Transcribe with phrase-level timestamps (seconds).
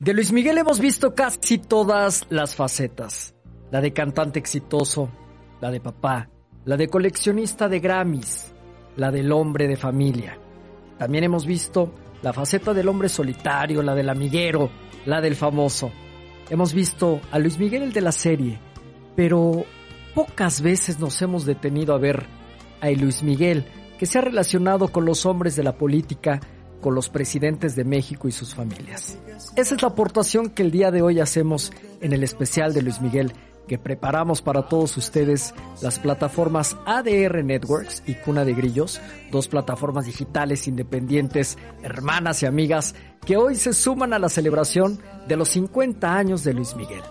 [0.00, 3.34] De Luis Miguel hemos visto casi todas las facetas.
[3.72, 5.10] La de cantante exitoso,
[5.60, 6.30] la de papá,
[6.64, 8.54] la de coleccionista de Grammys,
[8.94, 10.38] la del hombre de familia.
[10.98, 11.92] También hemos visto
[12.22, 14.70] la faceta del hombre solitario, la del amiguero,
[15.04, 15.90] la del famoso.
[16.48, 18.60] Hemos visto a Luis Miguel el de la serie,
[19.16, 19.64] pero
[20.14, 22.24] pocas veces nos hemos detenido a ver
[22.80, 23.64] a Luis Miguel
[23.98, 26.38] que se ha relacionado con los hombres de la política,
[26.80, 29.18] con los presidentes de México y sus familias.
[29.56, 33.00] Esa es la aportación que el día de hoy hacemos en el especial de Luis
[33.00, 33.32] Miguel
[33.68, 39.00] que preparamos para todos ustedes las plataformas ADR Networks y Cuna de Grillos,
[39.30, 45.36] dos plataformas digitales independientes, hermanas y amigas, que hoy se suman a la celebración de
[45.36, 47.02] los 50 años de Luis Miguel,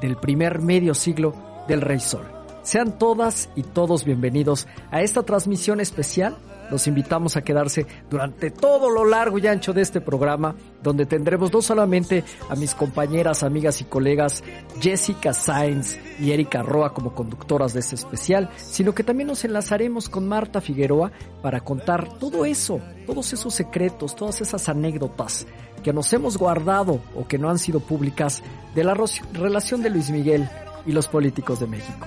[0.00, 1.34] del primer medio siglo
[1.68, 2.24] del Rey Sol.
[2.62, 6.36] Sean todas y todos bienvenidos a esta transmisión especial
[6.70, 11.52] los invitamos a quedarse durante todo lo largo y ancho de este programa, donde tendremos
[11.52, 14.42] no solamente a mis compañeras, amigas y colegas
[14.80, 20.08] Jessica Sainz y Erika Roa como conductoras de este especial, sino que también nos enlazaremos
[20.08, 25.46] con Marta Figueroa para contar todo eso, todos esos secretos, todas esas anécdotas
[25.82, 28.42] que nos hemos guardado o que no han sido públicas
[28.74, 28.96] de la
[29.32, 30.48] relación de Luis Miguel
[30.84, 32.06] y los políticos de México.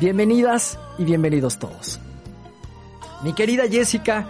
[0.00, 1.98] Bienvenidas y bienvenidos todos.
[3.22, 4.26] Mi querida Jessica,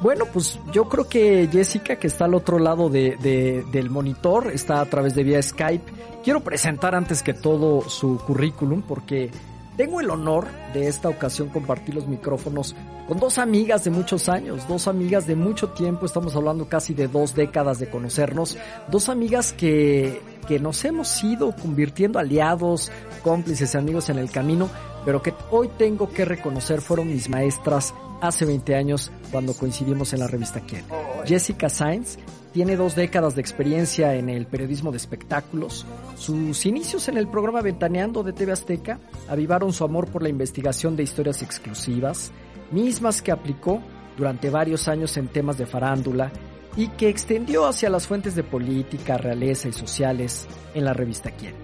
[0.00, 4.80] bueno, pues yo creo que Jessica, que está al otro lado de, del monitor, está
[4.80, 5.92] a través de vía Skype.
[6.24, 9.30] Quiero presentar antes que todo su currículum porque
[9.76, 12.74] tengo el honor de esta ocasión compartir los micrófonos
[13.08, 17.08] con dos amigas de muchos años, dos amigas de mucho tiempo, estamos hablando casi de
[17.08, 18.56] dos décadas de conocernos,
[18.90, 24.68] dos amigas que, que nos hemos ido convirtiendo aliados, cómplices, amigos en el camino,
[25.04, 30.20] pero que hoy tengo que reconocer fueron mis maestras hace 20 años cuando coincidimos en
[30.20, 30.84] la revista Quién.
[31.24, 32.18] Jessica Sainz
[32.52, 35.86] tiene dos décadas de experiencia en el periodismo de espectáculos.
[36.16, 38.98] Sus inicios en el programa Ventaneando de TV Azteca
[39.28, 42.32] avivaron su amor por la investigación de historias exclusivas,
[42.70, 43.80] mismas que aplicó
[44.16, 46.32] durante varios años en temas de farándula
[46.76, 51.54] y que extendió hacia las fuentes de política, realeza y sociales en la revista Quién.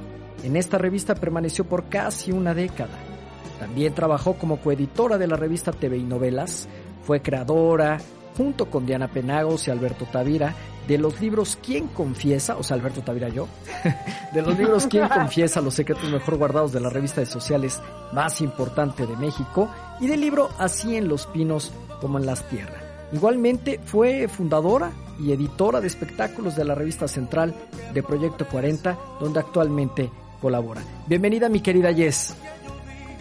[0.43, 3.16] En esta revista permaneció por casi una década
[3.59, 6.69] también trabajó como coeditora de la revista TV y Novelas,
[7.03, 7.99] fue creadora,
[8.37, 10.55] junto con Diana Penagos y Alberto Tavira,
[10.87, 12.57] de los libros ¿Quién confiesa?
[12.57, 13.49] O sea, Alberto Tavira yo,
[14.33, 15.61] de los libros ¿Quién confiesa?
[15.61, 17.81] Los secretos mejor guardados de la revista de sociales
[18.13, 19.69] más importante de México
[20.01, 22.83] y del libro Así en los pinos como en las tierras.
[23.13, 27.55] Igualmente fue fundadora y editora de espectáculos de la revista central
[27.95, 30.83] de Proyecto 40, donde actualmente colabora.
[31.07, 32.35] Bienvenida mi querida Jess.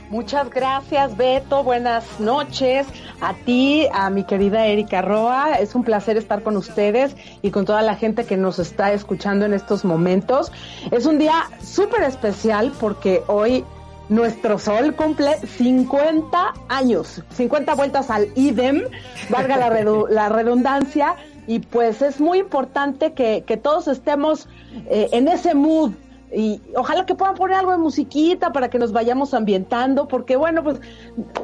[0.10, 1.64] Muchas gracias, Beto.
[1.64, 2.86] Buenas noches
[3.22, 5.56] a ti, a mi querida Erika Roa.
[5.56, 9.46] Es un placer estar con ustedes y con toda la gente que nos está escuchando
[9.46, 10.52] en estos momentos.
[10.92, 13.66] Es un día súper especial porque hoy
[14.08, 18.84] nuestro sol cumple 50 años, 50 vueltas al idem,
[19.30, 19.58] valga
[20.10, 21.16] la, redundancia.
[21.48, 24.48] Y pues es muy importante que, todos estemos
[24.88, 25.94] eh, en ese mood
[26.34, 30.63] y ojalá que puedan poner algo de musiquita para que nos vayamos ambientando, porque bueno,
[30.63, 30.80] pues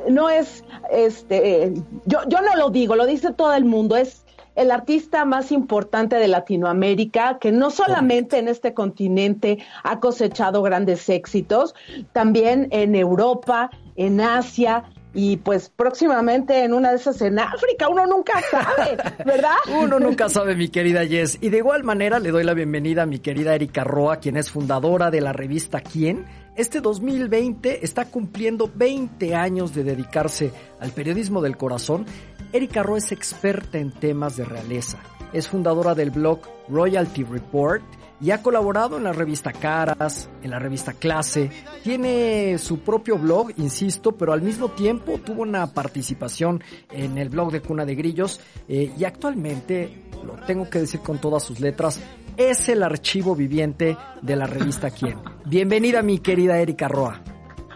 [0.09, 1.73] no es, este,
[2.05, 4.25] yo, yo no lo digo, lo dice todo el mundo, es
[4.55, 11.07] el artista más importante de Latinoamérica, que no solamente en este continente ha cosechado grandes
[11.09, 11.73] éxitos,
[12.11, 14.83] también en Europa, en Asia,
[15.13, 19.55] y pues próximamente en una de esas en África, uno nunca sabe, ¿verdad?
[19.81, 21.37] uno nunca sabe, mi querida Jess.
[21.41, 24.51] Y de igual manera le doy la bienvenida a mi querida Erika Roa, quien es
[24.51, 26.25] fundadora de la revista Quién.
[26.55, 32.05] Este 2020 está cumpliendo 20 años de dedicarse al periodismo del corazón.
[32.53, 34.99] Erika Roa es experta en temas de realeza.
[35.33, 37.83] Es fundadora del blog Royalty Report
[38.21, 41.49] y ha colaborado en la revista Caras, en la revista Clase,
[41.83, 47.51] tiene su propio blog, insisto, pero al mismo tiempo tuvo una participación en el blog
[47.51, 51.99] de Cuna de Grillos eh, y actualmente, lo tengo que decir con todas sus letras,
[52.37, 55.19] es el archivo viviente de la revista Quién.
[55.45, 57.21] Bienvenida mi querida Erika Roa.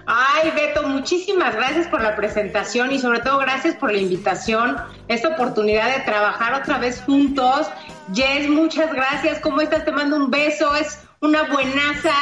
[0.08, 4.78] Ay, Beto, muchísimas gracias por la presentación y sobre todo gracias por la invitación,
[5.08, 7.68] esta oportunidad de trabajar otra vez juntos.
[8.14, 9.40] Jess, muchas gracias.
[9.40, 9.86] ¿Cómo estás?
[9.86, 10.76] Te mando un beso.
[10.76, 12.14] Es una buenaza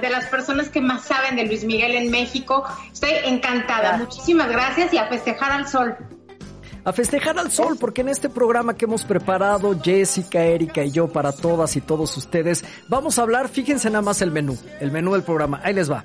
[0.00, 2.64] de las personas que más saben de Luis Miguel en México.
[2.92, 3.96] Estoy encantada.
[3.96, 5.96] Muchísimas gracias y a festejar al sol
[6.84, 11.08] a festejar al sol, porque en este programa que hemos preparado Jessica, Erika y yo
[11.08, 15.12] para todas y todos ustedes, vamos a hablar, fíjense nada más el menú, el menú
[15.12, 16.04] del programa, ahí les va.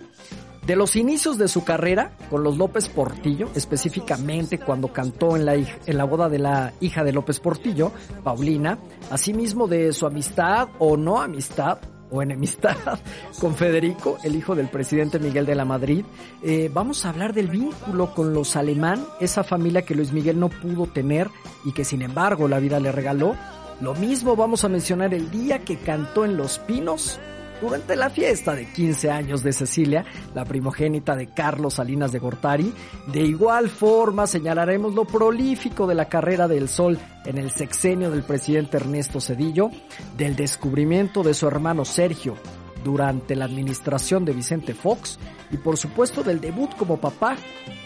[0.65, 5.53] De los inicios de su carrera con los López Portillo, específicamente cuando cantó en la,
[5.53, 7.91] en la boda de la hija de López Portillo,
[8.23, 8.79] Paulina,
[9.11, 11.77] asimismo de su amistad o no amistad
[12.09, 12.75] o enemistad
[13.39, 16.03] con Federico, el hijo del presidente Miguel de la Madrid.
[16.41, 20.49] Eh, vamos a hablar del vínculo con los alemán, esa familia que Luis Miguel no
[20.49, 21.29] pudo tener
[21.63, 23.35] y que sin embargo la vida le regaló.
[23.81, 27.19] Lo mismo vamos a mencionar el día que cantó en Los Pinos
[27.61, 32.73] durante la fiesta de 15 años de Cecilia, la primogénita de Carlos Salinas de Gortari.
[33.07, 38.23] De igual forma señalaremos lo prolífico de la carrera del Sol en el sexenio del
[38.23, 39.69] presidente Ernesto Cedillo,
[40.17, 42.35] del descubrimiento de su hermano Sergio
[42.83, 45.17] durante la administración de Vicente Fox
[45.51, 47.35] y por supuesto del debut como papá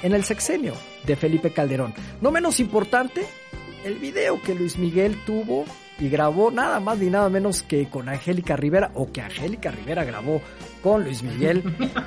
[0.03, 0.73] en el sexenio
[1.05, 1.93] de Felipe Calderón.
[2.21, 3.25] No menos importante,
[3.85, 5.63] el video que Luis Miguel tuvo
[5.99, 10.03] y grabó nada más ni nada menos que con Angélica Rivera o que Angélica Rivera
[10.03, 10.41] grabó
[10.81, 11.63] con Luis Miguel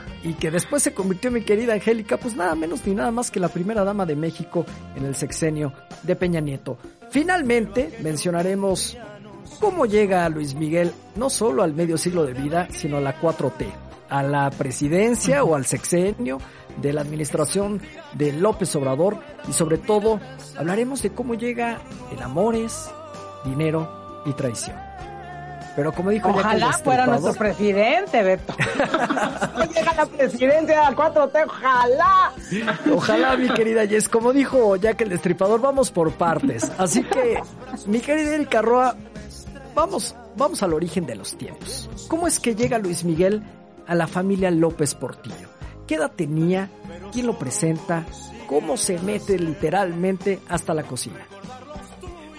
[0.24, 3.40] y que después se convirtió mi querida Angélica pues nada menos ni nada más que
[3.40, 4.64] la primera dama de México
[4.96, 5.72] en el sexenio
[6.02, 6.78] de Peña Nieto.
[7.10, 8.96] Finalmente mencionaremos
[9.60, 13.66] cómo llega Luis Miguel no solo al medio siglo de vida sino a la 4T,
[14.08, 16.38] a la presidencia o al sexenio
[16.80, 17.80] de la administración
[18.14, 20.20] de López Obrador y sobre todo
[20.56, 22.90] hablaremos de cómo llega el Amores,
[23.44, 24.76] dinero y traición.
[25.74, 28.54] Pero como dijo Ojalá fuera nuestro presidente, Beto.
[29.74, 32.32] llega la presidencia de la 4T, ojalá.
[32.94, 34.08] Ojalá, mi querida Jess.
[34.08, 36.70] Como dijo Jack el Destripador, vamos por partes.
[36.76, 37.40] Así que,
[37.86, 38.96] mi querida Erika Roa,
[39.74, 41.88] vamos, vamos al origen de los tiempos.
[42.08, 43.42] ¿Cómo es que llega Luis Miguel
[43.86, 45.48] a la familia López Portillo?
[45.86, 46.68] ¿Qué edad tenía?
[47.12, 48.04] ¿Quién lo presenta?
[48.46, 51.26] ¿Cómo se mete literalmente hasta la cocina?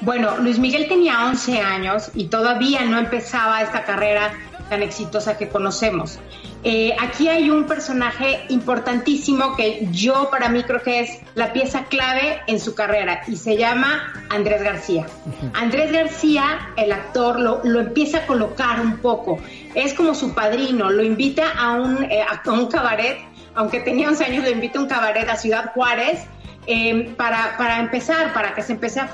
[0.01, 4.33] Bueno, Luis Miguel tenía 11 años y todavía no empezaba esta carrera
[4.69, 6.19] tan exitosa que conocemos.
[6.65, 11.85] Eh, aquí hay un personaje importantísimo que yo para mí creo que es la pieza
[11.85, 15.05] clave en su carrera y se llama Andrés García.
[15.53, 19.39] Andrés García, el actor, lo, empieza a colocar un poco.
[19.75, 23.17] Es como su padrino, lo invita a un, eh, a un cabaret,
[23.55, 26.25] aunque tenía 11 años, lo invita a un cabaret a Ciudad Juárez
[26.65, 29.10] Em, para, para, empezar, para que se empiece a,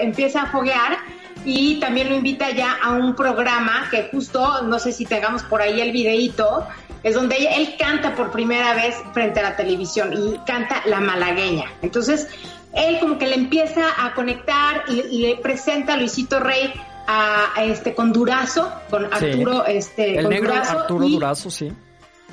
[0.00, 0.98] empiece a foguear
[1.44, 5.60] y también lo invita ya a un programa que justo, no sé si tengamos por
[5.60, 6.66] ahí el videíto,
[7.02, 11.64] es donde él canta por primera vez frente a la televisión y canta La Malagueña.
[11.82, 12.28] Entonces,
[12.72, 16.72] él como que le empieza a conectar y, le presenta a Luisito Rey
[17.06, 21.72] a, este con Durazo, con Arturo, este, el con negro Arturo Durazo, sí.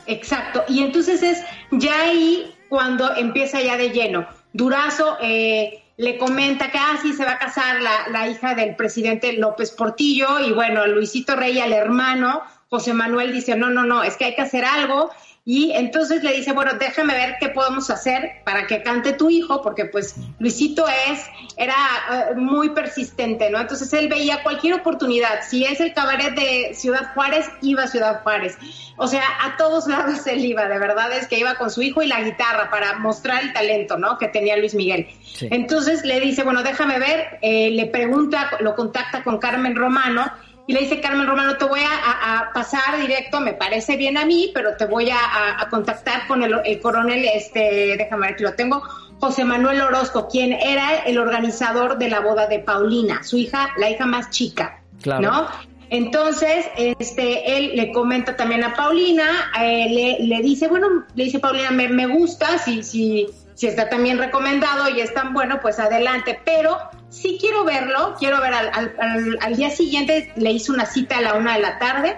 [0.06, 0.64] Exacto.
[0.68, 4.26] Y entonces es ya ahí cuando empieza ya de lleno.
[4.54, 8.76] Durazo eh, le comenta que así ah, se va a casar la, la, hija del
[8.76, 14.04] presidente López Portillo y bueno, Luisito Rey al hermano, José Manuel dice, no, no, no,
[14.04, 15.12] es que hay que hacer algo
[15.44, 19.64] y entonces le dice, bueno, déjame ver qué podemos hacer para que cante tu hijo,
[19.64, 21.26] porque pues Luisito es,
[21.58, 21.74] era
[22.12, 23.60] eh, muy persistente, ¿no?
[23.60, 25.42] Entonces él veía cualquier oportunidad.
[25.50, 28.56] Si es el cabaret de Ciudad Juárez, iba a Ciudad Juárez.
[28.98, 32.04] O sea, a todos lados él iba, de verdad es que iba con su hijo
[32.04, 34.20] y la guitarra para mostrar el talento, ¿no?
[34.20, 35.08] Que tenía Luis Miguel.
[35.42, 40.32] Entonces le dice, bueno, déjame ver, eh, le pregunta, lo contacta con Carmen Romano
[40.72, 44.52] y le dice Carmen Romano, te voy a, pasar directo, me parece bien a mí,
[44.54, 48.82] pero te voy a, contactar con el, coronel, este, déjame ver, aquí lo tengo,
[49.20, 53.90] José Manuel Orozco, quien era el organizador de la boda de Paulina, su hija, la
[53.90, 55.50] hija más chica, ¿no?
[55.90, 61.72] Entonces, este, él le comenta también a Paulina, eh, le, dice, bueno, le dice Paulina,
[61.72, 66.40] me, me gusta, si, si, si está también recomendado y es tan bueno, pues adelante,
[66.46, 66.78] pero
[67.12, 71.56] sí quiero verlo, quiero ver al, día siguiente, le hice una cita a la una
[71.56, 72.18] de la tarde,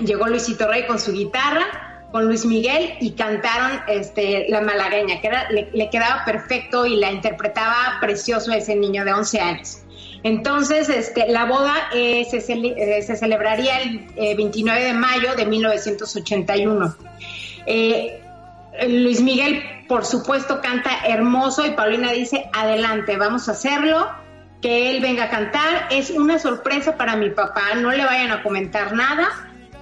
[0.00, 5.30] llegó Luisito Rey con su guitarra, con Luis Miguel y cantaron este, La Malagueña, que
[5.72, 9.78] le, quedaba perfecto y la interpretaba precioso ese niño de 11 años.
[10.22, 15.46] Entonces, este, la boda eh, se, eh, se, celebraría el 29 eh, de mayo de
[15.46, 16.96] 1981.
[18.88, 24.08] Luis Miguel por supuesto canta hermoso y Paulina dice, adelante, vamos a hacerlo,
[24.62, 25.88] que él venga a cantar.
[25.90, 29.28] Es una sorpresa para mi papá, no le vayan a comentar nada.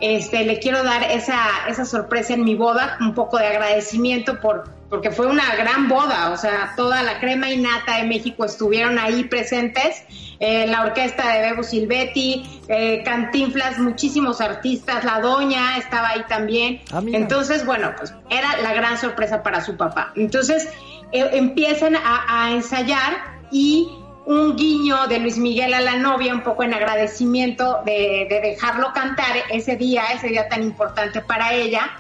[0.01, 4.65] Este, le quiero dar esa, esa sorpresa en mi boda, un poco de agradecimiento por,
[4.91, 8.99] porque fue una gran boda, o sea, toda la crema y nata de México estuvieron
[8.99, 10.03] ahí presentes,
[10.41, 16.81] eh, la orquesta de Bebo Silvetti, eh, Cantinflas, muchísimos artistas, la doña estaba ahí también.
[16.93, 20.13] Ah, Entonces, bueno, pues era la gran sorpresa para su papá.
[20.17, 20.69] Entonces,
[21.13, 23.89] eh, empiezan a, ensayar y
[24.27, 28.93] un guiño de Luis Miguel a la novia, un poco en agradecimiento de, de dejarlo
[28.93, 31.91] cantar ese día, ese día tan importante para ella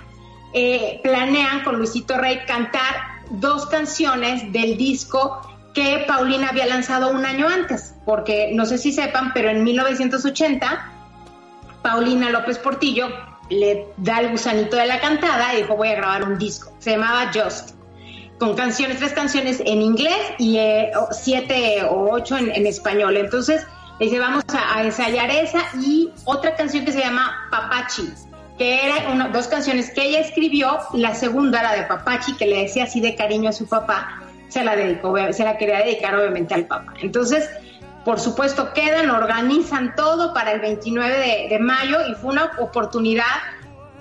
[0.52, 5.40] eh, planean con Luisito Rey cantar dos canciones del disco
[5.74, 10.92] que Paulina había lanzado un año antes, porque no sé si sepan, pero en 1980
[11.82, 13.08] Paulina López Portillo
[13.48, 16.72] le da el gusanito de la cantada y dijo voy a grabar un disco.
[16.78, 17.70] Se llamaba Just,
[18.38, 23.16] con canciones, tres canciones en inglés y eh, siete o ocho en, español.
[23.16, 23.66] Entonces
[23.98, 28.08] dice vamos a, ensayar esa y otra canción que se llama Papachi,
[28.60, 30.80] que era dos canciones que ella escribió.
[30.92, 34.62] La segunda, la de Papachi, que le decía así de cariño a su papá, se
[34.62, 36.92] la dedicó, se la quería dedicar obviamente al papá.
[37.00, 37.48] Entonces
[38.04, 43.24] por supuesto, quedan, organizan todo para el 29 de, mayo y fue una oportunidad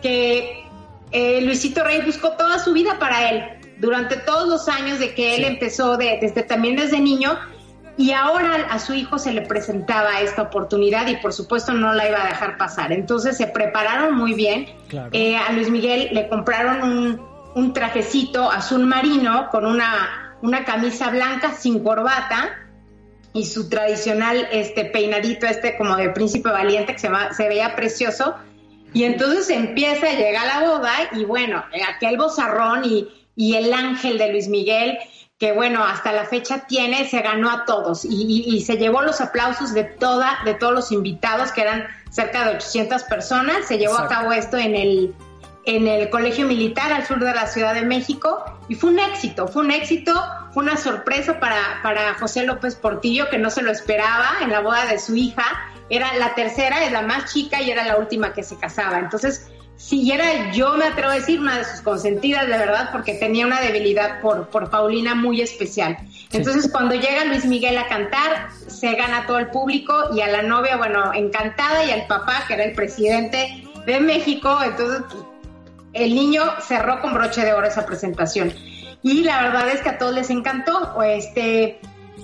[0.02, 0.66] que
[1.12, 3.44] eh, Luisito Rey buscó toda su vida para él,
[3.78, 7.38] durante todos los años de que él empezó, desde, también desde niño,
[8.00, 12.08] y ahora a su hijo se le presentaba esta oportunidad y por supuesto no la
[12.08, 12.94] iba a dejar pasar.
[12.94, 14.68] Entonces se prepararon muy bien.
[15.12, 17.22] Eh, a Luis Miguel le compraron un,
[17.56, 22.52] un trajecito azul marino con una, una camisa blanca sin corbata
[23.34, 28.36] y su tradicional este peinadito este como de príncipe valiente que se, se veía precioso
[28.94, 34.18] y entonces empieza a llegar la boda y bueno, aquel bozarrón y, y el ángel
[34.18, 34.98] de Luis Miguel
[35.40, 38.04] que bueno, hasta la fecha tiene, se ganó a todos.
[38.04, 42.44] Y, y, se llevó los aplausos de toda, de todos los invitados, que eran cerca
[42.44, 43.66] de 800 personas.
[43.66, 45.16] Se llevó a cabo esto en el
[45.66, 48.44] en el Colegio Militar al sur de la Ciudad de México.
[48.68, 50.14] Y fue un éxito, fue un éxito,
[50.52, 54.62] fue una sorpresa para, para José López Portillo que no se lo esperaba en la
[54.62, 55.44] boda de su hija,
[55.90, 59.50] era la tercera, es la más chica y era la última que se casaba, entonces
[59.80, 63.46] si era yo me atrevo a decir una de sus consentidas de verdad porque tenía
[63.46, 65.98] una debilidad por, por Paulina muy especial.
[66.34, 70.42] Entonces cuando llega Luis Miguel a cantar, se gana todo el público y a la
[70.42, 75.02] novia, bueno, encantada y al papá que era el presidente de México, entonces
[75.94, 78.54] el niño cerró con broche de oro esa presentación.
[79.02, 81.02] Y la verdad es que a todos les encantó.
[81.02, 81.80] Este,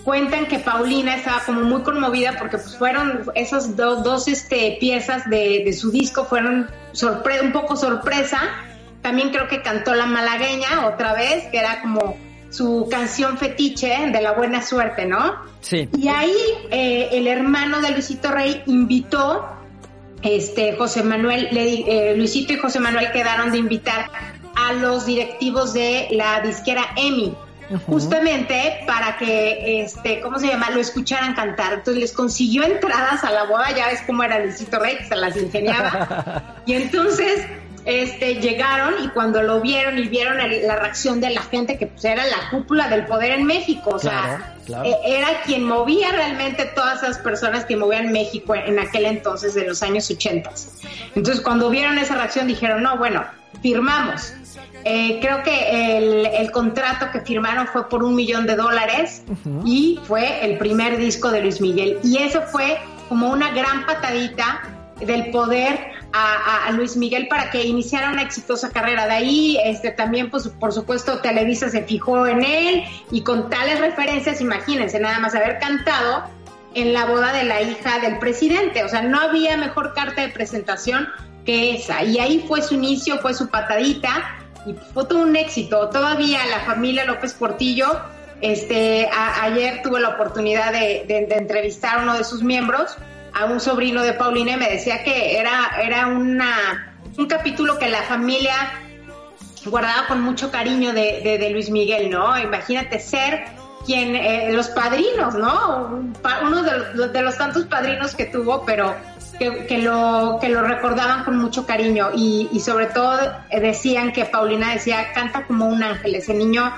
[0.06, 5.74] cuentan que Paulina estaba como muy conmovida porque pues, fueron esas dos este, piezas de,
[5.74, 6.70] su disco, fueron
[7.44, 8.40] un poco sorpresa.
[9.02, 12.18] También creo que cantó La Malagueña otra vez, que era como
[12.52, 15.36] su canción fetiche de la buena suerte, ¿no?
[15.62, 15.90] Sí.
[15.98, 16.36] Y ahí
[16.72, 19.46] eh, el hermano de Luisito Rey invitó
[20.22, 24.10] este José Manuel, eh, Luisito y José Manuel quedaron de invitar
[24.56, 27.36] a los directivos de la disquera EMI,
[27.88, 30.70] justamente para que, este, ¿cómo se llama?
[30.70, 31.74] Lo escucharan cantar.
[31.74, 35.16] Entonces les consiguió entradas a la boda, ya ves cómo era Luisito Rey, que se
[35.16, 36.56] las ingeniaba.
[36.66, 37.46] y entonces
[37.86, 42.04] este, llegaron y cuando lo vieron y vieron la reacción de la gente, que pues
[42.04, 47.04] era la cúpula del poder en México, o sea, eh, era quien movía realmente todas
[47.04, 50.50] esas personas que movían México en, aquel entonces de los años 80.
[51.14, 53.24] Entonces cuando vieron esa reacción dijeron, no, bueno,
[53.62, 54.34] firmamos.
[54.84, 55.98] Eh, creo que
[56.40, 59.24] el, contrato que firmaron fue por un millón de dólares
[59.66, 62.00] y fue el primer disco de Luis Miguel.
[62.04, 62.78] Y eso fue
[63.10, 64.62] como una gran patadita
[65.00, 69.06] del poder a, Luis Miguel para que iniciara una exitosa carrera.
[69.06, 73.80] De ahí, este, también, pues, por supuesto, Televisa se fijó en él y con tales
[73.80, 76.24] referencias, imagínense, nada más haber cantado
[76.74, 78.84] en la boda de la hija del presidente.
[78.84, 81.08] O sea, no había mejor carta de presentación
[81.46, 82.04] que esa.
[82.04, 85.90] Y ahí fue su inicio, fue su patadita y fue todo un éxito.
[85.90, 87.88] Todavía la familia López Portillo,
[88.42, 89.10] este,
[89.42, 92.98] ayer tuve la oportunidad de, entrevistar a uno de sus miembros
[93.34, 97.90] a un sobrino de Paulina y me decía que era, era una, un capítulo que
[97.90, 98.54] la familia
[99.66, 102.38] guardaba con mucho cariño de, de, Luis Miguel, ¿no?
[102.40, 103.44] Imagínate ser
[103.86, 106.02] quien, eh, los padrinos, ¿no?
[106.44, 108.96] Uno de, los tantos padrinos que tuvo, pero
[109.38, 113.18] que, que, lo, que lo recordaban con mucho cariño y, y sobre todo
[113.52, 116.72] decían que Paulina decía, canta como un ángel, ese niño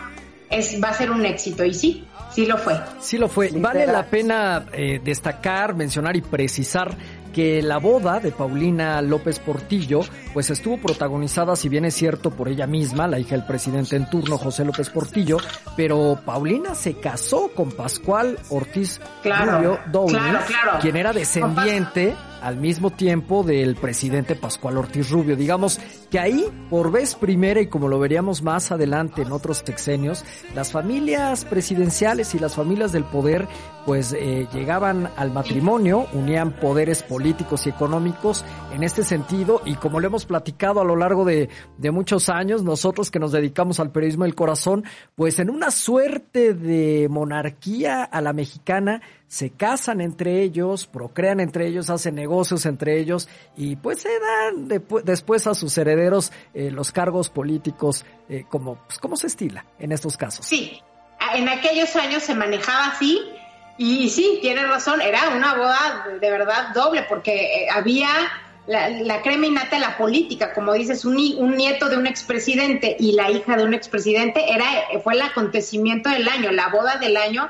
[0.50, 2.80] es, va a ser un éxito y sí, Sí lo fue.
[3.00, 3.50] Sí lo fue.
[3.50, 6.96] Vale la pena eh, destacar, mencionar y precisar
[7.34, 10.02] que la boda de Paulina López Portillo
[10.34, 14.10] pues estuvo protagonizada, si bien es cierto, por ella misma, la hija del presidente en
[14.10, 15.38] turno, José López Portillo,
[15.76, 19.80] pero Paulina se casó con Pascual Ortiz Rubio
[20.82, 25.36] quien era descendiente al mismo tiempo del presidente Pascual Ortiz Rubio.
[25.36, 25.80] Digamos
[26.10, 30.24] que ahí, por vez primera y como lo veríamos más adelante en otros sexenios,
[30.56, 33.48] las familias presidenciales y las familias del poder
[33.88, 40.02] pues eh, llegaban al matrimonio, unían poderes políticos y económicos en este sentido y como
[40.02, 43.94] lo hemos platicado a lo largo de, de muchos años, nosotros que nos dedicamos al
[43.94, 44.84] periodismo del corazón,
[45.16, 51.66] pues en una suerte de monarquía a la mexicana, se casan entre ellos, procrean entre
[51.66, 54.68] ellos, hacen negocios entre ellos y pues se dan
[55.06, 59.94] después a sus herederos eh, los cargos políticos eh, como, pues, como se estila en
[59.94, 60.46] estos casos.
[60.46, 60.82] Sí,
[61.36, 63.22] en aquellos años se manejaba así
[63.78, 68.10] y sí, tiene razón, era una boda de verdad doble porque eh, había
[68.68, 73.14] la, crema innata de la política, como dices, un, un nieto de un expresidente y
[73.14, 74.66] la hija de un expresidente, era,
[75.04, 77.50] fue el acontecimiento del año, la boda del año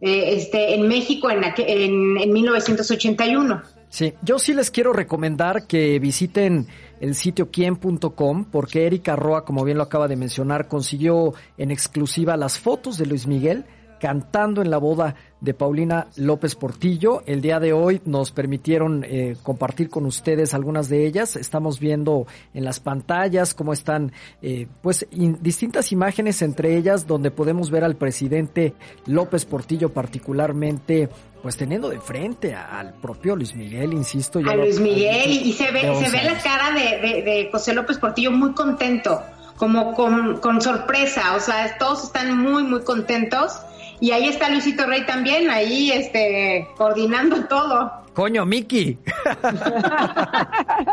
[0.00, 3.62] eh, este, en México en, en, en 1981.
[3.88, 6.66] Sí, yo sí les quiero recomendar que visiten
[7.00, 12.36] el sitio quien.com porque Erika Roa, como bien lo acaba de mencionar, consiguió en exclusiva
[12.36, 13.64] las fotos de Luis Miguel
[14.00, 17.22] cantando en la boda de Paulina López Portillo.
[17.26, 21.36] El día de hoy nos permitieron eh, compartir con ustedes algunas de ellas.
[21.36, 24.12] Estamos viendo en las pantallas cómo están
[24.42, 28.74] eh, pues distintas imágenes entre ellas donde podemos ver al presidente
[29.06, 31.08] López Portillo particularmente
[31.42, 34.40] pues teniendo de frente al propio Luis Miguel, insisto.
[34.40, 38.32] a Luis Miguel y, se ve, se ve la cara de, de José López Portillo
[38.32, 39.22] muy contento
[39.56, 43.58] como con, con, sorpresa, o sea, todos están muy, muy contentos
[44.00, 48.06] y ahí está Luisito Rey también, ahí este, coordinando todo.
[48.16, 48.94] Coño, Miki.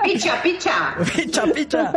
[0.03, 0.95] picha, picha.
[1.15, 1.93] Picha, picha.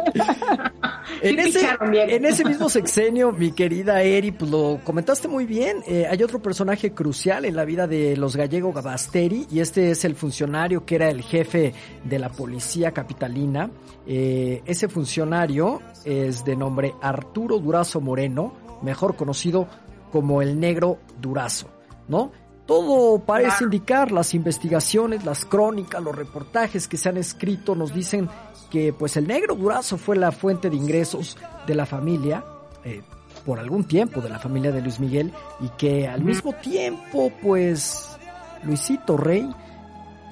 [1.21, 5.83] En ese, en ese, mismo sexenio, mi querida Eri, pues lo comentaste muy bien.
[5.89, 10.05] Eh, hay otro personaje crucial en la vida de los gallegos Gabasteri, y este es
[10.05, 13.69] el funcionario que era el jefe de la policía capitalina.
[14.07, 19.67] Eh, ese funcionario es de nombre Arturo Durazo Moreno, mejor conocido
[20.11, 21.69] como el negro Durazo,
[22.09, 22.33] ¿no?
[22.67, 28.29] Todo parece indicar, las investigaciones, las crónicas, los reportajes que se han escrito nos dicen
[28.71, 32.45] que pues el negro Durazo fue la fuente de ingresos de la familia,
[32.85, 33.03] eh,
[33.45, 38.17] por algún tiempo de la familia de Luis Miguel, y que al mismo tiempo pues
[38.65, 39.49] Luisito Rey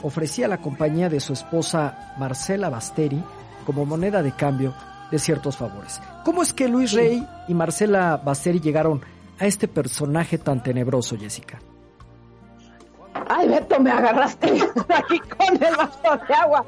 [0.03, 3.23] ofrecía la compañía de su esposa Marcela Basteri
[3.65, 4.75] como moneda de cambio
[5.11, 6.01] de ciertos favores.
[6.25, 9.03] ¿Cómo es que Luis Rey y Marcela Basteri llegaron
[9.39, 11.61] a este personaje tan tenebroso, Jessica?
[13.29, 14.47] Ay, Beto, me agarraste
[14.89, 16.65] aquí con el vaso de agua.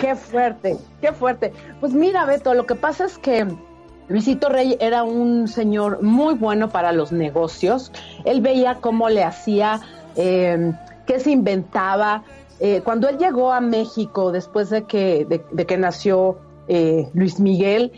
[0.00, 1.52] Qué fuerte, qué fuerte.
[1.80, 3.46] Pues mira, Beto, lo que pasa es que
[4.08, 7.92] Luisito Rey era un señor muy bueno para los negocios.
[8.24, 9.80] Él veía cómo le hacía,
[10.16, 10.72] eh,
[11.06, 12.24] qué se inventaba.
[12.60, 17.92] Eh, cuando él llegó a México, después de que, de, que nació eh, Luis Miguel,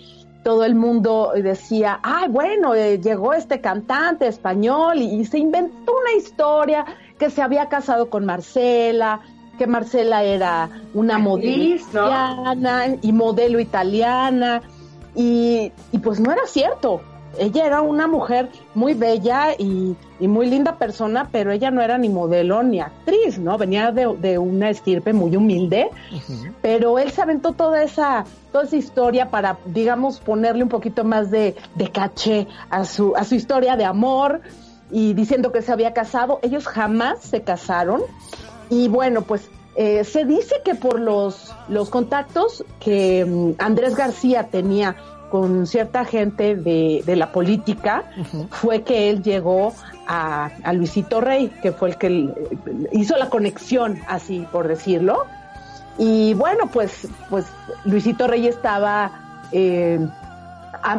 [0.45, 6.13] todo el mundo decía, ay, bueno, eh, llegó este cantante español y, se inventó una
[6.17, 6.85] historia
[7.19, 9.21] que se había casado con Marcela,
[9.59, 11.81] que Marcela era una modelo
[13.01, 14.63] y modelo italiana,
[15.17, 17.01] y, y pues no era cierto
[17.39, 22.09] ella era una mujer muy bella y, muy linda persona, pero ella no era ni
[22.09, 23.59] modelo ni actriz, ¿no?
[23.59, 25.91] Venía de, una estirpe muy humilde,
[26.63, 31.31] pero él se aventó toda esa, toda esa historia para, digamos, ponerle un poquito más
[31.31, 31.55] de,
[31.93, 34.41] caché a su, a su historia de amor
[34.91, 36.39] y diciendo que se había casado.
[36.43, 38.01] Ellos jamás se casaron
[38.71, 44.45] y bueno, pues eh, se dice que por los, los contactos que mm, Andrés García
[44.45, 44.97] tenía
[45.35, 48.05] con cierta gente de, la política
[48.51, 49.75] fue que él llegó
[50.07, 52.29] a, Luisito Rey, que fue el que
[52.93, 55.25] hizo la conexión, así por decirlo.
[55.99, 57.47] Y bueno, pues, pues
[57.85, 59.99] Luisito Rey estaba eh,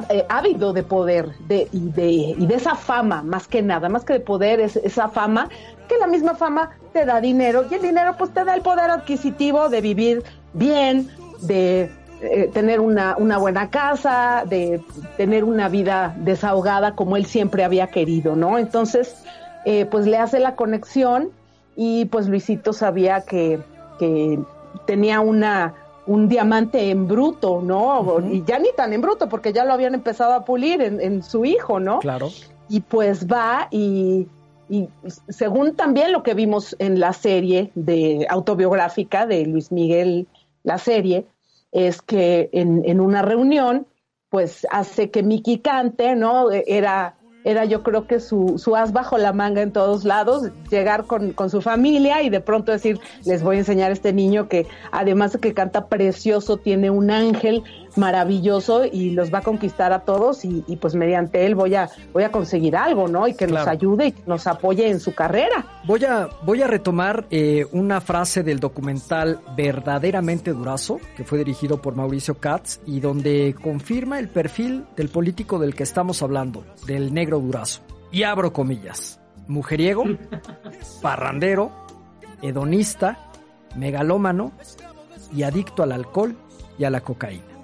[0.10, 2.06] eh, ávido de poder de, y, de,
[2.38, 5.48] y de esa fama, más que nada, más que de poder, es esa fama,
[5.88, 8.92] que la misma fama te da dinero y el dinero pues te da el poder
[8.92, 11.90] adquisitivo de vivir bien, de
[12.22, 14.82] eh, tener una, una, buena casa, de
[15.18, 18.58] tener una vida desahogada como él siempre había querido, ¿no?
[18.58, 19.24] Entonces,
[19.66, 21.32] eh, pues le hace la conexión
[21.76, 23.60] y pues Luisito sabía que,
[24.00, 24.40] que
[24.86, 25.74] tenía una,
[26.08, 28.22] un diamante en bruto, ¿no?
[28.32, 31.24] Y ya ni tan en bruto, porque ya lo habían empezado a pulir en, en
[31.24, 32.00] su hijo, ¿no?
[32.00, 32.30] Claro.
[32.70, 34.28] Y pues va y,
[34.70, 34.88] y,
[35.30, 40.28] según también lo que vimos en la serie de autobiográfica de Luis Miguel,
[40.64, 41.26] la serie,
[41.76, 43.86] es que en, en una reunión,
[44.30, 46.50] pues hace que Miki cante, ¿no?
[46.52, 51.06] Era era yo creo que su, su as bajo la manga en todos lados, llegar
[51.06, 54.50] con, con, su familia y de pronto decir, les voy a enseñar a este niño
[54.50, 57.64] que además de que canta precioso, tiene un ángel
[57.98, 62.24] maravilloso y los va a conquistar a todos y, pues mediante él voy a, voy
[62.24, 63.28] a conseguir algo, ¿no?
[63.28, 65.66] Y que nos ayude y nos apoye en su carrera.
[65.86, 71.82] Voy a, voy a retomar eh, una frase del documental Verdaderamente Durazo, que fue dirigido
[71.82, 77.14] por Mauricio Katz y donde confirma el perfil del político del que estamos hablando, del
[77.14, 77.82] negro Durazo.
[78.12, 79.20] Y abro comillas.
[79.48, 80.04] Mujeriego,
[81.02, 81.72] parrandero,
[82.42, 83.32] hedonista,
[83.76, 84.52] megalómano
[85.34, 86.36] y adicto al alcohol
[86.78, 87.55] y a la cocaína.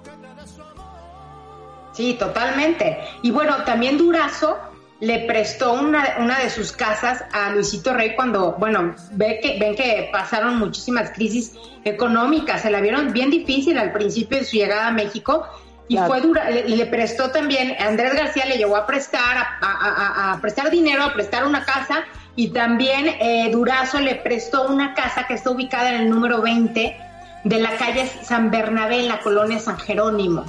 [2.02, 2.98] Sí, totalmente.
[3.22, 4.58] Y bueno, también Durazo
[4.98, 9.76] le prestó una, una de sus casas a Luisito Rey cuando, bueno, ve que, ven
[9.76, 11.52] que pasaron muchísimas crisis
[11.84, 15.46] económicas, se la vieron bien difícil al principio de su llegada a México
[15.86, 21.04] y fue dura, le prestó también, Andrés García le llegó a prestar, a, prestar dinero,
[21.04, 22.02] a prestar una casa,
[22.34, 27.11] y también eh, Durazo le prestó una casa que está ubicada en el número 20
[27.44, 30.44] de la calle San Bernabé en la colonia San Jerónimo.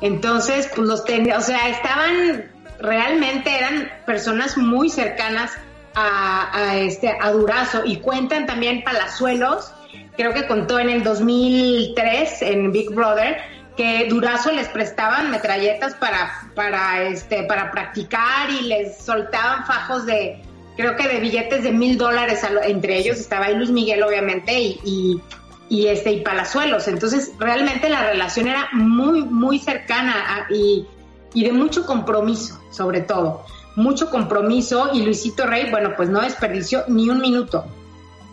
[0.00, 5.52] Entonces, pues los tenía, o sea, estaban realmente eran personas muy cercanas
[5.94, 9.72] a, este a Durazo y cuentan también Palazuelos,
[10.16, 13.38] creo que contó en el 2003 en Big Brother
[13.76, 20.42] que Durazo les prestaban metralletas para para este para practicar y les soltaban fajos de
[20.76, 24.80] creo que de billetes de mil dólares entre ellos estaba ahí Luis Miguel obviamente y,
[24.84, 25.22] y,
[25.70, 26.88] este y Palazuelos.
[26.88, 30.86] Entonces realmente la relación era muy muy cercana y,
[31.34, 33.44] y de mucho compromiso sobre todo.
[33.76, 37.64] Mucho compromiso y Luisito Rey bueno pues no desperdició ni un minuto.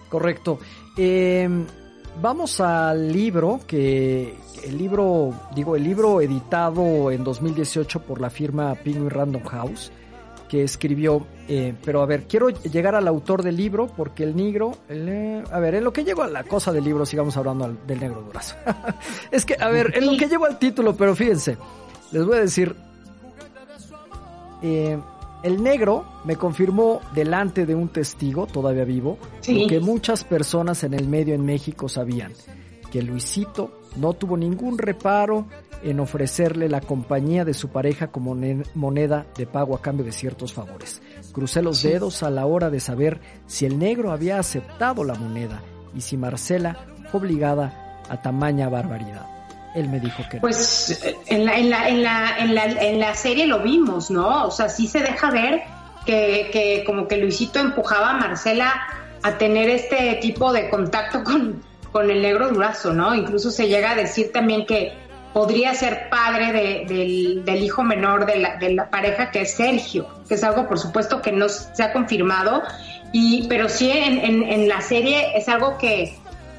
[0.09, 0.59] Correcto.
[0.97, 1.49] Eh,
[2.21, 8.73] vamos al libro que el libro, digo, el libro editado en 2018 por la firma
[8.75, 9.91] Penguin Random House,
[10.49, 14.77] que escribió, eh, pero a ver, quiero llegar al autor del libro porque el negro,
[15.51, 18.21] a ver, en lo que llego a la cosa del libro, sigamos hablando del negro
[18.21, 18.55] durazo.
[19.31, 21.57] es que, a ver, en lo que llego al título, pero fíjense,
[22.11, 22.75] les voy a decir,
[24.61, 24.97] eh,
[25.43, 31.07] el negro me confirmó delante de un testigo, todavía vivo, que muchas personas en el
[31.07, 32.31] medio en México sabían,
[32.95, 35.47] que Luisito no tuvo ningún reparo
[35.83, 38.37] en ofrecerle la compañía de su pareja como
[38.73, 41.01] moneda de pago a cambio de ciertos favores.
[41.33, 45.61] Crucé los dedos a la hora de saber si el negro había aceptado la moneda
[45.93, 49.25] y si Marcela fue obligada a tamaña barbaridad.
[49.75, 53.13] Él me dijo que Pues en la, en la, en la, en la, en la
[53.13, 54.45] serie lo vimos, ¿no?
[54.45, 55.63] O sea, sí se deja ver
[56.05, 58.71] que, que como que Luisito empujaba a Marcela
[59.21, 61.61] a tener este tipo de contacto con,
[61.95, 63.15] con el negro durazo, ¿no?
[63.15, 64.91] Incluso se llega a decir también que
[65.31, 70.67] podría ser padre del, hijo menor de la, pareja que es Sergio, que es algo
[70.67, 72.63] por supuesto que no se ha confirmado,
[73.13, 76.13] y, pero sí en, la serie es algo que,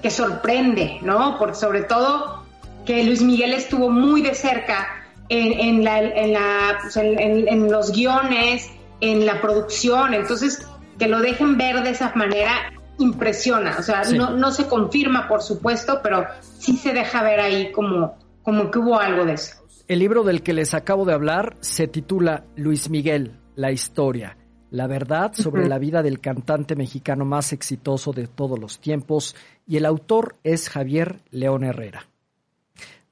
[0.09, 1.37] sorprende, ¿no?
[1.39, 2.43] Porque sobre todo
[2.87, 4.89] que Luis Miguel estuvo muy de cerca
[5.29, 8.71] en, la, en, la, pues, en los guiones,
[9.03, 10.67] en la producción, entonces
[10.99, 15.43] que lo dejen ver de esa manera impresiona, o sea, no, no se confirma, por
[15.43, 19.57] supuesto, pero sí se deja ver ahí como, como que hubo algo de eso.
[19.89, 24.37] El libro del que les acabo de hablar se titula Luis Miguel, la historia,
[24.71, 29.77] la verdad sobre la vida del cantante mexicano más exitoso de todos los tiempos, y
[29.77, 32.07] el autor es Javier León Herrera.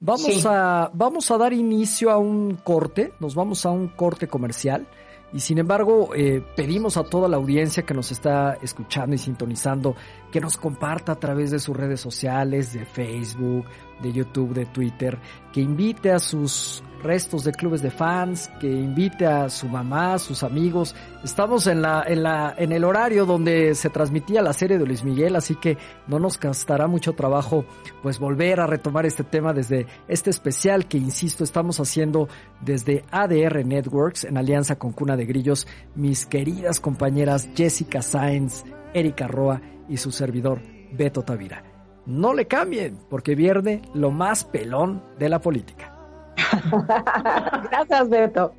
[0.01, 4.87] Vamos, a, vamos a dar inicio a un corte, nos vamos a un corte comercial.
[5.33, 9.97] Y sin embargo, eh, pedimos a toda la audiencia que nos está escuchando y sintonizando
[10.31, 13.65] que nos comparta a través de sus redes sociales, de Facebook,
[14.05, 15.19] de YouTube, de Twitter,
[15.53, 20.19] que invite a sus restos de clubes de fans, que invite a su mamá, a
[20.19, 20.97] sus amigos.
[21.23, 25.05] Estamos en la, en la, en el horario donde se transmitía la serie de Luis
[25.05, 27.65] Miguel, así que no nos gastará mucho trabajo
[28.03, 32.29] pues volver a retomar este tema desde este especial que insisto estamos haciendo
[32.63, 38.65] desde ADR Networks en alianza con Cuna de Grillos, mis queridas compañeras Jessica Sainz,
[38.95, 40.63] Erika Roa y su servidor
[40.93, 41.74] Beto Tavira.
[42.07, 45.93] No le cambien, porque viene lo más pelón de la política.
[47.71, 48.55] Gracias, Beto.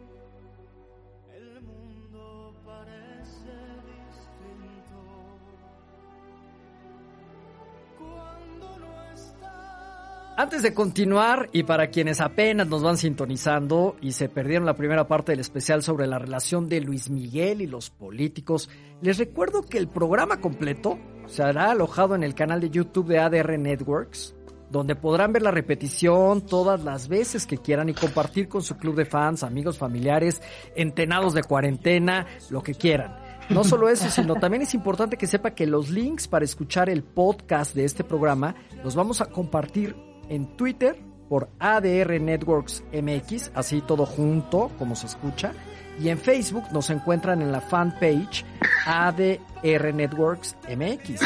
[10.37, 15.07] Antes de continuar, y para quienes apenas nos van sintonizando y se perdieron la primera
[15.07, 18.69] parte del especial sobre la relación de Luis Miguel y los políticos,
[19.01, 23.57] les recuerdo que el programa completo será alojado en el canal de YouTube de ADR
[23.57, 24.35] Networks
[24.69, 28.95] donde podrán ver la repetición todas las veces que quieran y compartir con su club
[28.95, 30.41] de fans, amigos, familiares,
[30.75, 33.15] entenados de cuarentena, lo que quieran.
[33.49, 37.03] No solo eso, sino también es importante que sepa que los links para escuchar el
[37.03, 39.95] podcast de este programa los vamos a compartir
[40.29, 40.97] en Twitter
[41.29, 45.53] por ADR Networks MX, así todo junto, como se escucha.
[45.99, 48.45] Y en Facebook nos encuentran en la fanpage
[48.85, 51.21] ADR Networks MX.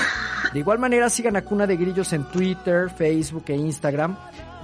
[0.54, 4.16] De igual manera sigan a Cuna de Grillos en Twitter, Facebook e Instagram.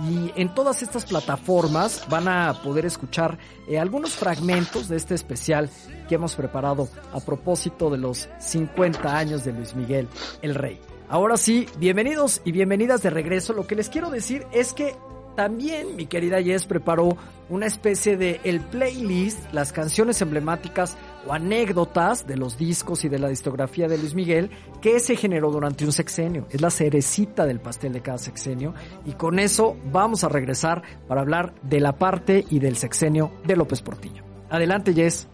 [0.07, 5.69] Y en todas estas plataformas van a poder escuchar eh, algunos fragmentos de este especial
[6.09, 10.07] que hemos preparado a propósito de los 50 años de Luis Miguel,
[10.41, 10.79] el Rey.
[11.07, 13.53] Ahora sí, bienvenidos y bienvenidas de regreso.
[13.53, 14.95] Lo que les quiero decir es que
[15.35, 17.15] también mi querida Jess preparó
[17.47, 23.19] una especie de el playlist, las canciones emblemáticas o anécdotas de los discos y de
[23.19, 24.49] la discografía de Luis Miguel
[24.81, 26.47] que se generó durante un sexenio.
[26.49, 28.73] Es la cerecita del pastel de cada sexenio
[29.05, 33.55] y con eso vamos a regresar para hablar de la parte y del sexenio de
[33.55, 34.23] López Portillo.
[34.49, 35.27] Adelante, Jess.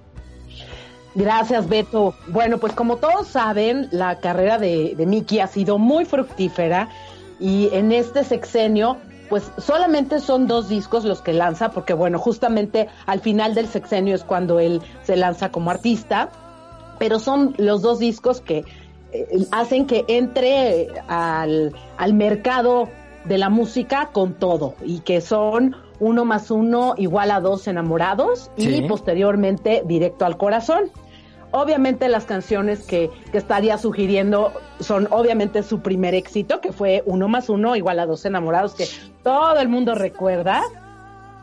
[1.15, 2.13] Gracias, Beto.
[2.27, 6.89] Bueno, pues como todos saben, la carrera de, de Miki ha sido muy fructífera
[7.39, 8.97] y en este sexenio
[9.31, 14.13] pues solamente son dos discos los que lanza, porque bueno, justamente al final del sexenio
[14.13, 16.29] es cuando él se lanza como artista,
[16.99, 18.65] pero son los dos discos que
[19.13, 22.89] eh, hacen que entre al, al mercado
[23.23, 28.51] de la música con todo y que son uno más uno igual a dos enamorados
[28.57, 30.91] y posteriormente directo al corazón.
[31.51, 37.27] Obviamente las canciones que, que, estaría sugiriendo son obviamente su primer éxito, que fue Uno
[37.27, 38.87] más Uno igual a dos enamorados, que
[39.23, 40.63] todo el mundo recuerda.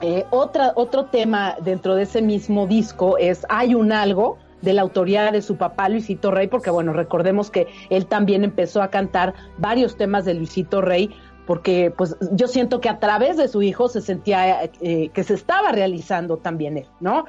[0.00, 4.82] Eh, otra, otro tema dentro de ese mismo disco es Hay un algo, de la
[4.82, 9.34] autoría de su papá Luisito Rey, porque bueno, recordemos que él también empezó a cantar
[9.58, 11.14] varios temas de Luisito Rey,
[11.48, 15.32] porque pues yo siento que a través de su hijo se sentía eh, que se
[15.32, 17.24] estaba realizando también él, ¿no?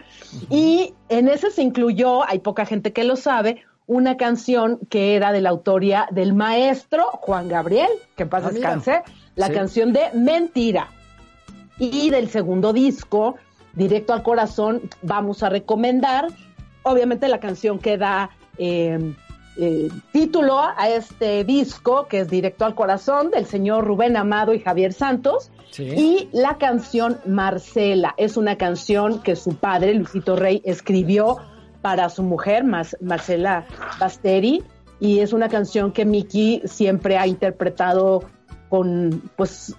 [0.49, 5.32] Y en ese se incluyó, hay poca gente que lo sabe, una canción que era
[5.32, 9.03] de la autoría del maestro Juan Gabriel, que paz ah, descanse,
[9.36, 9.53] la sí.
[9.53, 10.89] canción de Mentira.
[11.77, 13.38] Y del segundo disco,
[13.71, 16.27] Directo al Corazón, vamos a recomendar,
[16.84, 18.32] obviamente la canción que da...
[18.58, 19.15] Eh,
[19.62, 24.60] eh, título a este disco, que es Directo al Corazón, del señor Rubén Amado y
[24.60, 25.52] Javier Santos.
[25.72, 25.84] Sí.
[25.84, 31.38] Y la canción Marcela es una canción que su padre, Luisito Rey, escribió
[31.82, 33.65] para su mujer, Marcela
[34.00, 34.63] Basteri,
[35.02, 38.24] y es una canción que Miki siempre ha interpretado
[38.69, 39.76] con pues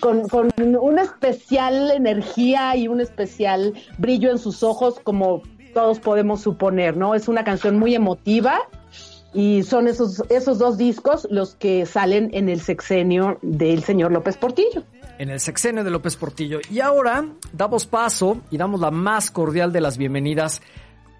[0.00, 5.42] con, con, una especial energía y un especial brillo en sus ojos como
[5.74, 7.14] todos podemos suponer, ¿no?
[7.14, 8.60] Es una canción muy emotiva
[9.32, 14.36] y son esos, esos dos discos los que salen en el sexenio del señor López
[14.36, 14.82] Portillo.
[15.18, 16.60] En el sexenio de López Portillo.
[16.70, 20.62] Y ahora damos paso y damos la más cordial de las bienvenidas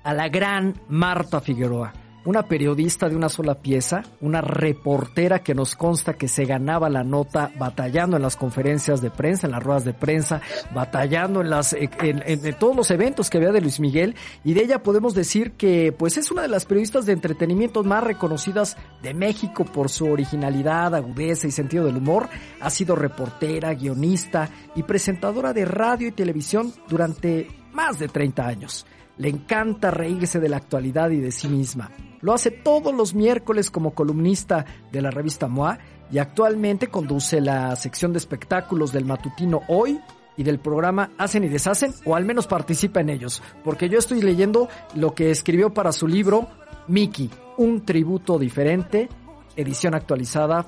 [0.03, 1.92] a la gran Marta Figueroa
[2.24, 7.02] una periodista de una sola pieza, una reportera que nos consta que se ganaba la
[7.02, 10.40] nota batallando en las conferencias de prensa, en las ruedas de prensa,
[10.74, 14.54] batallando en las en, en, en, todos los eventos que había de Luis Miguel y
[14.54, 18.76] de ella podemos decir que pues es una de las periodistas de entretenimiento más reconocidas
[19.02, 22.28] de México por su originalidad, agudeza y sentido del humor.
[22.61, 28.87] Ha sido reportera, guionista y presentadora de radio y televisión durante más de 30 años.
[29.20, 31.90] Le encanta reírse de la actualidad y de sí misma.
[32.22, 35.78] Lo hace todos los miércoles como columnista de la revista MOA
[36.11, 40.00] y actualmente conduce la sección de espectáculos del matutino Hoy
[40.38, 44.22] y del programa Hacen y Deshacen, o al menos participa en ellos, porque yo estoy
[44.22, 46.48] leyendo lo que escribió para su libro
[46.88, 47.28] Mickey,
[47.59, 49.11] un tributo diferente,
[49.54, 50.64] edición actualizada,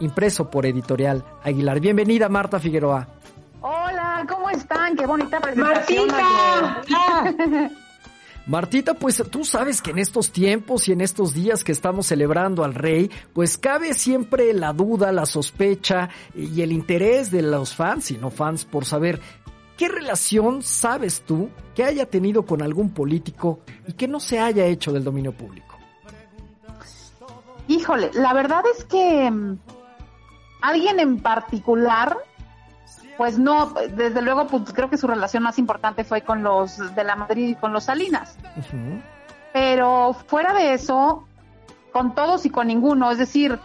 [0.00, 1.78] impreso por editorial Aguilar.
[1.78, 3.06] Bienvenida Marta Figueroa.
[3.60, 4.96] Hola, ¿cómo están?
[4.96, 6.08] Qué bonita presentación.
[6.08, 7.70] Martita.
[8.46, 12.62] Martita, pues tú sabes que en estos tiempos y en estos días que estamos celebrando
[12.62, 18.10] al rey, pues cabe siempre la duda, la sospecha y el interés de los fans
[18.10, 19.18] y no fans por saber
[19.78, 24.66] qué relación sabes tú que haya tenido con algún político y que no se haya
[24.66, 25.78] hecho del dominio público.
[27.66, 29.58] Híjole, la verdad es que mm,
[30.60, 32.18] alguien en particular
[33.16, 37.04] pues no, desde luego, pues creo que su relación más importante fue con los de
[37.04, 38.36] la Madrid y con los Salinas.
[38.56, 39.02] Uh -huh.
[39.52, 41.24] Pero fuera de eso,
[41.92, 43.58] con todos y con ninguno, es decir,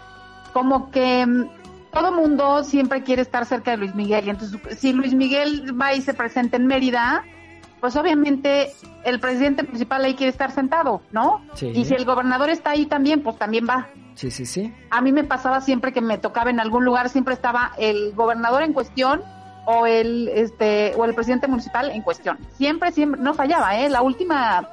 [0.54, 1.50] como que mm,
[1.92, 4.28] todo mundo siempre quiere estar cerca de Luis Miguel.
[4.28, 7.24] Y entonces, si Luis Miguel va y se presenta en Mérida,
[7.80, 8.72] pues obviamente
[9.04, 11.42] el presidente principal ahí quiere estar sentado, ¿no?
[11.54, 11.72] Sí.
[11.74, 13.88] Y si el gobernador está ahí también, pues también va.
[14.16, 14.74] Sí, sí, sí.
[14.92, 18.64] A mí me pasaba siempre que me tocaba en algún lugar, siempre estaba el gobernador
[18.64, 19.24] en cuestión
[19.70, 22.40] o el este o el presidente municipal en cuestión.
[22.58, 23.90] Siempre, siempre, no fallaba, ¿eh?
[23.90, 24.68] La última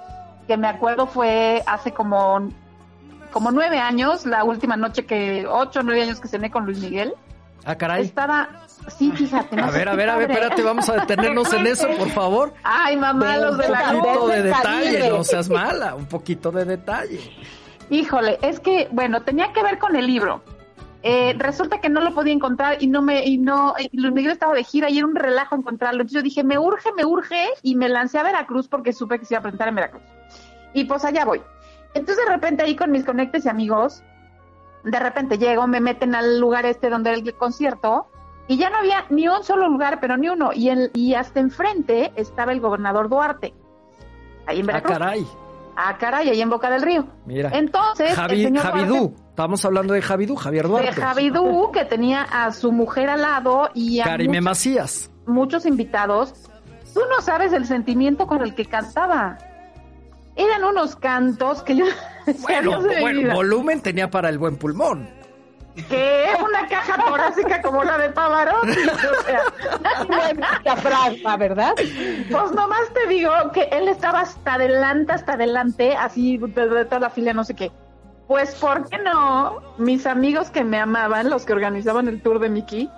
[0.47, 2.49] que me acuerdo fue hace como,
[3.31, 7.15] como nueve años, la última noche que, ocho nueve años que cené con Luis Miguel.
[7.65, 8.05] Ah, caray.
[8.05, 8.49] Estaba,
[8.97, 9.57] sí, fíjate.
[9.57, 12.55] No a ver, a ver, a ver, espérate, vamos a detenernos en eso, por favor.
[12.63, 16.65] Ay, mamá, los de la Un poquito de detalle, no seas mala, un poquito de
[16.65, 17.21] detalle.
[17.91, 20.43] Híjole, es que, bueno, tenía que ver con el libro.
[21.09, 24.33] Eh, resulta que no lo podía encontrar y no me, y no, y Luis Miguel
[24.33, 26.01] estaba de gira y era un relajo encontrarlo.
[26.01, 29.25] Entonces yo dije, me urge, me urge, y me lancé a Veracruz porque supe que
[29.25, 30.03] se iba a presentar en Veracruz.
[30.75, 31.40] Y pues allá voy.
[31.95, 34.03] Entonces de repente ahí con mis conectes y amigos,
[34.83, 38.09] de repente llego, me meten al lugar este donde era el concierto,
[38.49, 40.51] y ya no había ni un solo lugar, pero ni uno.
[40.53, 43.55] Y, el, y hasta enfrente estaba el gobernador Duarte,
[44.45, 44.97] ahí en Veracruz.
[44.97, 45.27] Ah, caray.
[45.77, 47.07] Ah, caray, ahí en Boca del Río.
[47.27, 47.51] Mira.
[47.53, 48.95] Entonces, Javi, el señor Javidú.
[48.97, 50.94] Duarte- Estamos hablando de Javidú, Javier Duarte.
[50.94, 55.11] de Javidú, que tenía a su mujer al lado y a Karime muchos, Macías.
[55.27, 56.33] muchos invitados.
[56.94, 59.37] Tú no sabes el sentimiento con el que cantaba.
[60.37, 61.85] Eran unos cantos que yo...
[62.40, 65.07] Bueno, bueno, volumen tenía para el buen pulmón.
[65.87, 68.70] que una caja torácica como la de Pavarotti.
[68.70, 69.22] O
[70.64, 71.75] sea, frasma, ¿verdad?
[71.77, 77.01] pues nomás te digo que él estaba hasta adelante, hasta adelante, así de, de toda
[77.01, 77.70] la fila, no sé qué.
[78.27, 79.61] Pues, ¿por qué no?
[79.79, 82.91] Mis amigos que me amaban, los que organizaban el tour de Mickey,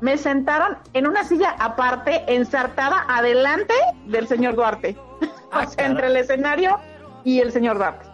[0.00, 3.74] me sentaron en una silla aparte, ensartada adelante
[4.06, 4.96] del señor Duarte.
[5.52, 6.76] Ah, o sea, entre el escenario
[7.24, 8.04] y el señor Duarte.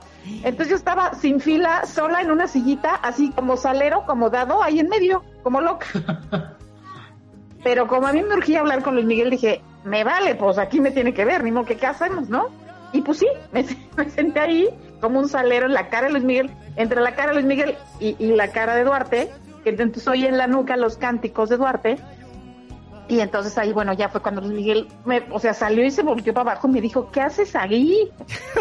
[0.44, 4.78] Entonces yo estaba sin fila, sola en una sillita, así como salero, como dado, ahí
[4.78, 5.86] en medio, como loca.
[7.64, 10.78] Pero como a mí me urgía hablar con Luis Miguel, dije, me vale, pues aquí
[10.78, 12.50] me tiene que ver, ni modo que qué hacemos, ¿no?
[12.92, 13.64] Y pues sí, me,
[13.96, 14.68] me senté ahí
[15.02, 17.76] como un salero en la cara de Luis Miguel, entre la cara de Luis Miguel
[17.98, 19.30] y, y la cara de Duarte,
[19.64, 21.98] que entonces oí en la nuca los cánticos de Duarte.
[23.08, 26.02] Y entonces ahí, bueno, ya fue cuando Luis Miguel, me, o sea, salió y se
[26.02, 28.10] volvió para abajo y me dijo, ¿qué haces ahí?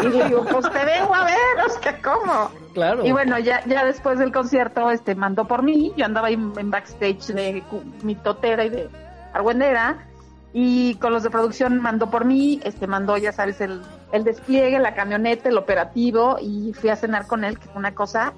[0.01, 2.49] Y le digo, pues te vengo a ver, o sea, ¿cómo?
[2.73, 3.06] Claro.
[3.06, 6.71] Y bueno, ya, ya después del concierto, este, mandó por mí, yo andaba ahí en
[6.71, 7.63] backstage de
[8.01, 8.89] mi totera y de
[9.32, 10.08] argüendera,
[10.54, 14.80] y con los de producción mandó por mí, este, mandó, ya sabes, el, el despliegue,
[14.80, 18.34] la camioneta, el operativo, y fui a cenar con él, que fue una cosa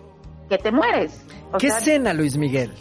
[0.49, 1.21] que te mueres.
[1.51, 2.73] O ¿Qué sea, cena, Luis Miguel?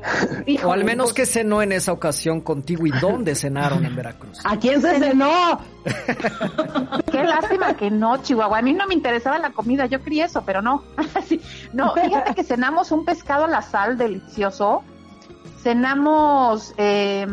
[0.46, 3.94] híjole, O al menos pues, que cenó en esa ocasión contigo y dónde cenaron en
[3.94, 4.40] Veracruz.
[4.44, 5.60] ¿A quién se cenó?
[7.10, 8.58] Qué lástima que no, Chihuahua.
[8.58, 10.84] A mí no me interesaba la comida, yo quería eso, pero no.
[11.72, 14.82] No, fíjate que cenamos un pescado a la sal delicioso.
[15.62, 17.26] Cenamos eh,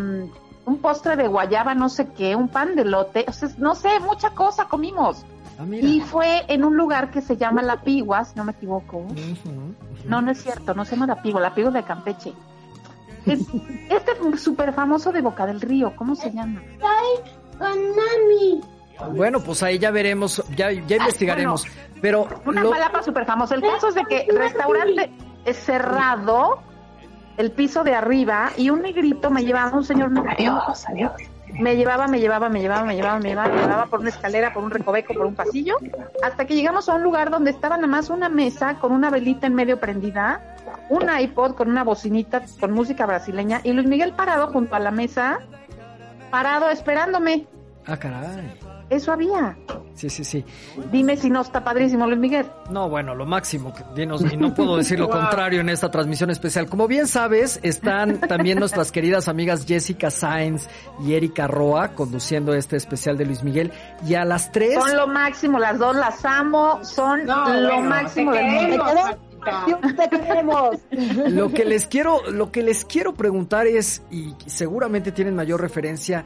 [0.68, 3.26] un postre de guayaba, no sé qué, un pan de lote.
[3.28, 5.26] O sea, no sé, mucha cosa comimos.
[5.60, 5.64] Ah.
[5.72, 9.06] Y fue en un lugar que se llama La Pigua, si no me equivoco.
[10.06, 12.34] No, no es cierto, no se llama La Pigua, La Pigua de Campeche.
[13.26, 13.40] Es-
[13.90, 16.62] Este súper famoso de Boca del Río, ¿cómo se llama?
[19.14, 21.66] Bueno, pues ahí ya veremos, ya, ya investigaremos.
[22.02, 23.56] Pero Una lo- palapa súper famosa.
[23.56, 25.12] El caso es de que el restaurante
[25.46, 26.60] es cerrado,
[27.38, 30.62] el piso de arriba, y un negrito me llevaba, un señor negrito,
[31.60, 34.54] me llevaba, me llevaba, me llevaba, me llevaba, me llevaba, me llevaba por una escalera,
[34.54, 35.78] por un recoveco, por un pasillo,
[36.24, 39.48] hasta que llegamos a un lugar donde estaba nada más una mesa con una velita
[39.48, 40.56] en medio prendida,
[40.90, 44.92] un iPod con una bocinita con música brasileña, y Luis Miguel parado junto a la
[44.92, 45.40] mesa,
[46.32, 47.48] parado esperándome.
[47.86, 48.67] Ah, caray.
[48.90, 49.58] Eso había.
[49.96, 50.46] Sí, sí, sí.
[50.92, 52.46] Dime si no está padrísimo, Luis Miguel.
[52.70, 56.30] No, bueno, lo máximo, que- dinos, y no puedo decir lo contrario en esta transmisión
[56.30, 56.68] especial.
[56.70, 60.68] Como bien sabes, están también nuestras queridas amigas Jessica Sainz
[61.04, 63.72] y Erika Roa conduciendo este especial de Luis Miguel.
[64.08, 67.90] Y a las tres, Son lo máximo, las dos las amo, son No, lo bueno,
[67.90, 69.18] máximo te queremos.
[69.98, 70.78] Te queremos.
[71.32, 76.26] lo que les quiero, lo que les quiero preguntar es, y seguramente tienen mayor referencia,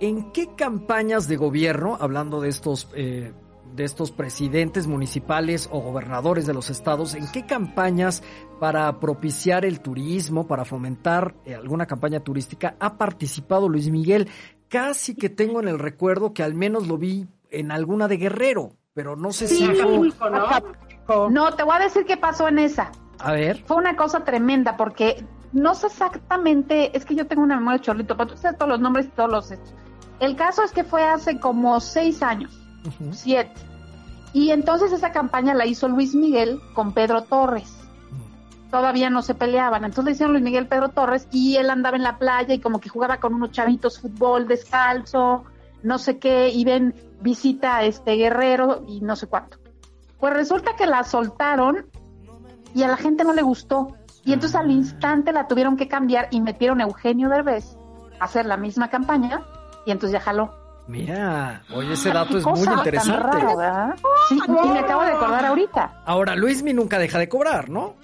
[0.00, 3.32] ¿en qué campañas de gobierno, hablando de estos, eh,
[3.74, 8.22] de estos presidentes municipales o gobernadores de los estados, en qué campañas
[8.58, 14.28] para propiciar el turismo, para fomentar eh, alguna campaña turística ha participado Luis Miguel?
[14.68, 18.72] Casi que tengo en el recuerdo que al menos lo vi en alguna de Guerrero,
[18.94, 19.74] pero no sé si fue...
[19.74, 21.30] Acapulco, ¿no?
[21.30, 22.92] No, te voy a decir qué pasó en esa.
[23.18, 27.56] A ver, Fue una cosa tremenda porque no sé exactamente, es que yo tengo una
[27.56, 29.74] memoria de chorlito, pero tú sabes todos los nombres y todos los hechos.
[30.20, 32.52] El caso es que fue hace como seis años,
[33.10, 33.54] siete.
[34.34, 37.74] Y entonces esa campaña la hizo Luis Miguel con Pedro Torres.
[38.70, 39.84] Todavía no se peleaban.
[39.84, 42.80] Entonces le hicieron Luis Miguel Pedro Torres y él andaba en la playa y como
[42.80, 45.44] que jugaba con unos chavitos fútbol descalzo,
[45.82, 49.56] no sé qué, y ven, visita a este guerrero y no sé cuánto.
[50.20, 51.86] Pues resulta que la soltaron
[52.74, 53.96] y a la gente no le gustó.
[54.22, 57.78] Y entonces al instante la tuvieron que cambiar y metieron a Eugenio Derbez
[58.20, 59.42] a hacer la misma campaña
[59.86, 60.54] y entonces ya jaló.
[60.88, 63.36] mira, oye, ese dato es muy interesante.
[63.46, 63.94] ¿verdad?
[64.28, 66.02] Sí, y me acabo de acordar ahorita.
[66.06, 67.94] Ahora, Luismi nunca deja de cobrar, ¿no?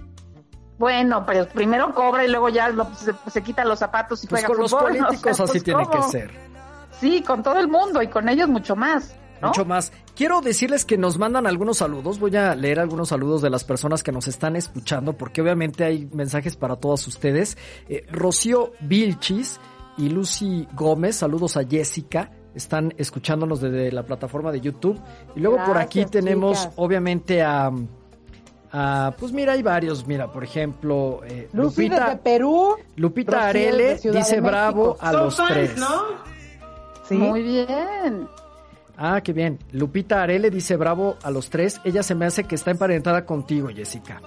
[0.79, 4.43] Bueno, pero primero cobra y luego ya lo- se, se quita los zapatos y Pues
[4.45, 6.31] juega con los políticos O sea, así pues, tiene que ser.
[7.01, 9.15] Sí, con todo el mundo y con ellos mucho más.
[9.41, 9.49] ¿no?
[9.49, 9.93] Mucho más.
[10.15, 12.19] Quiero decirles que nos mandan algunos saludos.
[12.19, 16.09] Voy a leer algunos saludos de las personas que nos están escuchando, porque obviamente hay
[16.13, 17.57] mensajes para todos ustedes.
[17.89, 19.59] Eh, Rocío Vilchis
[19.99, 22.31] y Lucy Gómez, saludos a Jessica.
[22.55, 24.99] Están escuchándonos desde la plataforma de YouTube.
[25.35, 26.75] Y luego por aquí tenemos, chicas.
[26.77, 27.71] obviamente, a,
[28.73, 30.07] a- Pues mira, hay varios.
[30.07, 32.77] Mira, por ejemplo, eh, Lucy Lupita, desde Perú.
[32.97, 35.77] Lupita Rocío Arele dice bravo a Son los fans, tres.
[35.79, 36.03] ¿no?
[37.09, 37.15] Sí.
[37.17, 38.27] Muy bien.
[38.97, 39.59] Ah, qué bien.
[39.73, 41.79] Lupita Arele dice bravo a los tres.
[41.85, 44.21] Ella se me hace que está emparentada contigo, Jessica.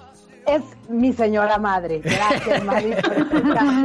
[0.50, 2.00] Es mi señora madre.
[2.00, 2.96] Gracias, Mari.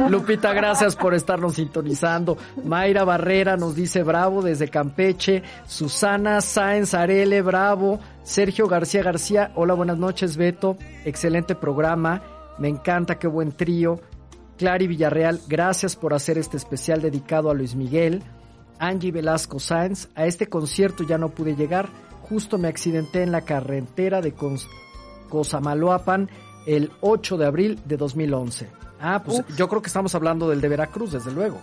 [0.09, 2.37] Lupita, gracias por estarnos sintonizando.
[2.63, 5.43] Mayra Barrera nos dice bravo desde Campeche.
[5.67, 7.99] Susana Sáenz Arele, bravo.
[8.23, 10.75] Sergio García García, hola, buenas noches, Beto.
[11.03, 12.23] Excelente programa.
[12.57, 13.99] Me encanta, qué buen trío.
[14.57, 18.23] Clary Villarreal, gracias por hacer este especial dedicado a Luis Miguel.
[18.79, 21.89] Angie Velasco Sáenz, a este concierto ya no pude llegar,
[22.23, 24.33] justo me accidenté en la carretera de
[25.29, 26.29] Cosamaloapan
[26.65, 28.69] el 8 de abril de 2011.
[28.99, 31.59] Ah, pues yo creo que estamos hablando del de Veracruz, desde luego.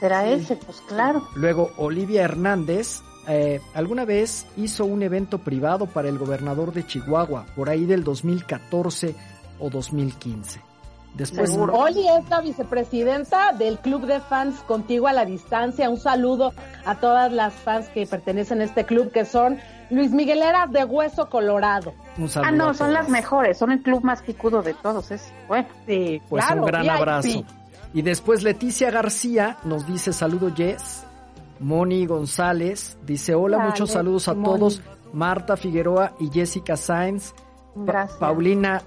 [0.00, 1.26] Será ese, pues claro.
[1.34, 7.46] Luego, Olivia Hernández, eh, alguna vez hizo un evento privado para el gobernador de Chihuahua,
[7.56, 9.14] por ahí del 2014
[9.58, 10.73] o 2015.
[11.14, 15.88] Después, Oli es la vicepresidenta del Club de Fans Contigo a la Distancia.
[15.88, 16.52] Un saludo
[16.84, 19.58] a todas las fans que pertenecen a este club, que son
[19.90, 21.94] Luis Migueleras de Hueso Colorado.
[22.42, 25.68] ah, no, son las mejores, son el club más picudo de todos, es bueno.
[25.86, 27.44] Sí, pues un gran abrazo.
[27.92, 31.04] Y después Leticia García nos dice saludo Jess.
[31.60, 34.82] Moni González dice hola, muchos saludos a todos.
[35.12, 37.32] Marta Figueroa y Jessica Sainz.
[37.76, 38.18] Gracias.
[38.18, 38.82] Paulina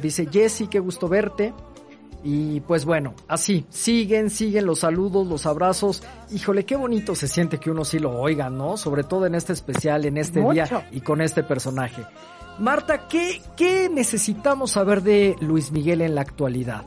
[0.00, 1.52] dice Jessy, qué gusto verte.
[2.24, 6.02] Y pues bueno, así, siguen, siguen los saludos, los abrazos.
[6.30, 8.76] Híjole, qué bonito se siente que uno sí lo oiga, ¿no?
[8.76, 12.04] Sobre todo en este especial, en este día y con este personaje.
[12.58, 16.82] Marta, ¿qué, ¿qué necesitamos saber de Luis Miguel en la actualidad?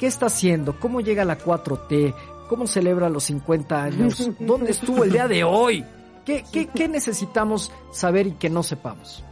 [0.00, 0.80] ¿Qué está haciendo?
[0.80, 2.12] ¿Cómo llega la 4T?
[2.48, 4.30] ¿Cómo celebra los 50 años?
[4.40, 5.84] ¿Dónde estuvo el día de hoy?
[6.24, 9.22] ¿Qué, qué, qué necesitamos saber y que no sepamos?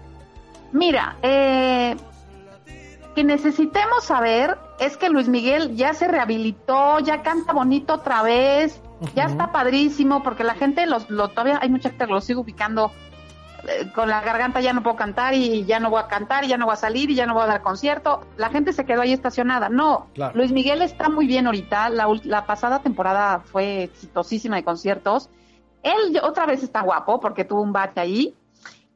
[0.72, 1.96] Mira, eh,
[3.20, 8.80] que necesitemos saber es que Luis Miguel ya se rehabilitó, ya canta bonito otra vez,
[9.14, 12.40] ya está padrísimo, porque la gente los, lo, todavía hay mucha gente que lo sigue
[12.40, 12.90] ubicando
[13.68, 16.48] eh, con la garganta ya no puedo cantar y ya no voy a cantar y
[16.48, 18.22] ya no voy a salir y ya no voy a dar concierto.
[18.38, 19.68] La gente se quedó ahí estacionada.
[19.68, 21.90] No, Luis Miguel está muy bien ahorita.
[21.90, 25.28] La, la pasada temporada fue exitosísima de conciertos.
[25.82, 28.34] Él otra vez está guapo porque tuvo un bache ahí.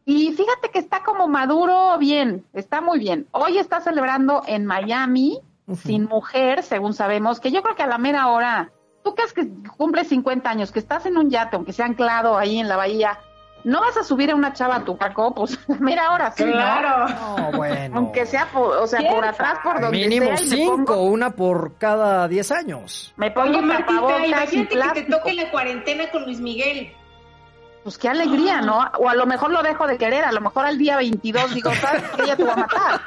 [0.07, 3.27] Y fíjate que está como maduro bien, está muy bien.
[3.31, 5.41] Hoy está celebrando en Miami,
[5.75, 8.71] sin mujer, según sabemos, que yo creo que a la mera hora,
[9.03, 9.49] tú que es que
[9.79, 13.19] cumple 50 años, que estás en un yate, aunque sea anclado ahí en la bahía,
[13.65, 17.09] no vas a subir a una chava a tu caco, pues mira ahora sí, claro.
[17.09, 17.53] ¿no?
[17.57, 17.97] bueno.
[17.97, 20.57] Aunque sea por, o sea, por atrás, por donde Mínimo sea.
[20.57, 23.15] cinco, una por cada 10 años.
[23.17, 26.93] Me pongo Oye, Martita, tapabocas y imagínate que te toque la cuarentena con Luis Miguel.
[27.85, 28.79] Pues qué alegría, ¿no?
[28.99, 31.71] O a lo mejor lo dejo de querer, a lo mejor al día 22 digo,
[31.75, 33.01] ¿sabes que ella te va a matar?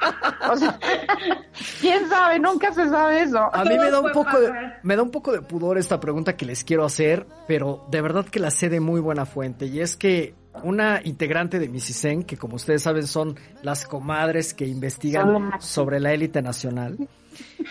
[0.51, 0.79] O sea,
[1.81, 3.39] quién sabe, nunca se sabe eso.
[3.51, 4.53] A mí me da un poco de,
[4.83, 8.25] me da un poco de pudor esta pregunta que les quiero hacer, pero de verdad
[8.25, 12.37] que la sé de muy buena fuente y es que una integrante de Misisen, que
[12.37, 16.97] como ustedes saben son las comadres que investigan sobre la élite nacional,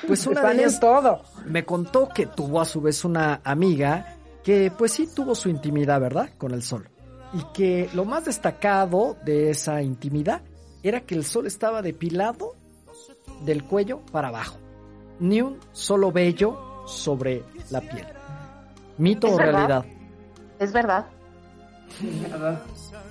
[0.08, 1.22] pues una de ellas todo.
[1.44, 6.00] me contó que tuvo a su vez una amiga que pues sí tuvo su intimidad,
[6.00, 6.30] ¿verdad?
[6.38, 6.88] Con el sol.
[7.36, 10.40] Y que lo más destacado de esa intimidad
[10.82, 12.54] era que el sol estaba depilado
[13.44, 14.56] del cuello para abajo.
[15.20, 18.06] Ni un solo vello sobre la piel.
[18.98, 19.52] ¿Mito ¿Es o verdad?
[19.52, 19.84] realidad?
[20.58, 21.06] Es verdad.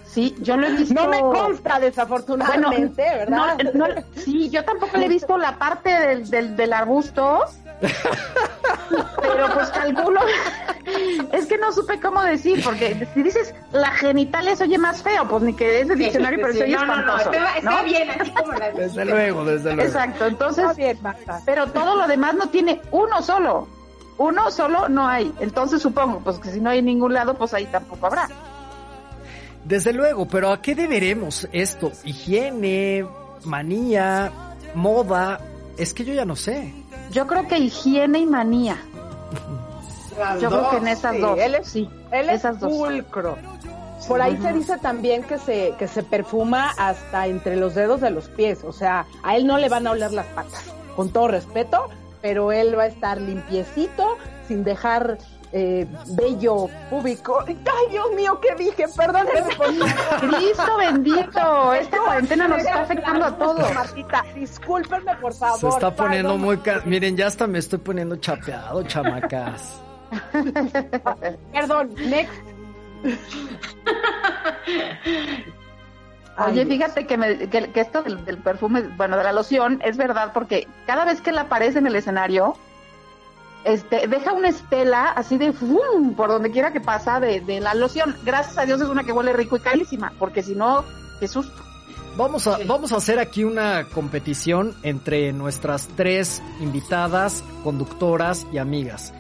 [0.05, 0.93] Sí, yo lo he visto.
[0.93, 3.57] No me consta, Bueno, desafortunadamente, ¿verdad?
[3.73, 7.41] no, no, sí, yo tampoco le he visto la parte del, del, del arbusto,
[7.82, 10.21] pero pues calculo,
[11.32, 15.28] es que no supe cómo decir, porque si dices la genital eso oye más feo,
[15.28, 17.57] pues ni que es de diccionario, pero Sí, se oye no, no, no, espantoso, está,
[17.57, 17.84] está ¿no?
[17.84, 19.82] bien, así como la Desde luego, desde luego.
[19.89, 21.41] Exacto, entonces, Está bien, Marta.
[21.45, 23.67] pero todo lo demás no tiene uno solo,
[24.17, 27.53] uno solo no hay, entonces supongo, pues que si no hay en ningún lado, pues
[27.53, 28.30] ahí tampoco habrá.
[29.65, 31.91] Desde luego, pero ¿a qué deberemos esto?
[32.03, 33.03] ¿Higiene?
[33.45, 34.32] ¿Manía?
[34.76, 35.39] ¿Moda?
[35.76, 36.71] Es que yo ya no sé.
[37.16, 38.76] Yo creo que higiene y manía.
[40.20, 41.39] Las Yo creo que en esas sí, dos.
[41.39, 42.74] Él es, sí, él es esas dos.
[42.74, 43.38] pulcro.
[44.05, 48.09] Por ahí se dice también que se, que se perfuma hasta entre los dedos de
[48.09, 48.66] los pies.
[48.66, 50.66] O sea, a él no le van a oler las patas.
[50.97, 51.88] Con todo respeto,
[52.22, 54.18] pero él va a estar limpiecito,
[54.49, 55.18] sin dejar
[55.58, 57.39] eh, vello público.
[57.47, 57.56] Ay,
[57.89, 58.86] Dios mío, ¿qué dije?
[58.95, 59.56] Perdónenme.
[60.20, 63.74] Cristo bendito, esta cuarentena nos está afectando a todos.
[63.74, 65.58] Martita, discúlpenme, por favor.
[65.60, 66.58] Se está poniendo muy...
[66.58, 69.80] ca- Miren, ya hasta me estoy poniendo chapeado, chamacas.
[71.53, 72.34] Perdón, next.
[76.38, 79.82] Ay, Oye, fíjate que, me- que, que esto del, del perfume, bueno, de la loción,
[79.86, 82.58] es verdad, porque cada vez que él aparece en el escenario,
[83.66, 86.16] este, deja una estela así de ¡fum!
[86.16, 88.16] por donde quiera que pasa de, de la loción.
[88.24, 90.86] Gracias a Dios es una que huele rico y carísima, porque si no,
[91.20, 91.63] qué susto.
[92.16, 99.13] Vamos a, vamos a hacer aquí una competición entre nuestras tres invitadas, conductoras y amigas.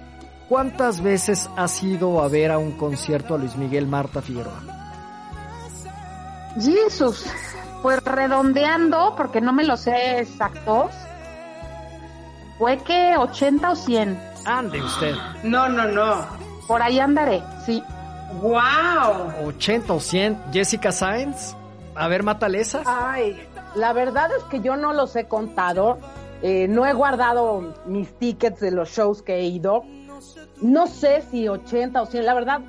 [0.47, 4.61] ¿Cuántas veces has ido a ver a un concierto a Luis Miguel Marta Figueroa?
[6.57, 7.25] Jesús,
[7.81, 10.91] pues redondeando, porque no me lo sé exactos,
[12.57, 14.34] fue que 80 o 100.
[14.45, 15.15] Ande usted.
[15.43, 16.25] No, no, no.
[16.67, 17.83] Por ahí andaré, sí.
[18.41, 19.47] ¡Wow!
[19.47, 20.43] 80 o 100.
[20.51, 21.55] Jessica Sáenz.
[21.95, 22.83] A ver, mátale esa.
[22.85, 23.39] Ay,
[23.75, 25.99] la verdad es que yo no los he contado.
[26.41, 29.83] Eh, no he guardado mis tickets de los shows que he ido.
[30.61, 32.25] No sé si 80 o 100.
[32.25, 32.61] La verdad,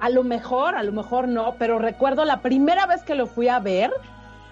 [0.00, 1.54] a lo mejor, a lo mejor no.
[1.58, 3.92] Pero recuerdo la primera vez que lo fui a ver,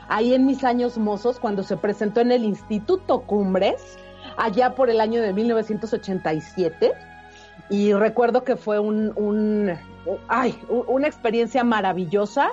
[0.08, 3.98] ahí en mis años mozos, cuando se presentó en el Instituto Cumbres,
[4.42, 6.92] allá por el año de 1987.
[7.70, 9.72] Y recuerdo que fue un, un
[10.28, 12.50] ay, una experiencia maravillosa.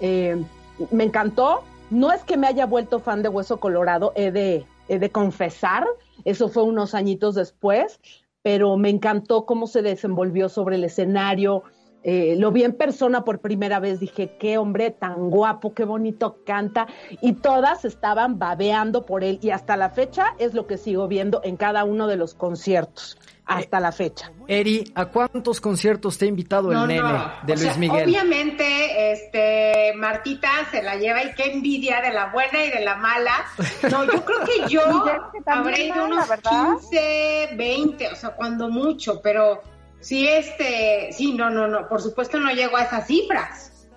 [0.00, 0.42] Eh,
[0.90, 1.62] me encantó.
[1.90, 5.84] No es que me haya vuelto fan de Hueso Colorado, he de, he de confesar,
[6.24, 7.98] eso fue unos añitos después,
[8.42, 11.64] pero me encantó cómo se desenvolvió sobre el escenario.
[12.02, 16.38] Eh, lo vi en persona por primera vez, dije, qué hombre tan guapo, qué bonito
[16.46, 16.86] canta,
[17.20, 21.40] y todas estaban babeando por él, y hasta la fecha es lo que sigo viendo
[21.44, 23.18] en cada uno de los conciertos
[23.50, 24.30] hasta la fecha.
[24.46, 27.32] Eri, ¿a cuántos conciertos te ha invitado el nene no.
[27.42, 28.04] de O Luis sea, Miguel?
[28.04, 32.94] Obviamente, este, Martita se la lleva y qué envidia de la buena y de la
[32.94, 33.44] mala.
[33.90, 34.82] No, yo creo que yo
[35.46, 36.76] habré ido unos ¿verdad?
[36.78, 39.60] 15, 20, o sea, cuando mucho, pero
[40.00, 43.88] sí, este, sí, no, no, no, por supuesto no llego a esas cifras.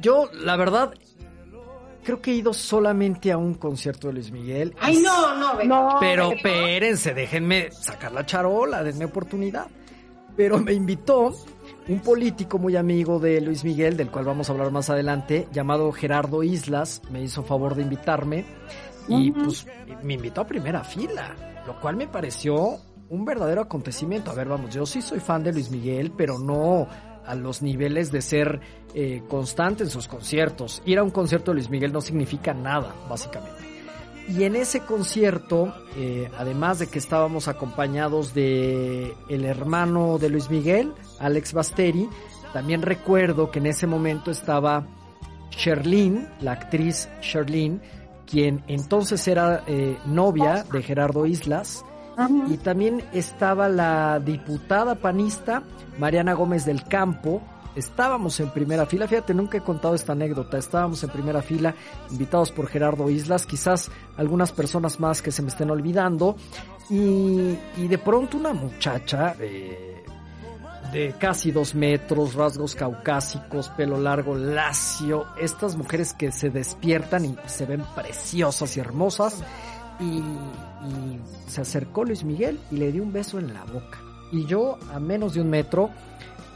[0.00, 0.94] Yo, la verdad,
[2.02, 4.74] creo que he ido solamente a un concierto de Luis Miguel.
[4.80, 5.68] Ay, no, no, Beto.
[5.68, 6.48] No, Pero Beto.
[6.48, 9.66] espérense, déjenme sacar la charola, denme oportunidad.
[10.36, 11.34] Pero me invitó
[11.88, 15.92] un político muy amigo de Luis Miguel, del cual vamos a hablar más adelante, llamado
[15.92, 18.44] Gerardo Islas, me hizo favor de invitarme
[19.08, 19.66] y pues
[20.02, 21.34] me invitó a primera fila,
[21.66, 22.78] lo cual me pareció
[23.12, 24.30] un verdadero acontecimiento.
[24.30, 26.88] A ver, vamos, yo sí soy fan de Luis Miguel, pero no
[27.26, 28.60] a los niveles de ser
[28.94, 30.82] eh, constante en sus conciertos.
[30.86, 33.62] Ir a un concierto de Luis Miguel no significa nada, básicamente.
[34.28, 40.48] Y en ese concierto, eh, además de que estábamos acompañados de el hermano de Luis
[40.48, 42.08] Miguel, Alex Basteri,
[42.54, 44.86] también recuerdo que en ese momento estaba
[45.50, 47.82] Sherlyn, la actriz Sherlyn,
[48.26, 51.84] quien entonces era eh, novia de Gerardo Islas,
[52.48, 55.62] y también estaba la diputada panista
[55.98, 57.42] Mariana Gómez del Campo.
[57.74, 61.74] Estábamos en primera fila, fíjate, nunca he contado esta anécdota, estábamos en primera fila,
[62.10, 66.36] invitados por Gerardo Islas, quizás algunas personas más que se me estén olvidando,
[66.90, 70.04] y, y de pronto una muchacha eh,
[70.92, 77.36] de casi dos metros, rasgos caucásicos, pelo largo, lacio, estas mujeres que se despiertan y
[77.46, 79.42] se ven preciosas y hermosas,
[80.02, 80.18] y,
[80.88, 83.98] y se acercó Luis Miguel y le dio un beso en la boca.
[84.32, 85.90] Y yo, a menos de un metro,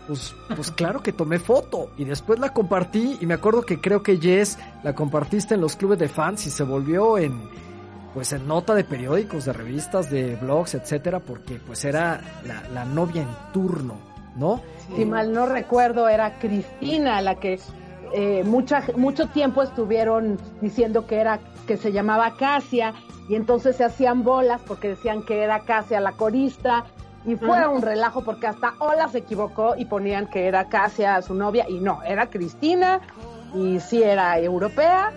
[0.06, 4.02] pues, pues claro que tomé foto y después la compartí y me acuerdo que creo
[4.02, 7.66] que Jess la compartiste en los clubes de fans y se volvió en
[8.14, 12.86] pues en nota de periódicos, de revistas, de blogs, etcétera, porque pues era la, la
[12.86, 13.96] novia en turno,
[14.36, 14.62] ¿no?
[14.96, 17.60] Si mal no recuerdo, era Cristina la que
[18.14, 22.94] eh, mucha, mucho tiempo estuvieron diciendo que era que se llamaba Casia
[23.28, 26.84] y entonces se hacían bolas porque decían que era Casia la corista
[27.24, 31.34] y fue un relajo porque hasta Ola se equivocó y ponían que era Casia su
[31.34, 33.00] novia y no, era Cristina
[33.52, 35.12] y sí era europea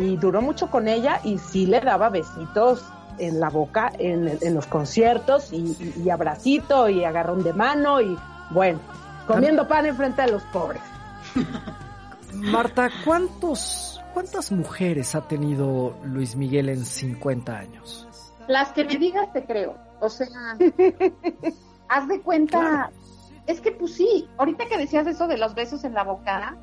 [0.00, 2.84] y duró mucho con ella y sí le daba besitos
[3.18, 8.00] en la boca en, en los conciertos y, y, y abracito y agarrón de mano
[8.00, 8.16] y
[8.50, 8.80] bueno,
[9.26, 10.82] comiendo pan enfrente de los pobres.
[12.34, 18.08] Marta, ¿cuántos, ¿cuántas mujeres ha tenido Luis Miguel en 50 años?
[18.48, 19.76] Las que me digas te creo.
[20.00, 20.56] O sea,
[21.90, 22.58] haz de cuenta.
[22.58, 22.92] Claro.
[23.46, 26.56] Es que pues sí, ahorita que decías eso de los besos en la boca,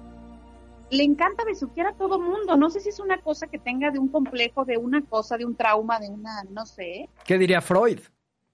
[0.89, 2.57] le encanta besuquear a todo mundo.
[2.57, 5.45] No sé si es una cosa que tenga de un complejo, de una cosa, de
[5.45, 7.07] un trauma, de una, no sé.
[7.23, 7.99] ¿Qué diría Freud?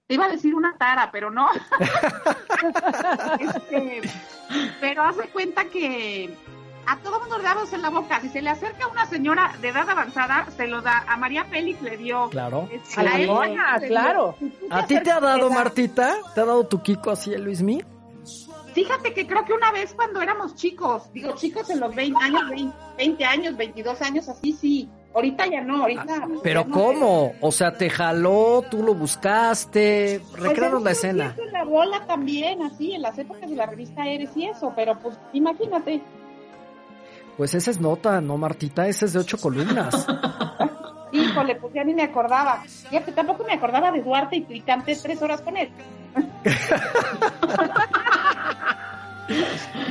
[0.08, 1.48] Te iba a decir una tara, pero no.
[3.40, 4.02] Este,
[4.78, 6.36] pero haz de cuenta que
[6.86, 8.20] a todo mundo le da en la boca.
[8.20, 11.04] Si se le acerca a una señora de edad avanzada, se lo da.
[11.06, 12.28] A María Félix le dio.
[12.30, 12.68] Claro.
[12.72, 13.88] Este, A la a él mona, le dio.
[13.88, 14.36] claro.
[14.70, 15.54] ¿A ti te ha dado, da.
[15.54, 16.14] Martita?
[16.34, 17.82] ¿Te ha dado tu Kiko así el Luis Mí?
[18.74, 22.48] Fíjate que creo que una vez cuando éramos chicos, digo chicos en los 20 años,
[22.50, 24.88] 20, 20 años, 22 años, así sí.
[25.12, 26.04] Ahorita ya no, ahorita.
[26.08, 27.32] Ah, pero ¿cómo?
[27.40, 31.34] O sea, te jaló, tú lo buscaste, pues recrearon la escena.
[31.36, 34.96] En la bola también, así, en las épocas de la revista Eres y eso, pero
[35.00, 36.00] pues imagínate.
[37.40, 38.86] Pues esa es nota, ¿no, Martita?
[38.86, 40.06] Esa es de ocho columnas.
[41.12, 42.62] Híjole, pues ya ni me acordaba.
[42.66, 45.70] Fíjate, tampoco me acordaba de Duarte y, y canté tres horas con él.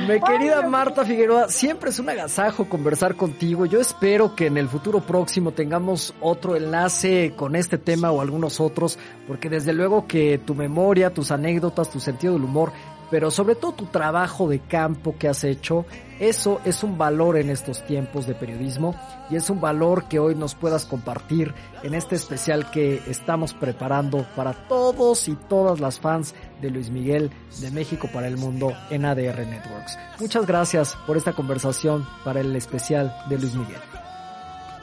[0.06, 3.64] Mi querida Marta Figueroa, siempre es un agasajo conversar contigo.
[3.64, 8.60] Yo espero que en el futuro próximo tengamos otro enlace con este tema o algunos
[8.60, 12.72] otros, porque desde luego que tu memoria, tus anécdotas, tu sentido del humor
[13.10, 15.84] pero sobre todo tu trabajo de campo que has hecho,
[16.20, 18.94] eso es un valor en estos tiempos de periodismo
[19.30, 24.26] y es un valor que hoy nos puedas compartir en este especial que estamos preparando
[24.36, 27.30] para todos y todas las fans de Luis Miguel
[27.60, 29.98] de México para el mundo en ADR Networks.
[30.20, 33.80] Muchas gracias por esta conversación para el especial de Luis Miguel.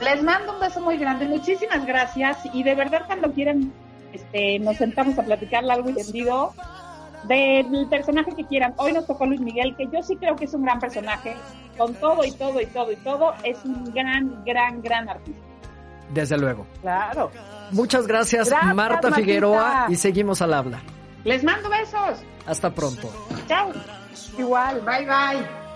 [0.02, 3.72] Les mando un beso muy grande, muchísimas gracias y de verdad cuando quieran
[4.14, 6.54] este, nos sentamos a platicar largo y tendido
[7.28, 8.74] del personaje que quieran.
[8.78, 11.36] Hoy nos tocó Luis Miguel, que yo sí creo que es un gran personaje,
[11.78, 15.42] con todo y todo y todo y todo, es un gran, gran, gran artista.
[16.14, 16.66] Desde luego.
[16.82, 17.32] Claro.
[17.72, 20.82] Muchas gracias, Marta Figueroa, y seguimos al habla.
[21.24, 22.24] Les mando besos.
[22.46, 23.10] Hasta pronto.
[23.48, 23.72] Chao.
[24.38, 25.67] Igual, bye bye.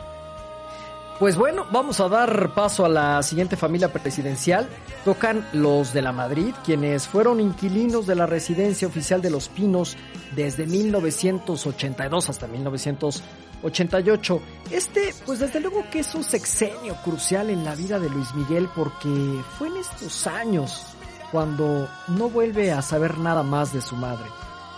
[1.21, 4.67] Pues bueno, vamos a dar paso a la siguiente familia presidencial.
[5.05, 9.97] Tocan los de la Madrid, quienes fueron inquilinos de la residencia oficial de Los Pinos
[10.35, 14.41] desde 1982 hasta 1988.
[14.71, 18.67] Este, pues desde luego que es un sexenio crucial en la vida de Luis Miguel
[18.75, 20.87] porque fue en estos años
[21.31, 24.25] cuando no vuelve a saber nada más de su madre,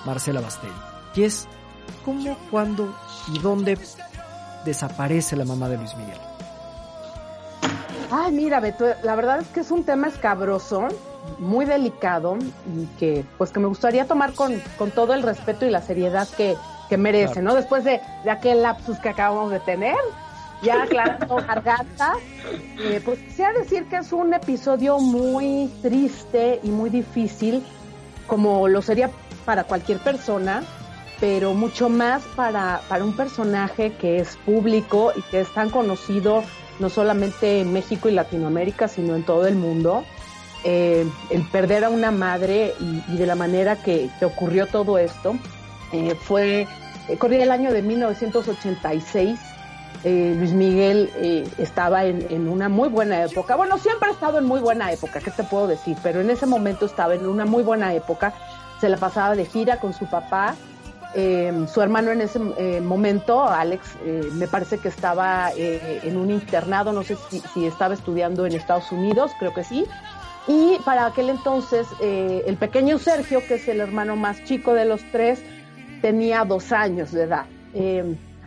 [0.05, 0.73] Marcela Bastelli.
[1.15, 1.47] Y es
[2.03, 2.93] cómo, cuándo
[3.33, 3.77] y dónde
[4.65, 6.19] desaparece la mamá de Luis Miguel.
[8.11, 10.87] Ay, mira, Beto, la verdad es que es un tema escabroso,
[11.39, 12.37] muy delicado
[12.75, 16.27] y que pues que me gustaría tomar con, con todo el respeto y la seriedad
[16.35, 16.55] que,
[16.89, 17.55] que merece, ¿no?
[17.55, 19.95] Después de, de, aquel lapsus que acabamos de tener,
[20.61, 22.13] ya aclarando garganta,
[22.79, 27.63] eh, pues quisiera decir que es un episodio muy triste y muy difícil,
[28.27, 29.09] como lo sería
[29.45, 30.63] para cualquier persona,
[31.19, 36.43] pero mucho más para, para un personaje que es público y que es tan conocido
[36.79, 40.03] no solamente en México y Latinoamérica, sino en todo el mundo.
[40.63, 45.35] Eh, el perder a una madre y, de la manera que, ocurrió todo esto
[45.91, 46.67] eh, fue,
[47.09, 49.39] eh, corría el año de 1986.
[50.05, 51.09] Luis Miguel
[51.57, 53.55] estaba en, en, una muy buena época.
[53.55, 55.95] Bueno, siempre ha estado en muy buena época, ¿qué te puedo decir?
[56.03, 58.33] Pero en ese momento estaba en una muy buena época.
[58.81, 60.55] Se la pasaba de gira con su papá
[61.15, 66.17] eh, su hermano en ese eh, momento, Alex, eh, me parece que estaba eh, en
[66.17, 67.17] un internado, no sé
[67.53, 69.85] si, estaba estudiando en Estados Unidos, creo que sí.
[70.47, 75.01] Y para aquel entonces, el pequeño Sergio, que es el hermano más chico de los
[75.13, 75.41] tres,
[76.01, 77.45] tenía dos años de edad.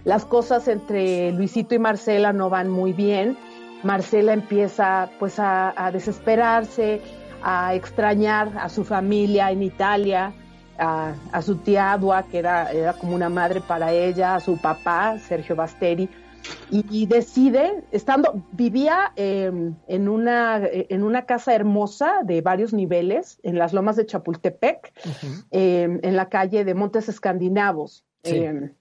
[0.05, 3.39] las cosas entre Luisito y Marcela no van muy bien.
[3.83, 7.01] Marcela empieza pues a desesperarse,
[7.43, 10.35] a extrañar a su familia en Italia
[10.79, 15.19] a, su tía Adua, que era, era como una madre para ella, a su papá,
[15.19, 16.09] Sergio Basteri,
[16.71, 23.59] y, decide, estando, vivía em, en, una, en una casa hermosa de varios niveles, en
[23.59, 24.93] las lomas de Chapultepec,
[25.51, 28.05] em, en la calle de Montes Escandinavos.
[28.23, 28.73] Em,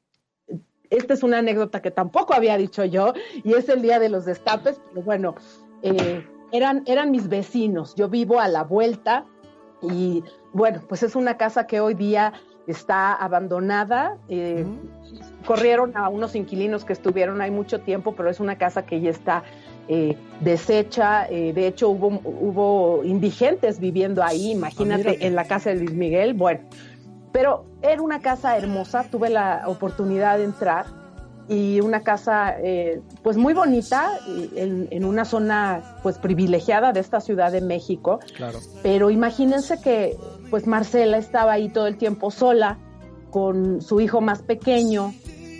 [0.89, 4.25] esta es una anécdota que tampoco había dicho yo, y es el día de los
[4.25, 5.35] destapes, pero bueno,
[5.81, 7.95] eh, eran, eran mis vecinos.
[7.95, 9.25] Yo vivo a la vuelta
[9.81, 10.23] y
[10.55, 12.31] bueno, pues es una casa que hoy día
[12.65, 14.17] está abandonada.
[14.29, 14.65] Eh,
[15.45, 19.09] corrieron a unos inquilinos que estuvieron ahí mucho tiempo, pero es una casa que ya
[19.09, 19.43] está
[19.89, 21.27] eh, deshecha.
[21.27, 25.93] Eh, de hecho, hubo, hubo indigentes viviendo ahí, imagínate, ah, en la casa de Luis
[25.93, 26.33] Miguel.
[26.33, 26.61] Bueno,
[27.33, 30.85] pero era una casa hermosa, tuve la oportunidad de entrar
[31.47, 34.09] y una casa eh, pues muy bonita
[34.55, 38.19] en, en, una zona pues privilegiada de esta ciudad de México.
[38.35, 38.59] Claro.
[38.81, 40.17] Pero imagínense que
[40.55, 42.77] pues Marcela estaba ahí todo el tiempo sola
[43.29, 45.13] con su hijo más pequeño,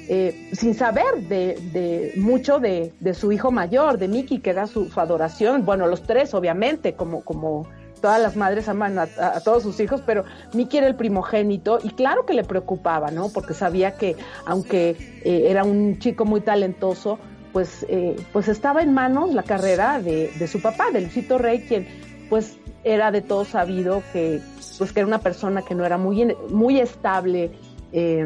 [0.08, 5.66] eh, sin saber de, mucho de, su hijo mayor, de Mickey, que era su, adoración.
[5.66, 7.68] Bueno, los tres, obviamente, como,
[8.00, 10.24] todas las madres aman a, a, todos sus hijos, pero
[10.54, 13.28] Mickey era el primogénito y claro que le preocupaba, ¿no?
[13.34, 14.16] Porque sabía que
[14.46, 14.92] aunque
[15.26, 17.20] eh, era un chico muy talentoso,
[17.52, 21.66] pues, eh, pues estaba en manos la carrera de, de su papá, de Luisito Rey,
[21.68, 24.42] quien pues era de todo sabido que
[24.78, 27.52] pues que era una persona que no era muy muy estable
[27.92, 28.20] eh,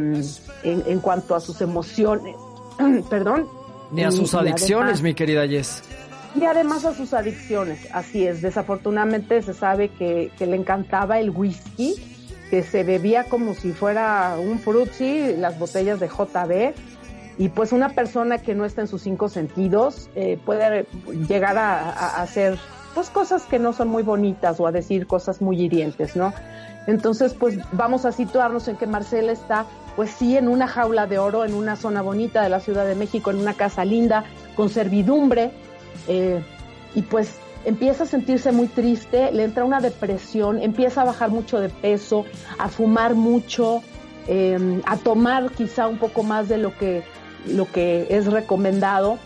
[0.63, 2.35] en, en, cuanto a sus emociones
[3.09, 3.47] perdón.
[3.91, 5.83] Ni a sus adicciones además, mi querida Jess.
[6.35, 7.87] Y además a sus adicciones.
[7.91, 11.95] Así es, desafortunadamente se sabe que, le encantaba el whisky,
[12.49, 16.73] que se bebía como si fuera un frutzi, las botellas de JB,
[17.37, 20.85] y pues una persona que no está en sus cinco sentidos eh, puede
[21.27, 22.59] llegar a, hacer
[22.93, 26.33] pues cosas que no son muy bonitas o a decir cosas muy hirientes, ¿no?
[26.87, 29.65] Entonces, pues vamos a situarnos en que Marcela está,
[29.95, 32.95] pues sí, en una jaula de oro, en una zona bonita de la Ciudad de
[32.95, 34.23] México, en una casa linda,
[34.55, 35.51] con servidumbre,
[36.07, 36.41] eh,
[36.95, 41.59] y pues empieza a sentirse muy triste, le entra una depresión, empieza a bajar mucho
[41.59, 42.25] de peso,
[42.57, 43.83] a fumar mucho,
[44.27, 47.03] em, a tomar quizá un poco más de lo que,
[47.45, 49.17] lo que es recomendado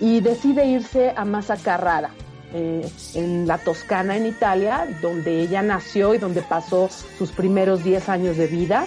[0.00, 2.10] y decide irse a Massa Carrara,
[2.58, 6.88] eh, en la Toscana, en Italia, donde ella nació y donde pasó
[7.18, 8.86] sus primeros 10 años de vida.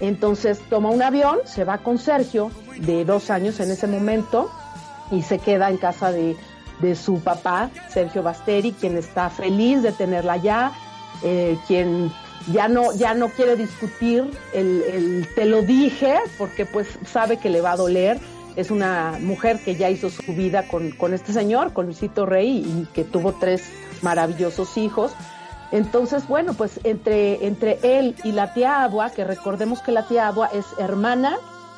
[0.00, 4.50] Entonces toma un avión, se va con Sergio, de dos años en ese momento,
[5.10, 6.36] y se queda en casa de,
[6.80, 10.72] de su papá, Sergio Basteri, quien está feliz de tenerla allá,
[11.22, 12.10] eh, quien
[12.50, 14.24] ya no, ya no quiere discutir
[14.54, 18.18] el, el, te lo dije, porque pues sabe que le va a doler.
[18.56, 22.64] Es una mujer que ya hizo su vida con, con este señor, con Luisito Rey,
[22.66, 23.70] y que tuvo tres
[24.02, 25.12] maravillosos hijos.
[25.72, 30.28] Entonces, bueno, pues entre, entre él y la tía Agua, que recordemos que la tía
[30.28, 31.36] Agua es hermana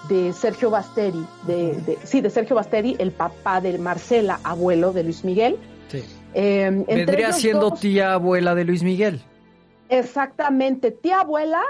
[0.08, 5.24] de Sergio Basteri, de, sí, de Sergio Basteri, el papá de Marcela, abuelo de Luis
[5.24, 5.58] Miguel.
[5.88, 6.04] Sí.
[6.34, 9.20] Eh, Vendría siendo tía abuela de Luis Miguel.
[9.88, 11.62] Exactamente, tía abuela,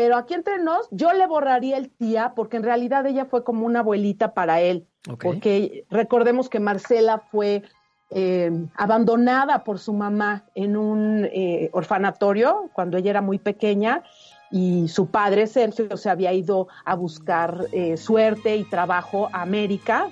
[0.00, 3.66] pero aquí entre nos, yo le borraría el tía, porque en realidad ella fue como
[3.66, 4.86] una abuelita para él.
[5.22, 7.64] Porque recordemos que Marcela fue
[8.08, 14.02] eh, abandonada por su mamá en un eh, orfanatorio cuando ella era muy pequeña
[14.50, 20.08] y su padre Sergio se había ido a buscar eh, suerte y trabajo a América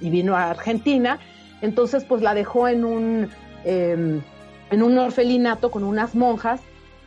[0.00, 1.18] y vino a Argentina.
[1.62, 3.28] Entonces, pues la dejó en un,
[3.64, 4.22] em,
[4.70, 6.60] en un orfelinato con unas monjas,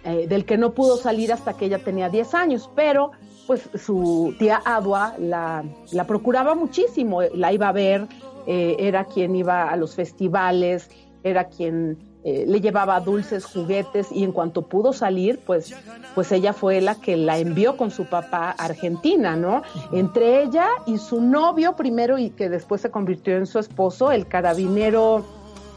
[0.03, 3.11] eh, del que no pudo salir hasta que ella tenía 10 años, pero
[3.47, 8.07] pues su tía Adua la, la procuraba muchísimo, la iba a ver,
[8.45, 10.89] eh, era quien iba a los festivales,
[11.23, 15.73] era quien eh, le llevaba dulces, juguetes y en cuanto pudo salir, pues,
[16.15, 19.61] pues ella fue la que la envió con su papá a Argentina, ¿no?
[19.91, 24.27] Entre ella y su novio primero y que después se convirtió en su esposo, el
[24.27, 25.25] carabinero,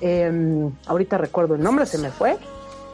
[0.01, 2.37] em, ahorita recuerdo el nombre, se me fue.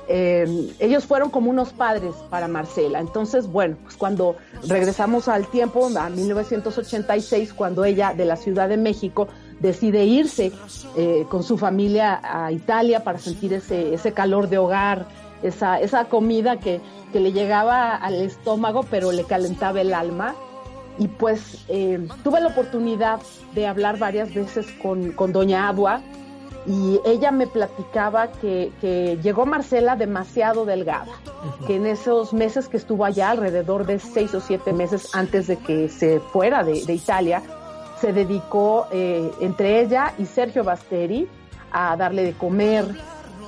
[0.09, 2.99] Em, ellos fueron como unos padres para Marcela.
[3.01, 4.37] Entonces, bueno, pues cuando
[4.67, 9.29] regresamos al tiempo, a 1986, cuando ella de la Ciudad de México
[9.61, 10.53] decide irse
[10.97, 15.07] eh, con su familia a Italia para sentir ese, ese calor de hogar,
[15.43, 16.81] esa, esa comida que,
[17.13, 20.35] que le llegaba al estómago pero le calentaba el alma.
[20.99, 23.21] Y pues eh, tuve la oportunidad
[23.55, 26.03] de hablar varias veces con, con Doña Abua
[26.67, 31.13] y ella me platicaba que, que, llegó Marcela demasiado delgada,
[31.67, 35.57] que en esos meses que estuvo allá, alrededor de seis o siete meses antes de
[35.57, 37.43] que se fuera de, de Italia,
[38.03, 41.29] se dedicó eh, entre ella y Sergio Basteri
[41.71, 42.85] a darle de comer,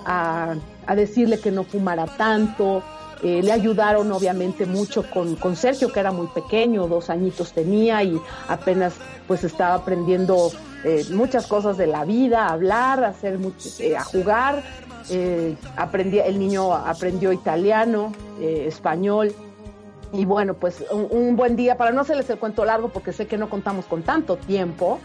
[0.06, 0.54] a,
[0.94, 2.80] decirle que no fumara tanto.
[3.24, 8.02] Eh, le ayudaron obviamente mucho con, con, Sergio, que era muy pequeño, dos añitos tenía
[8.02, 8.94] y apenas
[9.26, 10.52] pues estaba aprendiendo
[10.84, 14.62] eh, muchas cosas de la vida, hablar, a, a jugar.
[15.76, 19.34] aprendía, el niño aprendió italiano, español
[20.14, 23.36] y bueno, pues un, buen día, para no hacerles el cuento largo, porque sé que
[23.36, 25.00] no contamos con tanto tiempo,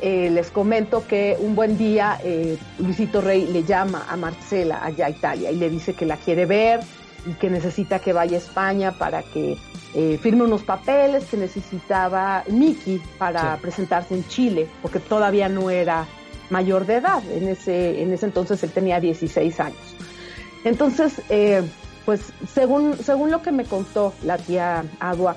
[0.00, 5.06] eh, les comento que un buen día eh, Luisito Rey le llama a Marcela allá
[5.06, 6.80] a Italia y le dice que la quiere ver
[7.28, 9.56] y que necesita que vaya a España para que
[9.94, 16.06] eh, firme unos papeles que necesitaba Miki para presentarse en Chile, porque todavía no era
[16.50, 17.22] mayor de edad.
[17.30, 19.96] En ese, en ese entonces él tenía 16 años.
[20.64, 21.22] Entonces,
[22.04, 25.36] pues según, según lo que me contó la tía Agua,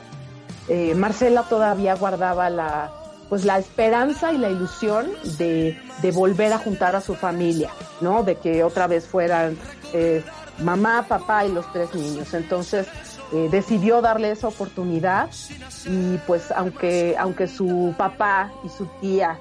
[0.67, 2.91] eh, Marcela todavía guardaba la,
[3.27, 5.77] pues la esperanza y la ilusión de,
[6.13, 8.23] volver a juntar a su familia, ¿no?
[8.23, 9.57] De que otra vez fueran
[9.93, 10.23] eh,
[10.63, 12.33] mamá, papá y los tres niños.
[12.33, 12.87] Entonces
[13.33, 15.29] eh, decidió darle esa oportunidad
[15.85, 19.37] y pues aunque, aunque su papá y su tía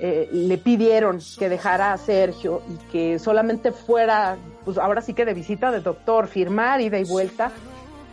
[0.00, 5.24] eh, le pidieron que dejara a Sergio y que solamente fuera, pues ahora sí que
[5.24, 7.50] de visita de doctor, firmar, ida y vuelta,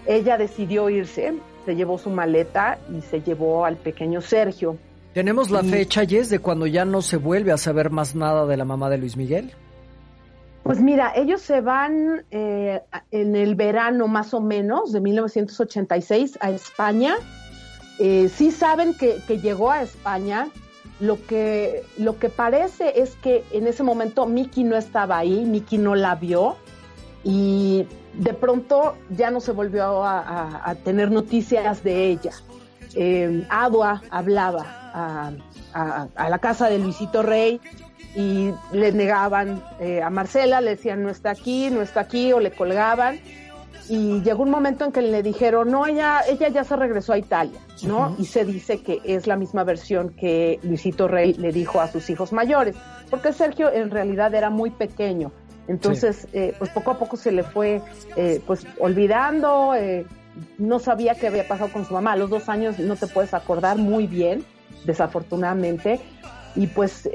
[0.08, 1.36] ella decidió irse,
[1.66, 4.78] se llevó su maleta y se llevó al pequeño Sergio.
[5.14, 8.58] ¿Tenemos la fecha, Jess, de cuando ya no se vuelve a saber más nada de
[8.58, 9.54] la mamá de Luis Miguel?
[10.66, 16.49] Pues mira, ellos se van eh, en el verano más o menos de 1986 a
[16.49, 17.18] España.
[17.99, 20.47] Eh, sí saben que, que llegó a España,
[20.99, 25.78] lo que, lo que parece es que en ese momento Miki no estaba ahí, Miki
[25.78, 26.55] no la vio
[27.24, 32.32] y de pronto ya no se volvió a, tener noticias de ella.
[32.95, 34.66] Eh, Adua hablaba
[35.76, 37.61] a, la casa de Luisito Rey
[38.16, 42.39] y le negaban eh, a Marcela, le decían no está aquí, no está aquí o
[42.39, 43.20] le colgaban.
[43.88, 47.20] Y llegó un momento en que le dijeron, no, ella, ella ya se regresó a
[47.20, 48.16] Italia, ¿no?
[48.18, 52.10] Y se dice que es la misma versión que Luisito Rey le dijo a sus
[52.10, 52.76] hijos mayores,
[53.12, 55.32] porque Sergio en realidad era muy pequeño,
[55.68, 57.82] entonces eh, pues poco a poco se le fue
[58.16, 60.08] eh, pues olvidando, eh,
[60.58, 63.36] no sabía qué había pasado con su mamá, a los dos años no te puedes
[63.36, 64.43] acordar muy bien,
[64.86, 66.00] desafortunadamente,
[66.56, 67.08] y pues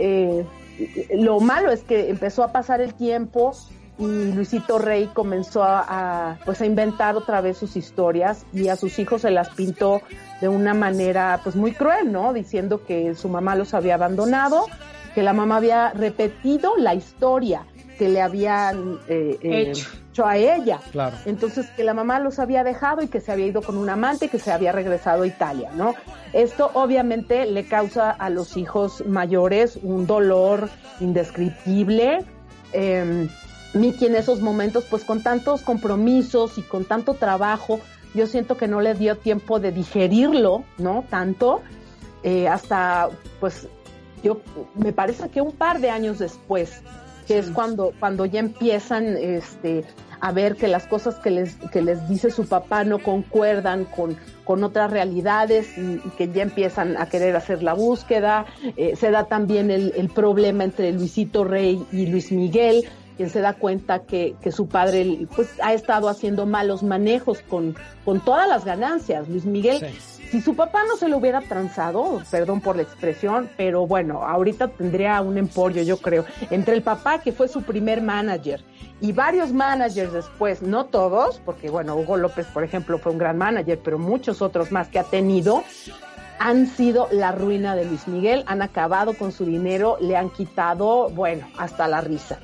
[1.15, 3.53] lo malo es que empezó a pasar el tiempo,
[4.01, 8.99] y Luisito Rey comenzó a, pues a inventar otra vez sus historias y a sus
[8.99, 10.01] hijos se las pintó
[10.41, 12.33] de una manera pues muy cruel, ¿no?
[12.33, 14.65] Diciendo que su mamá los había abandonado,
[15.15, 17.67] que la mamá había repetido la historia
[17.99, 19.91] que le habían eh, eh, hecho.
[20.27, 20.81] A ella.
[20.93, 21.17] Claro.
[21.27, 24.27] Entonces que la mamá los había dejado y que se había ido con un amante
[24.27, 25.95] y que se había regresado a Italia, ¿no?
[26.33, 30.69] Esto obviamente le causa a los hijos mayores un dolor
[31.01, 32.25] indescriptible.
[32.73, 33.29] Eh,
[33.73, 37.81] Miki en esos momentos, pues con tantos compromisos y con tanto trabajo,
[38.15, 41.05] yo siento que no le dio tiempo de digerirlo, ¿no?
[41.09, 41.61] Tanto,
[42.23, 43.09] eh, hasta,
[43.39, 43.69] pues,
[44.23, 44.41] yo,
[44.75, 46.83] me parece que un par de años después,
[47.27, 49.85] que es cuando, cuando ya empiezan, este,
[50.21, 54.17] a ver que las cosas que les, que les dice su papá no concuerdan con,
[54.45, 58.47] con otras realidades y, que ya empiezan a querer hacer la búsqueda.
[58.77, 62.85] Eh, se da también el, el, problema entre Luisito Rey y Luis Miguel,
[63.17, 67.75] quien se da cuenta que, que su padre pues, ha estado haciendo malos manejos con,
[68.05, 69.29] con todas las ganancias.
[69.29, 69.81] Luis Miguel,
[70.31, 74.69] si su papá no se lo hubiera transado, perdón por la expresión, pero bueno, ahorita
[74.69, 78.65] tendría un emporio, yo creo, entre el papá que fue su primer manager
[79.01, 83.39] y varios managers después, no todos, porque bueno, Hugo López, por ejemplo, fue un gran
[83.39, 85.65] manager, pero muchos otros más que ha tenido,
[86.39, 91.11] han sido la ruina de Luis Miguel, han acabado con su dinero, le han quitado,
[91.11, 92.39] bueno, hasta la risa.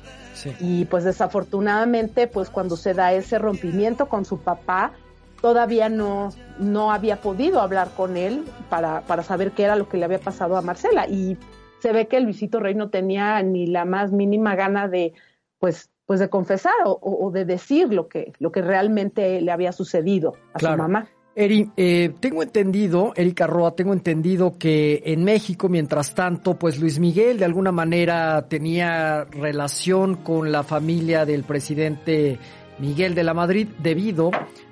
[0.59, 4.93] Y pues desafortunadamente, pues cuando se da ese rompimiento con su papá,
[5.41, 6.29] todavía no,
[6.59, 10.19] no había podido hablar con él para, para saber qué era lo que le había
[10.19, 11.07] pasado a Marcela.
[11.07, 11.37] Y
[11.79, 15.13] se ve que Luisito Rey no tenía ni la más mínima gana de,
[15.59, 20.35] pues, pues de confesar o, de decir lo que, lo que realmente le había sucedido
[20.53, 21.07] a su mamá.
[21.35, 26.97] Eri, eh, tengo entendido, Erika Roa, tengo entendido que en México, mientras tanto, pues Luis
[26.97, 32.39] Miguel de alguna manera tenía relación con la familia del presidente
[32.79, 34.31] Miguel de la Madrid debido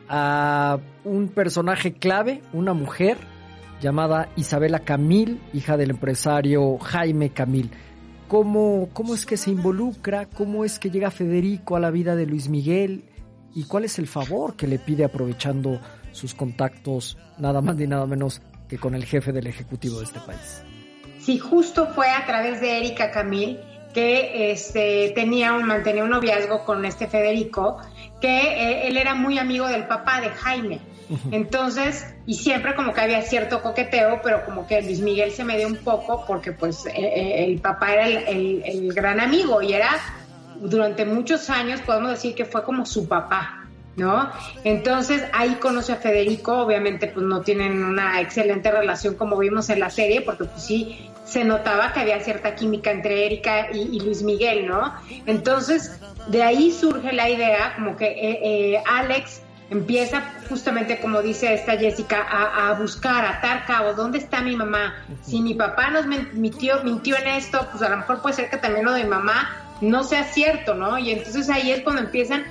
[0.10, 3.18] a un personaje clave, una mujer
[3.82, 7.72] llamada Isabela Camil, hija del empresario Jaime Camil.
[8.28, 10.26] ¿Cómo, ¿Cómo es que se involucra?
[10.26, 13.06] ¿Cómo es que llega Federico a la vida de Luis Miguel?
[13.54, 15.80] ¿Y cuál es el favor que le pide aprovechando
[16.16, 20.20] sus contactos nada más ni nada menos que con el jefe del Ejecutivo de este
[20.22, 20.64] país.
[21.20, 23.60] Sí, justo fue a través de Erika Camil
[23.94, 27.78] que este, tenía un, mantenía un noviazgo con este Federico,
[28.26, 30.80] que eh, él era muy amigo del papá de Jaime.
[31.30, 35.56] Entonces, y siempre como que había cierto coqueteo, pero como que Luis Miguel se me
[35.60, 39.74] dio un poco porque pues eh, eh, el papá era el, el gran amigo y
[39.74, 39.92] era
[40.60, 43.62] durante muchos años, podemos decir que fue como su papá.
[43.96, 44.32] ¿no?
[44.64, 49.80] Entonces ahí conoce a Federico, obviamente pues no tienen una excelente relación como vimos en
[49.80, 54.22] la serie, porque pues sí se notaba que había cierta química entre Erika y, Luis
[54.22, 54.94] Miguel, ¿no?
[55.26, 61.54] Entonces de ahí surge la idea como que eh, eh, Alex empieza justamente como dice
[61.54, 64.94] esta Jessica a, buscar, a atar cabos, ¿dónde está mi mamá?
[65.24, 68.58] Si mi papá nos mintió, mintió en esto, pues a lo mejor puede ser que
[68.58, 69.50] también lo de mi mamá
[69.82, 70.98] no sea cierto, ¿no?
[70.98, 72.44] Y entonces ahí es cuando empiezan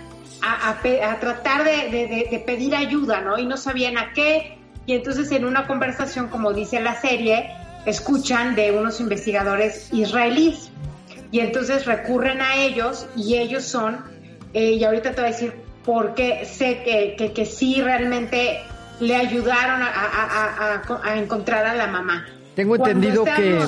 [0.43, 0.77] a,
[1.21, 3.39] tratar de, pedir ayuda, ¿no?
[3.39, 4.59] Y no sabían a qué.
[4.87, 7.51] Y entonces en una conversación, como dice la serie,
[7.87, 10.71] escuchan de unos investigadores israelíes.
[11.31, 14.05] Y entonces recurren a ellos y ellos son,
[14.53, 15.55] eh, y ahorita te voy a decir
[15.85, 18.61] por qué sé que, que, sí realmente
[19.01, 22.25] le ayudaron a, encontrar a la mamá.
[22.55, 23.61] Tengo entendido que...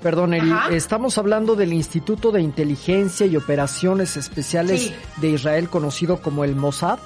[0.00, 6.44] Perdón, Eri, estamos hablando del Instituto de Inteligencia y Operaciones Especiales de Israel, conocido como
[6.44, 6.98] el Mossad.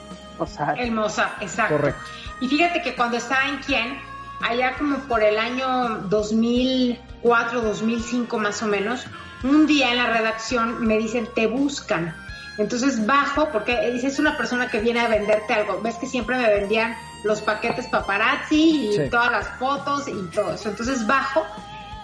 [0.77, 1.77] El Mossad, exacto.
[1.77, 2.03] Correcto.
[2.41, 3.99] Y fíjate que cuando estaba en Kien,
[4.41, 9.07] allá como por el año 2004, 2005 más o menos,
[9.43, 12.15] un día en la redacción me dicen, te buscan.
[12.59, 15.81] Entonces bajo, porque dice, es una persona que viene a venderte algo.
[15.81, 20.69] Ves que siempre me vendían los paquetes paparazzi y todas las fotos y todo eso.
[20.69, 21.45] Entonces bajo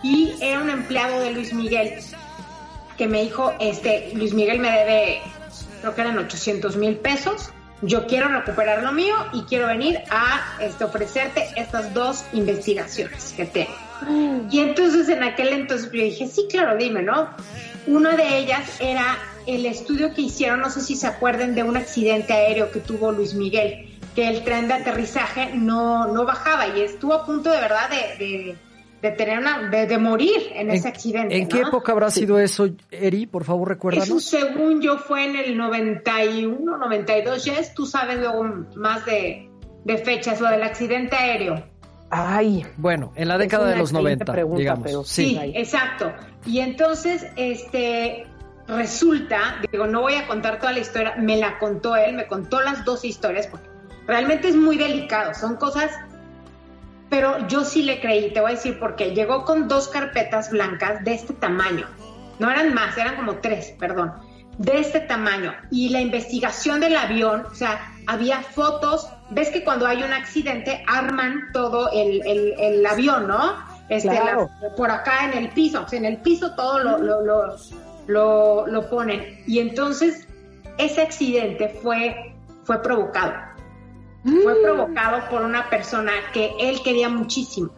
[0.02, 1.94] y era un empleado de Luis Miguel
[2.96, 5.22] que me dijo, este, Luis Miguel me debe,
[5.80, 7.50] creo que eran 800 mil pesos,
[7.86, 13.44] yo quiero recuperar lo mío y quiero venir a este, ofrecerte estas dos investigaciones que
[13.46, 13.74] tengo.
[14.50, 17.30] Y entonces en aquel entonces yo dije, sí, claro, dime, ¿no?
[17.86, 21.76] Una de ellas era el estudio que hicieron, no sé si se acuerden de un
[21.76, 26.82] accidente aéreo que tuvo Luis Miguel, que el tren de aterrizaje no, no bajaba y
[26.82, 28.56] estuvo a punto de verdad de, de,
[29.12, 31.36] tener una, de, morir en, ese accidente.
[31.36, 33.26] ¿En qué época habrá sido eso, Eri?
[33.26, 34.08] Por favor, recuérdanos.
[34.08, 38.44] Eso según yo fue en el 91, 92, ya es, tú sabes luego
[38.76, 39.50] más de,
[39.84, 41.62] de fechas, lo del accidente aéreo.
[42.10, 45.08] Ay, bueno, en la década de los 90, digamos.
[45.08, 46.12] sí, exacto.
[46.46, 48.26] Y entonces, este,
[48.68, 52.60] resulta, digo, no voy a contar toda la historia, me la contó él, me contó
[52.60, 53.68] las dos historias, porque
[54.06, 55.90] realmente es muy delicado, son cosas,
[57.14, 59.14] pero yo sí le creí, te voy a decir por qué.
[59.14, 61.86] Llegó con dos carpetas blancas de este tamaño,
[62.40, 64.14] no eran más, eran como tres, perdón,
[64.58, 65.54] de este tamaño.
[65.70, 70.82] Y la investigación del avión, o sea, había fotos, ves que cuando hay un accidente
[70.88, 72.20] arman todo el,
[72.58, 73.58] el, avión, ¿no?
[73.88, 74.20] Este,
[74.76, 77.54] por acá en el piso, o sea, en el piso todo lo, lo
[78.08, 79.40] lo, lo ponen.
[79.46, 80.26] Y entonces
[80.78, 82.34] ese accidente fue,
[82.64, 83.53] fue provocado.
[84.24, 84.62] Fue mm.
[84.62, 87.70] provocado por una persona que él quería muchísimo.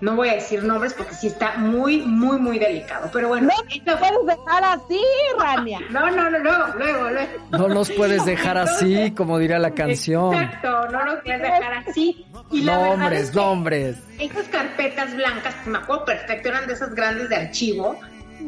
[0.00, 3.10] No voy a decir nombres porque sí está muy, muy, muy delicado.
[3.12, 3.48] Pero bueno.
[3.84, 5.02] No puedes dejar así,
[5.38, 5.78] Rania.
[5.90, 7.32] No, no, no, luego, luego, luego.
[7.50, 10.34] No nos puedes dejar así, como diría la canción.
[10.34, 12.26] Exacto, no nos puedes dejar así.
[12.50, 13.98] Y la nombres, nombres.
[14.18, 17.98] Esas carpetas blancas, me acuerdo perfecto, eran de esas grandes de archivo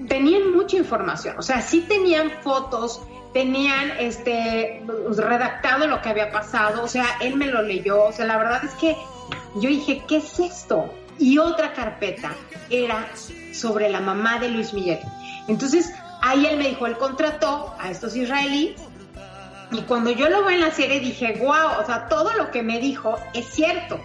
[0.08, 3.02] tenían mucha información, o sea, sí tenían fotos,
[3.32, 4.82] tenían este
[5.16, 8.64] redactado lo que había pasado, o sea, él me lo leyó, o sea, la verdad
[8.64, 8.96] es que
[9.56, 10.92] yo dije, ¿qué es esto?
[11.18, 12.32] Y otra carpeta
[12.70, 13.08] era
[13.52, 15.00] sobre la mamá de Luis Miguel.
[15.48, 18.80] Entonces, ahí él me dijo, él contrató a estos israelíes
[19.72, 22.62] y cuando yo lo veo en la serie dije, wow, o sea, todo lo que
[22.62, 23.98] me dijo es cierto.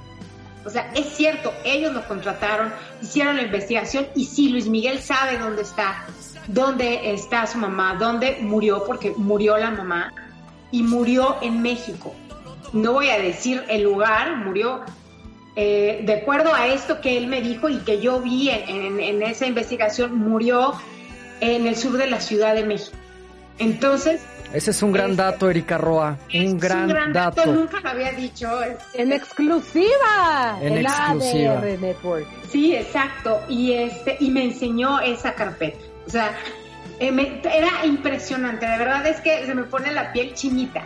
[0.65, 5.37] O sea, es cierto, ellos lo contrataron, hicieron la investigación y sí, Luis Miguel sabe
[5.37, 6.05] dónde está,
[6.47, 10.13] dónde está su mamá, dónde murió, porque murió la mamá
[10.71, 12.13] y murió en México.
[12.73, 14.81] No voy a decir el lugar, murió
[15.55, 19.45] eh, de acuerdo a esto que él me dijo y que yo vi en esa
[19.45, 20.73] investigación, murió
[21.39, 22.97] en el sur de la Ciudad de México.
[23.59, 24.21] Entonces,
[24.53, 26.17] ese es un gran dato, Erika Roa.
[26.33, 27.45] Un gran, dato.
[27.45, 28.49] Nunca lo había dicho.
[28.93, 30.57] En exclusiva.
[30.61, 31.61] En, exclusiva.
[31.61, 32.25] Network.
[32.49, 33.41] Sí, exacto.
[33.49, 35.79] Y este y me enseñó esa carpeta.
[36.07, 36.35] O sea,
[36.99, 38.65] eh, era impresionante.
[38.65, 40.83] De verdad es que se me pone la piel chinita.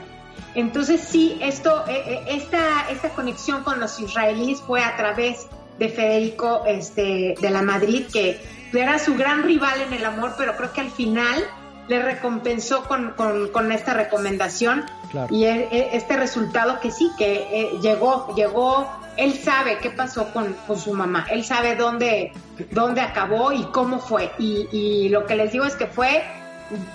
[0.53, 5.47] Entonces sí, esto, eh, eh, esta, esta conexión con los israelíes fue a través
[5.80, 8.41] de Federico este, de la Madrid, que
[8.74, 11.43] era su gran rival en el amor, pero creo que al final
[11.88, 13.13] le recompensó con,
[13.51, 14.86] con, esta recomendación
[15.30, 18.89] y e, e, este resultado que sí, que eh, llegó, llegó,
[19.22, 22.32] él sabe qué pasó con, con, su mamá, él sabe dónde,
[22.72, 24.32] dónde acabó y cómo fue.
[24.39, 26.24] Y, lo que les digo es que fue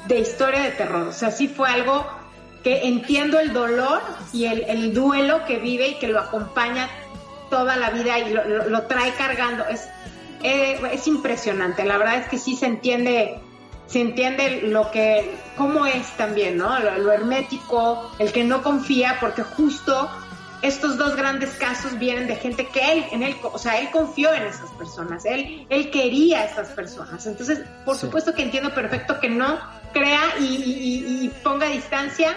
[0.08, 2.04] de historia de terror, o sea, sí fue algo
[2.64, 4.00] que entiendo el dolor
[4.32, 6.88] y el, el duelo que vive y que lo acompaña
[7.48, 9.64] toda la vida y lo, lo, trae cargando.
[9.66, 9.88] Es,
[10.42, 13.40] eh, es impresionante, la verdad es que sí se entiende
[13.86, 16.76] se entiende lo que, cómo es también, ¿no?
[16.80, 20.10] Lo, hermético, el que no confía, porque justo
[20.62, 24.32] estos dos grandes casos vienen de gente que él, en él, o sea, él confió
[24.34, 27.26] en esas personas, él, él quería a esas personas.
[27.26, 29.59] Entonces, por supuesto que entiendo perfecto que no
[29.92, 32.34] crea y, ponga distancia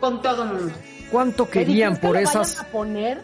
[0.00, 0.74] con todo mundo.
[1.10, 2.60] ¿Cuánto querían por esas?
[2.60, 3.20] A poner?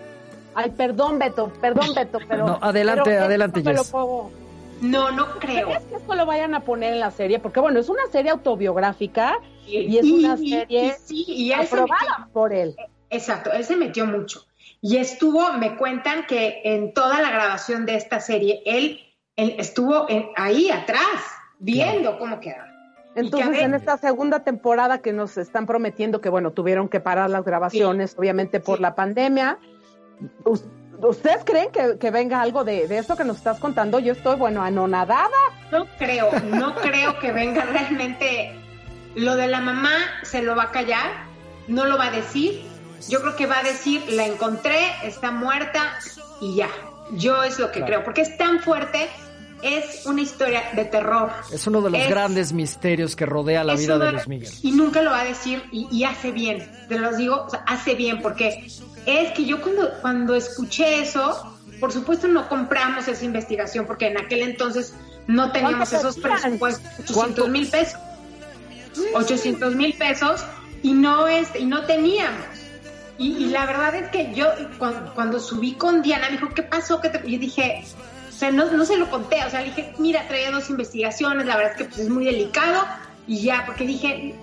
[0.55, 2.47] Ay, perdón, Beto, perdón, Beto, pero.
[2.47, 3.93] No, adelante, adelante, Jess.
[4.81, 5.69] No, no creo.
[5.69, 7.39] ¿Crees que esto lo vayan a poner en la serie?
[7.39, 12.77] Porque bueno, es una serie autobiográfica y, es una serie y, aprobada por él.
[13.11, 14.47] Exacto, él se metió mucho.
[14.81, 19.01] Y estuvo, me cuentan que en toda la grabación de esta serie, él,
[19.37, 21.01] estuvo ahí atrás,
[21.59, 22.69] viendo cómo quedaba.
[23.15, 27.45] Entonces, en esta segunda temporada que nos están prometiendo que, bueno, tuvieron que parar las
[27.45, 29.59] grabaciones, obviamente por la pandemia,
[31.01, 33.99] ¿Ustedes creen que, venga algo de, de, esto que nos estás contando?
[33.99, 35.29] Yo estoy, bueno, anonadada.
[35.71, 38.59] No creo, no creo que venga realmente.
[39.15, 39.93] Lo de la mamá
[40.23, 41.11] se lo va a callar,
[41.69, 42.63] no lo va a decir.
[43.09, 45.99] Yo creo que va a decir, la encontré, está muerta
[46.41, 46.69] y ya.
[47.13, 49.09] Yo es lo que creo, porque es tan fuerte,
[49.63, 51.31] es una historia de terror.
[51.53, 54.53] Es uno de los grandes misterios que rodea la vida de Luis Miguel.
[54.63, 58.67] Y nunca lo va a decir y, hace bien, te lo digo, hace bien, porque
[59.07, 64.19] es que yo cuando, cuando escuché eso, por supuesto no compramos esa investigación porque en
[64.19, 64.95] aquel entonces
[65.27, 68.01] no teníamos esos presupuestos, 800 mil pesos.
[69.15, 70.45] 800 mil pesos
[70.83, 72.64] y no, es, y no teníamos.
[73.19, 74.47] Y, la verdad es que yo
[74.79, 77.01] cuando, subí con Diana, me dijo, ¿qué pasó?
[77.01, 77.19] ¿Qué te?
[77.31, 77.85] Yo dije,
[78.29, 81.47] o sea, no, no se lo conté, o sea, le dije, mira, traía dos investigaciones,
[81.47, 82.85] la verdad es que pues, es muy delicado
[83.29, 84.35] y ya, porque dije,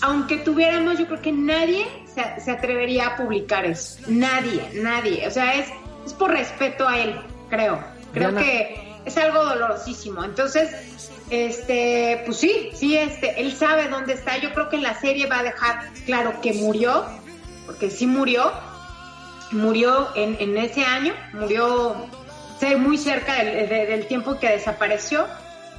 [0.00, 5.54] aunque tuviéramos, yo creo que nadie se, atrevería a publicar eso, nadie, nadie, o sea,
[5.54, 5.68] es,
[6.06, 7.20] es por respeto a él,
[7.50, 7.84] creo,
[8.14, 10.70] creo que es algo dolorosísimo, entonces
[11.30, 14.38] este, pues sí, sí, este, él sabe dónde está.
[14.38, 17.06] Yo creo que en la serie va a dejar claro que murió,
[17.70, 18.50] porque sí murió,
[19.52, 21.94] murió en, en ese año, murió
[22.78, 25.26] muy cerca del, tiempo que desapareció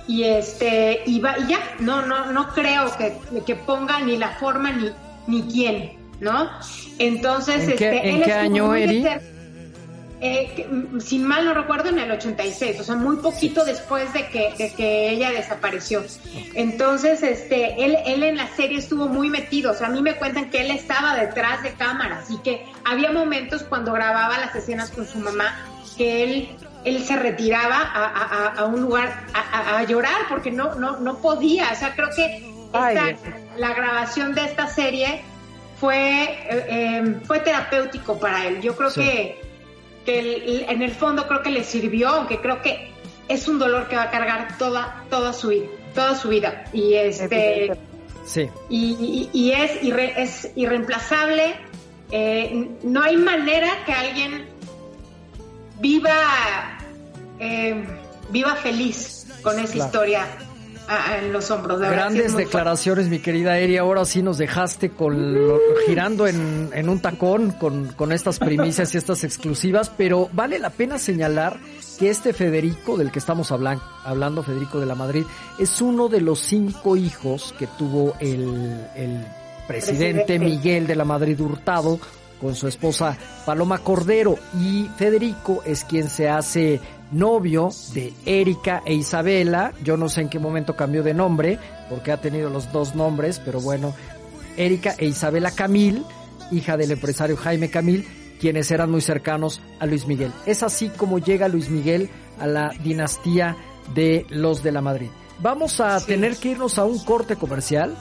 [0.08, 4.30] y este y, va, y ya no no no creo que, que ponga ni la
[4.40, 4.90] forma ni
[5.28, 6.50] ni quién no
[6.98, 9.06] entonces ¿En qué, este ¿en qué año Eri?
[10.24, 10.68] Eh,
[11.00, 14.72] sin mal no recuerdo, en el 86, o sea, muy poquito después de que, de
[14.72, 16.04] que ella desapareció.
[16.54, 20.16] Entonces, este, él, él en la serie estuvo muy metido, o sea, a mí me
[20.16, 24.92] cuentan que él estaba detrás de cámaras y que había momentos cuando grababa las escenas
[24.92, 25.66] con su mamá
[25.98, 26.50] que él
[26.84, 31.70] él se retiraba a, a, un lugar a, llorar porque no, no, no podía.
[31.72, 32.44] O sea, creo que
[33.58, 35.22] la grabación de esta serie
[35.80, 38.62] fue, eh, em, fue terapéutico para él.
[38.62, 39.51] Yo creo que
[40.06, 42.92] que en el fondo creo que le sirvió, aunque creo que
[43.28, 46.66] es un dolor que va a cargar toda, toda su vida, toda su vida.
[46.74, 47.78] Y este
[48.26, 48.50] sí.
[48.70, 49.72] y, y, es,
[50.18, 51.56] es irreemplazable.
[52.12, 54.46] Eh, no hay manera que alguien
[55.80, 56.78] viva
[57.40, 57.84] eh,
[58.30, 60.28] viva feliz con esa historia
[61.18, 61.80] en los hombros.
[61.80, 63.78] Grandes declaraciones, mi querida Eri.
[63.78, 65.16] Ahora sí nos dejaste con
[65.86, 70.98] girando en, un tacón con, con estas primicias y estas exclusivas, pero vale la pena
[70.98, 71.60] señalar
[72.00, 75.24] que este Federico, del que estamos hablando, Federico de la Madrid,
[75.60, 79.26] es uno de los cinco hijos que tuvo el, el
[79.68, 82.00] presidente Miguel de la Madrid Hurtado
[82.42, 83.16] con su esposa
[83.46, 86.82] Paloma Cordero y Federico es quien se hace
[87.12, 89.74] novio de Erika e Isabela.
[89.84, 91.60] Yo no sé en qué momento cambió de nombre,
[91.90, 93.94] porque ha tenido los dos nombres, pero bueno,
[94.58, 96.04] Erika e Isabela Camil,
[96.52, 98.08] hija del empresario Jaime Camil,
[98.40, 100.32] quienes eran muy cercanos a Luis Miguel.
[100.46, 102.10] Es así como llega Luis Miguel
[102.40, 103.56] a la dinastía
[103.94, 105.10] de los de la Madrid.
[105.40, 107.96] Vamos a tener que irnos a un corte comercial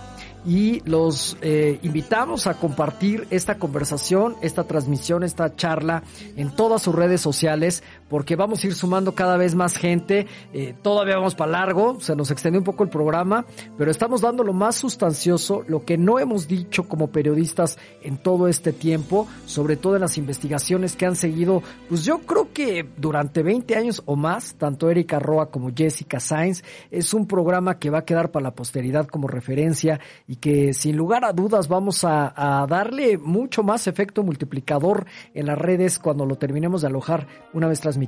[0.47, 6.03] y los eh, invitamos a compartir esta conversación, esta transmisión, esta charla
[6.37, 10.27] en todas sus redes sociales porque vamos a ir sumando cada vez más gente.
[10.53, 13.47] Eh, todavía vamos para largo, se nos extendió un poco el programa,
[13.79, 18.49] pero estamos dando lo más sustancioso, lo que no hemos dicho como periodistas en todo
[18.49, 23.43] este tiempo, sobre todo en las investigaciones que han seguido, pues yo creo que durante
[23.43, 27.99] 20 años o más, tanto Erika Roa como Jessica Sainz, es un programa que va
[27.99, 32.35] a quedar para la posteridad como referencia y que sin lugar a dudas vamos a,
[32.69, 37.81] darle mucho más efecto multiplicador en las redes cuando lo terminemos de alojar una vez
[37.81, 38.00] transmitido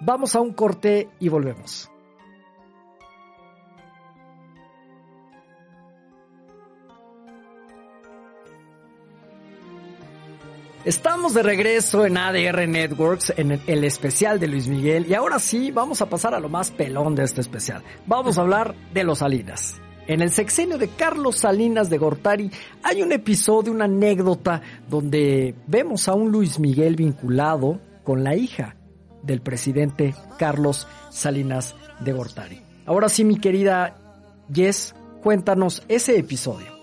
[0.00, 1.90] Vamos a un corte y volvemos.
[10.84, 15.70] Estamos de regreso en ADR Networks, en el especial de Luis Miguel, y ahora sí
[15.70, 17.82] vamos a pasar a lo más pelón de este especial.
[18.06, 19.78] Vamos a hablar de los Salinas.
[20.06, 22.50] En el sexenio de Carlos Salinas de Gortari
[22.82, 28.77] hay un episodio, una anécdota, donde vemos a un Luis Miguel vinculado con la hija
[29.22, 32.62] del presidente Carlos Salinas de Gortari.
[32.86, 33.96] Ahora sí, mi querida
[34.52, 36.78] Jess, cuéntanos ese episodio.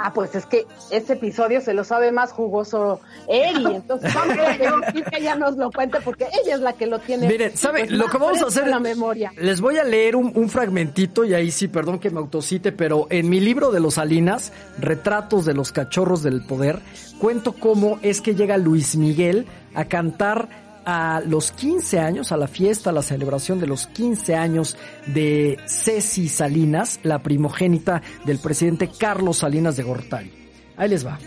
[0.00, 4.56] Ah, pues es que ese episodio se lo sabe más jugoso Eri, entonces vamos a
[5.10, 7.26] que ella nos lo cuente porque ella es la que lo tiene.
[7.26, 7.80] Miren, ¿sabe?
[7.80, 9.32] Pues, lo que vamos a hacer en la memoria.
[9.36, 13.08] Les voy a leer un, un, fragmentito y ahí sí, perdón que me autocite, pero
[13.10, 16.78] en mi libro de los Salinas, Retratos de los cachorros del poder,
[17.18, 20.48] cuento cómo es que llega Luis Miguel a cantar
[20.90, 24.74] a los 15 años, a la fiesta, a la celebración de los 15 años
[25.04, 30.32] de Ceci Salinas, la primogénita del presidente Carlos Salinas de Gortari.
[30.78, 31.18] Ahí les va.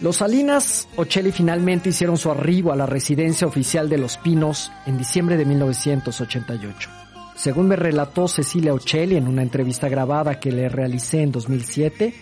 [0.00, 4.96] Los Salinas Ocelli finalmente hicieron su arribo a la residencia oficial de Los Pinos en
[4.96, 6.88] diciembre de 1988.
[7.36, 12.14] Según me relató Cecilia Ocelli en una entrevista grabada que le realicé en 2007,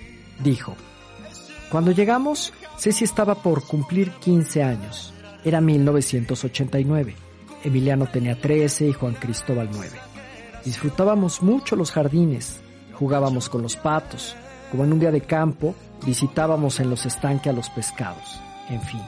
[0.43, 0.75] dijo,
[1.71, 5.13] Cuando llegamos, Ceci estaba por cumplir 15 años.
[5.45, 7.15] Era 1989.
[7.63, 9.91] Emiliano tenía 13 y Juan Cristóbal 9.
[10.65, 12.59] Disfrutábamos mucho los jardines,
[12.95, 14.35] jugábamos con los patos,
[14.71, 15.75] como en un día de campo,
[16.07, 18.41] visitábamos en los estanques a los pescados.
[18.71, 19.03] en fin.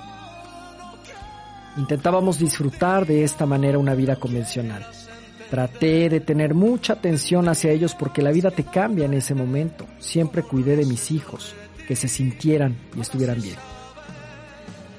[1.79, 4.85] Intentábamos disfrutar de esta manera una vida convencional.
[5.49, 9.87] Traté de tener mucha atención hacia ellos porque la vida te cambia en ese momento.
[9.99, 11.55] Siempre cuidé de mis hijos,
[11.87, 13.57] que se sintieran y estuvieran bien.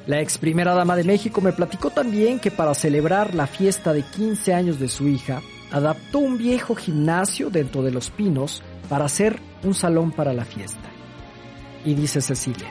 [0.06, 4.02] La ex primera dama de México me platicó también que para celebrar la fiesta de
[4.02, 5.42] 15 años de su hija,
[5.72, 10.90] adaptó un viejo gimnasio dentro de los pinos para hacer un salón para la fiesta.
[11.86, 12.70] Y dice Cecilia,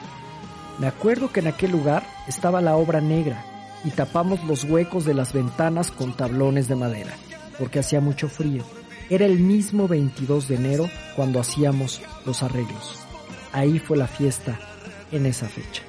[0.79, 3.45] me acuerdo que en aquel lugar estaba la obra negra
[3.85, 7.13] y tapamos los huecos de las ventanas con tablones de madera,
[7.59, 8.63] porque hacía mucho frío.
[9.11, 13.02] Era el mismo 22 de enero cuando hacíamos los arreglos.
[13.53, 14.59] Ahí fue la fiesta
[15.11, 15.83] en esa fecha.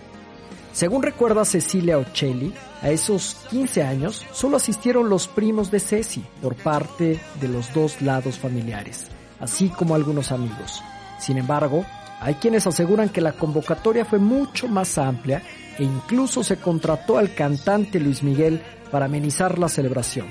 [0.74, 6.56] Según recuerda Cecilia Ocelli, a esos 15 años solo asistieron los primos de Ceci por
[6.56, 9.08] parte de los dos lados familiares,
[9.40, 10.82] así como algunos amigos.
[11.20, 11.86] Sin embargo,
[12.20, 15.44] hay quienes aseguran que la convocatoria fue mucho más amplia
[15.78, 18.62] e incluso se contrató al cantante Luis Miguel
[18.92, 20.28] para amenizar la celebración,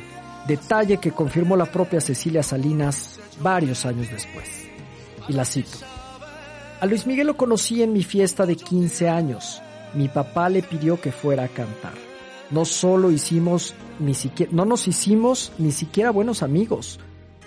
[0.46, 4.66] detalle que confirmó la propia Cecilia Salinas varios años después.
[5.28, 5.91] Y la cito.
[6.82, 9.62] A Luis Miguel lo conocí en mi fiesta de 15 años
[9.94, 11.94] mi papá le pidió que fuera a cantar.
[12.50, 17.00] No solo hicimos ni siquiera, no nos hicimos ni siquiera buenos amigos.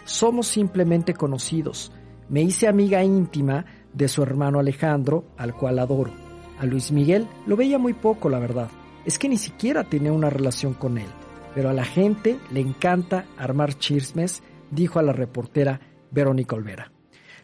[0.04, 1.92] Somos simplemente conocidos.
[2.30, 6.12] Me hice amiga íntima de su hermano Alejandro, al cual adoro.
[6.60, 8.70] A Luis Miguel lo veía muy poco, la verdad.
[9.06, 11.08] Es que ni siquiera tenía una relación con él.
[11.54, 14.42] Pero a la gente le encanta armar chismes,
[14.72, 15.80] dijo a la reportera
[16.12, 16.95] Verónica Olvera.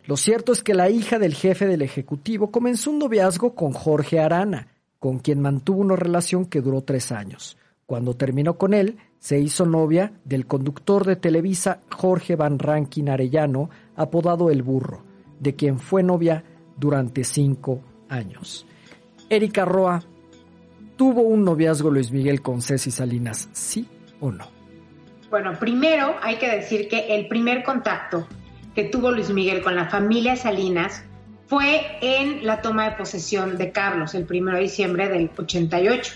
[0.06, 4.20] Lo cierto es que la hija del jefe del Ejecutivo comenzó un noviazgo con Jorge
[4.20, 4.68] Arana,
[5.00, 7.58] con quien mantuvo una relación que duró tres años.
[7.86, 13.70] Cuando terminó con él, se hizo novia del conductor de Televisa Jorge Van Rankin Arellano,
[13.96, 15.04] apodado El Burro,
[15.40, 16.44] de quien fue novia
[16.78, 18.66] durante cinco años.
[19.30, 20.04] Erika Roa,
[20.98, 23.88] ¿tuvo un noviazgo Luis Miguel con Ceci Salinas, sí
[24.20, 24.48] o no?
[25.30, 28.28] Bueno, primero hay que decir que el primer contacto
[28.76, 31.04] que tuvo Luis Miguel con la familia Salinas
[31.48, 36.14] fue en la toma de posesión de Carlos el 1 de diciembre del 88.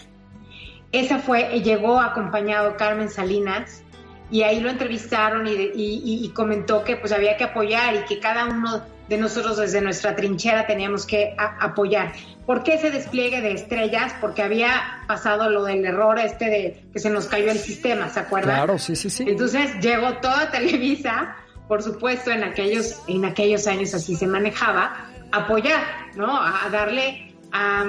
[0.94, 3.84] Esa fue, llegó acompañado Carmen Salinas
[4.32, 8.82] y ahí lo entrevistaron y, comentó que pues había que apoyar y que cada uno
[9.10, 12.14] de nosotros desde nuestra trinchera teníamos que apoyar.
[12.46, 14.16] ¿Por qué ese despliegue de estrellas?
[14.22, 18.20] Porque había pasado lo del error este de que se nos cayó el sistema, ¿se
[18.20, 18.56] acuerdan?
[18.56, 19.26] Claro, sí, sí, sí.
[19.28, 21.36] Entonces llegó toda Televisa,
[21.68, 25.84] por supuesto en aquellos, en aquellos años así se manejaba, apoyar,
[26.16, 26.40] ¿no?
[26.40, 27.86] A, darle, a,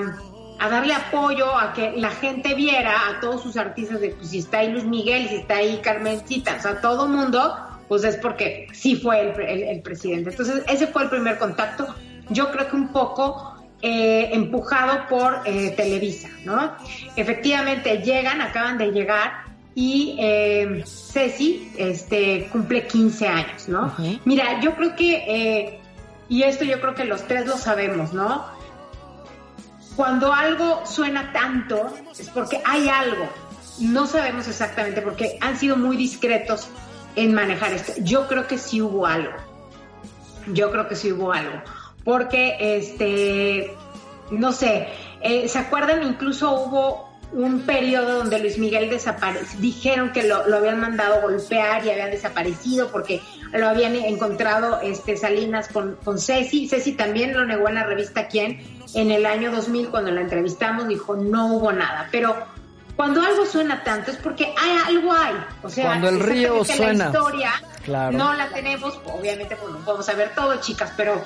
[0.59, 4.59] darle apoyo a que la gente viera a todos sus artistas de, pues si está
[4.59, 7.57] ahí Luis Miguel, si está ahí Carmencita, o sea, todo mundo,
[7.89, 10.31] pues es porque sí fue el, presidente.
[10.31, 11.94] Entonces, ese fue el primer contacto.
[12.31, 16.74] Yo creo que un poco eh, empujado por eh, Televisa, ¿no?
[17.15, 19.45] Efectivamente, llegan, acaban de llegar
[19.78, 23.94] y eh, Ceci este, cumple 15 años, ¿no?
[24.24, 25.81] Mira, yo creo que eh,
[26.31, 28.47] y esto yo creo que los tres lo sabemos, ¿no?
[29.94, 33.28] Cuando algo suena tanto es porque hay algo.
[33.78, 36.69] No sabemos exactamente porque han sido muy discretos
[37.15, 37.93] en manejar esto.
[37.98, 39.32] Yo creo que sí hubo algo.
[40.55, 41.61] Yo creo que sí hubo algo.
[42.03, 43.74] Porque, este,
[44.31, 44.89] no sé,
[45.20, 46.03] eh, ¿se acuerdan?
[46.03, 51.85] Incluso hubo un periodo donde Luis Miguel desapareció, dijeron que lo, lo, habían mandado golpear
[51.85, 53.20] y habían desaparecido porque
[53.53, 56.69] lo habían encontrado este, Salinas con, con Ceci.
[56.69, 58.61] Ceci también lo negó en la revista Quién
[58.94, 62.09] en el año 2000 cuando la entrevistamos, dijo no hubo nada.
[62.11, 62.35] Pero
[62.97, 65.35] cuando algo suena tanto es porque hay algo hay.
[65.62, 66.93] O sea, cuando el río suena.
[66.93, 67.53] La historia
[67.86, 71.23] no la tenemos, obviamente pues no podemos saber todo, chicas, pero,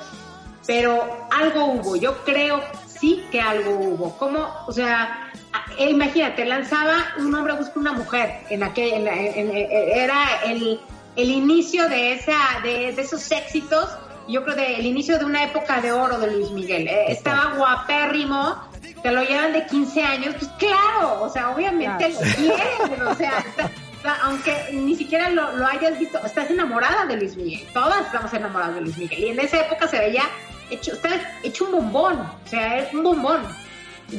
[0.66, 1.96] pero algo hubo.
[1.96, 4.18] Yo creo sí que algo hubo.
[4.18, 4.48] ¿Cómo?
[4.66, 5.29] O sea,
[5.78, 10.80] imagínate, lanzaba un hombre busca una mujer en aquel, era el
[11.16, 13.88] el inicio de, esa, de, esos éxitos,
[14.28, 16.86] yo creo de el inicio de una época de oro de Luis Miguel.
[16.86, 18.56] Eh, estaba guapérrimo,
[19.02, 23.44] te lo llevan de 15 años, pues claro, o sea, obviamente lo quieren, o sea,
[24.22, 28.76] aunque ni siquiera lo, lo, hayas visto, estás enamorada de Luis Miguel, todas estamos enamoradas
[28.76, 30.24] de Luis Miguel, y en esa época se veía
[30.70, 31.10] hecho, está
[31.42, 33.42] hecho un bombón, o sea, es un bombón.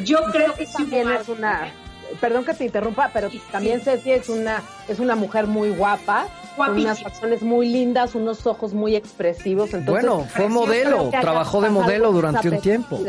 [0.04, 1.72] Yo creo que también es una,
[2.20, 6.78] perdón que te interrumpa, pero también Ceci es una, es una mujer muy guapa, con
[6.78, 9.70] unas facciones muy lindas, unos ojos muy expresivos.
[9.86, 13.00] bueno, fue modelo, trabajó de modelo durante un tiempo.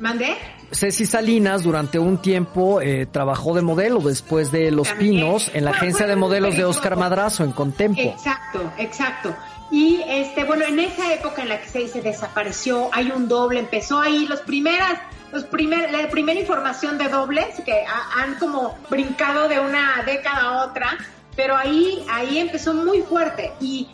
[0.00, 0.36] ¿Mandé?
[0.72, 5.70] Ceci Salinas durante un tiempo eh, trabajó de modelo después de Los Pinos en la
[5.70, 8.00] agencia de modelos de Oscar Madrazo en Contempo.
[8.00, 9.34] Exacto, exacto.
[9.70, 13.60] Y este, bueno, en esa época en la que se, se desapareció, hay un doble,
[13.60, 14.98] empezó ahí, los primeras
[15.32, 17.84] los primer, la primera información de dobles que
[18.16, 20.96] han como brincado de una década a otra,
[21.36, 23.52] pero ahí, ahí empezó muy fuerte.
[23.60, 23.88] Y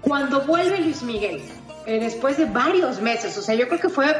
[0.00, 1.42] cuando vuelve Luis Miguel,
[1.86, 4.14] eh, después de varios meses, o sea, yo creo que fue,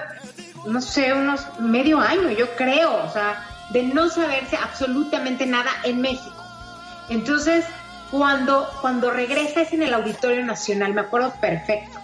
[0.67, 6.01] no sé, unos medio año, yo creo, o sea, de no saberse absolutamente nada en
[6.01, 6.35] México.
[7.09, 7.65] Entonces,
[8.11, 12.04] cuando, cuando regresa es en el Auditorio Nacional, me acuerdo perfecto.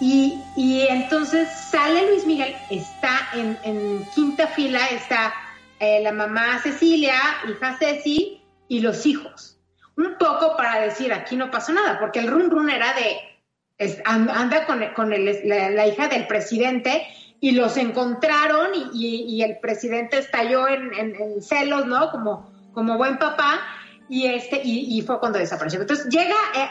[0.00, 5.34] Y, y entonces sale Luis Miguel, está en, en quinta fila, está
[5.78, 7.14] eh, la mamá Cecilia,
[7.48, 9.58] hija Ceci y los hijos.
[9.96, 14.66] Un poco para decir, aquí no pasó nada, porque el run run era de, anda
[14.66, 17.06] con, con el, la, hija del presidente
[17.40, 22.10] y los encontraron y, y, el presidente estalló en, en, celos, ¿no?
[22.10, 23.60] Como, como buen papá
[24.10, 25.80] y este y, fue cuando desapareció.
[25.80, 26.68] Entonces llega eh,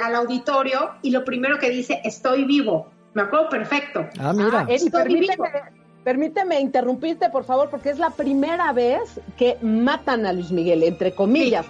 [0.00, 2.88] al, auditorio y lo primero que dice, estoy vivo.
[3.14, 4.06] Me acuerdo perfecto.
[4.20, 4.60] Ah, mira.
[4.60, 5.70] Ah,
[6.04, 11.12] permíteme, interrumpirte, por favor, porque es la primera vez que matan a Luis Miguel, entre
[11.12, 11.66] comillas.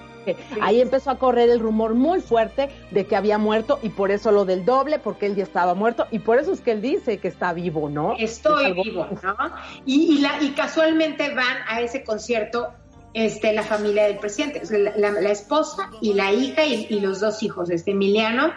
[0.61, 4.31] Ahí empezó a correr el rumor muy fuerte de que había muerto y por eso
[4.31, 7.17] lo del doble, porque él ya estaba muerto y por eso es que él dice
[7.17, 8.15] que está vivo, ¿no?
[8.19, 9.37] Estoy vivo, ¿no?
[9.87, 12.75] Y, la, y casualmente van a ese concierto
[13.15, 14.63] este, la familia del presidente,
[14.97, 18.53] la, esposa y la hija y, los dos hijos, este Emiliano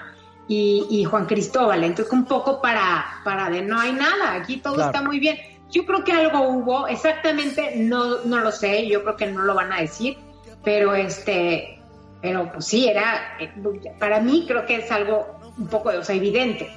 [0.47, 1.83] y, Juan Cristóbal.
[1.83, 5.37] Entonces, un poco para, para de no hay nada, aquí todo está muy bien.
[5.69, 9.55] Yo creo que algo hubo, exactamente no, no lo sé, yo creo que no lo
[9.55, 10.17] van a decir,
[10.63, 11.79] pero este,
[12.21, 13.51] pero pues sí, era, eh,
[13.97, 16.69] para mí creo que es algo un poco, o sea, evidente.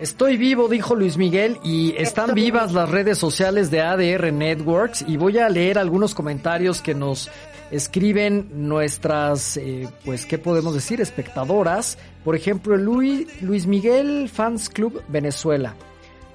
[0.00, 5.16] Estoy vivo, dijo Luis Miguel, y están vivas las redes sociales de ADR Networks y
[5.16, 7.30] voy a leer algunos comentarios que nos
[7.70, 11.00] escriben nuestras, eh, pues, ¿qué podemos decir?
[11.00, 11.96] Espectadoras.
[12.24, 15.76] Por ejemplo, Luis, Luis Miguel Fans Club Venezuela.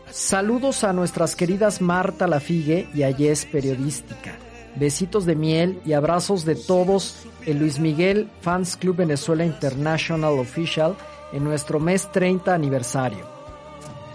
[0.10, 4.38] Saludos a nuestras queridas Marta Lafigue y a Yes Periodística.
[4.76, 10.96] Besitos de miel y abrazos de todos el Luis Miguel Fans Club Venezuela International Official
[11.34, 13.39] en nuestro mes 30 aniversario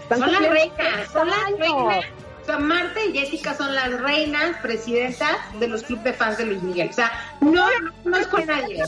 [0.09, 2.05] son las reinas, son las reinas.
[2.41, 6.45] O sea, Marta y Jessica son las reinas presidentas de los clubes de fans de
[6.45, 6.89] Luis Miguel.
[6.91, 7.11] O sea,
[7.41, 7.65] no,
[8.03, 8.83] no es con nadie.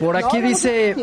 [0.00, 0.96] Por aquí dice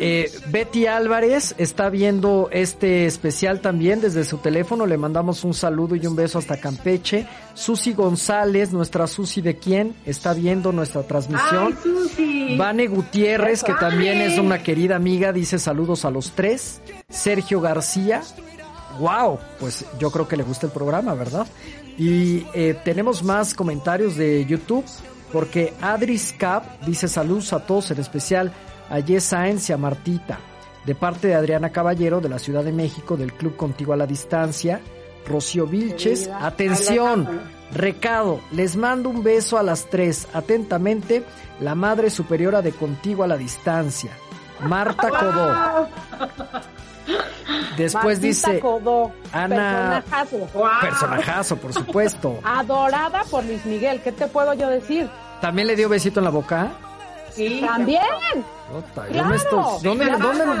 [0.00, 4.86] eh, Betty Álvarez está viendo este especial también desde su teléfono.
[4.86, 7.26] Le mandamos un saludo y un beso hasta Campeche.
[7.54, 11.76] Susi González, nuestra Susi de quién, está viendo nuestra transmisión.
[11.76, 12.56] Ay, Susi.
[12.56, 16.80] Vane Gutiérrez, que también es una querida amiga, dice saludos a los tres.
[17.08, 18.22] Sergio García.
[19.00, 21.46] Wow, pues yo creo que le gusta el programa, ¿verdad?
[21.96, 24.84] Y eh, tenemos más comentarios de YouTube,
[25.32, 28.52] porque Adris Cap dice saludos a todos, en especial
[28.90, 30.38] a Sáenz y a Martita,
[30.84, 34.06] de parte de Adriana Caballero de la Ciudad de México, del Club Contigo a la
[34.06, 34.80] Distancia,
[35.26, 37.28] Rocío Vilches, atención,
[37.72, 41.24] recado, les mando un beso a las tres, atentamente,
[41.60, 44.10] la Madre Superiora de Contigo a la Distancia,
[44.60, 45.88] Marta Codó.
[47.76, 48.60] Después dice
[49.32, 50.48] Ana personajazo.
[50.80, 52.40] personajazo, por supuesto.
[52.44, 55.08] Adorada por Luis Miguel, ¿qué te puedo yo decir?
[55.40, 56.72] ¿También le dio besito en la boca?
[57.30, 57.62] Sí.
[57.64, 58.02] También.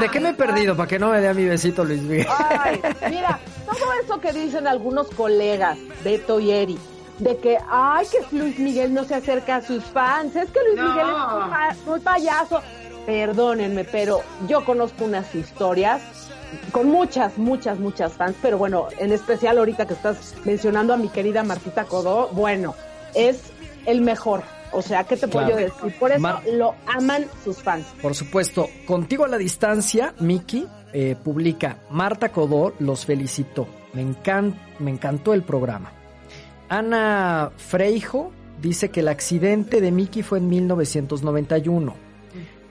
[0.00, 2.26] ¿De qué me he perdido para que no me dé a mi besito Luis Miguel?
[2.38, 2.80] Ay,
[3.10, 6.78] mira, todo eso que dicen algunos colegas, Beto y Eri,
[7.18, 10.80] de que, ay, que Luis Miguel no se acerca a sus fans, es que Luis
[10.80, 11.06] Miguel
[11.70, 12.62] es muy payaso.
[13.04, 16.02] Perdónenme, pero yo conozco unas historias
[16.72, 21.08] con muchas, muchas, muchas fans, pero bueno, en especial ahorita que estás mencionando a mi
[21.08, 22.74] querida Martita Codó, bueno,
[23.14, 23.40] es
[23.86, 24.42] el mejor.
[24.72, 25.94] O sea, ¿qué te puedo decir?
[25.98, 27.86] Por eso lo aman sus fans.
[28.00, 28.68] Por supuesto.
[28.86, 33.66] Contigo a la distancia, Miki eh, publica, Marta Codó los felicitó.
[33.92, 34.04] Me,
[34.78, 35.92] me encantó el programa.
[36.68, 42.08] Ana Freijo dice que el accidente de Miki fue en 1991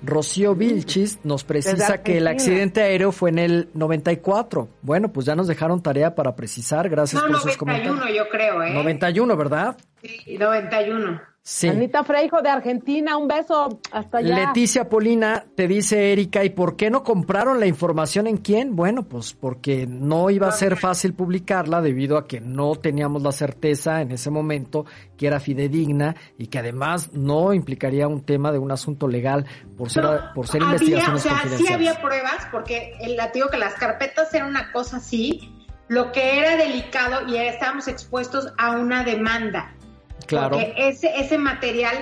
[0.03, 4.69] Rocío Vilchis nos precisa que el accidente aéreo fue en el 94.
[4.81, 6.87] Bueno, pues ya nos dejaron tarea para precisar.
[6.89, 7.95] Gracias por sus comentarios.
[7.95, 8.73] 91 yo creo, ¿eh?
[8.73, 9.77] 91, ¿verdad?
[10.01, 11.21] Sí, 91.
[11.49, 11.69] Sí.
[11.69, 14.47] Anita Freijo de Argentina, un beso hasta allá.
[14.47, 18.75] Leticia Polina te dice Erika, ¿y por qué no compraron la información en quién?
[18.75, 23.31] Bueno, pues porque no iba a ser fácil publicarla debido a que no teníamos la
[23.31, 28.59] certeza en ese momento que era fidedigna y que además no implicaría un tema de
[28.59, 29.45] un asunto legal
[29.77, 30.03] por ser,
[30.35, 34.49] por ser investigaciones o sea, Sí había pruebas porque el, digo que las carpetas eran
[34.49, 35.49] una cosa así,
[35.87, 39.76] lo que era delicado y estábamos expuestos a una demanda.
[40.26, 40.57] Claro.
[40.57, 41.95] Porque ese, ese material,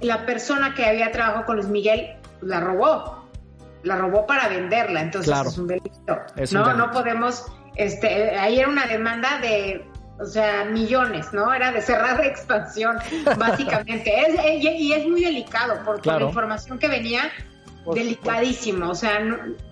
[0.00, 3.24] la persona que había trabajado con Luis Miguel la robó.
[3.82, 5.02] La robó para venderla.
[5.02, 6.18] Entonces es un delito.
[6.52, 7.46] no, no podemos.
[7.76, 9.84] Este, ahí era una demanda de
[10.22, 11.52] o sea, millones, ¿no?
[11.52, 12.96] Era de cerrar de expansión,
[13.38, 14.12] básicamente.
[14.20, 17.30] es, y, es muy delicado, porque la información que venía,
[17.92, 19.20] delicadísimo, o sea,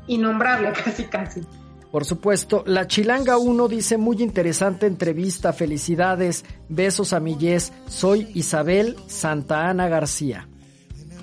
[0.07, 1.43] innombrable casi, casi.
[1.91, 8.31] Por supuesto, la Chilanga 1 dice muy interesante entrevista, felicidades, besos a mi yes, soy
[8.35, 10.47] Isabel Santa Ana García.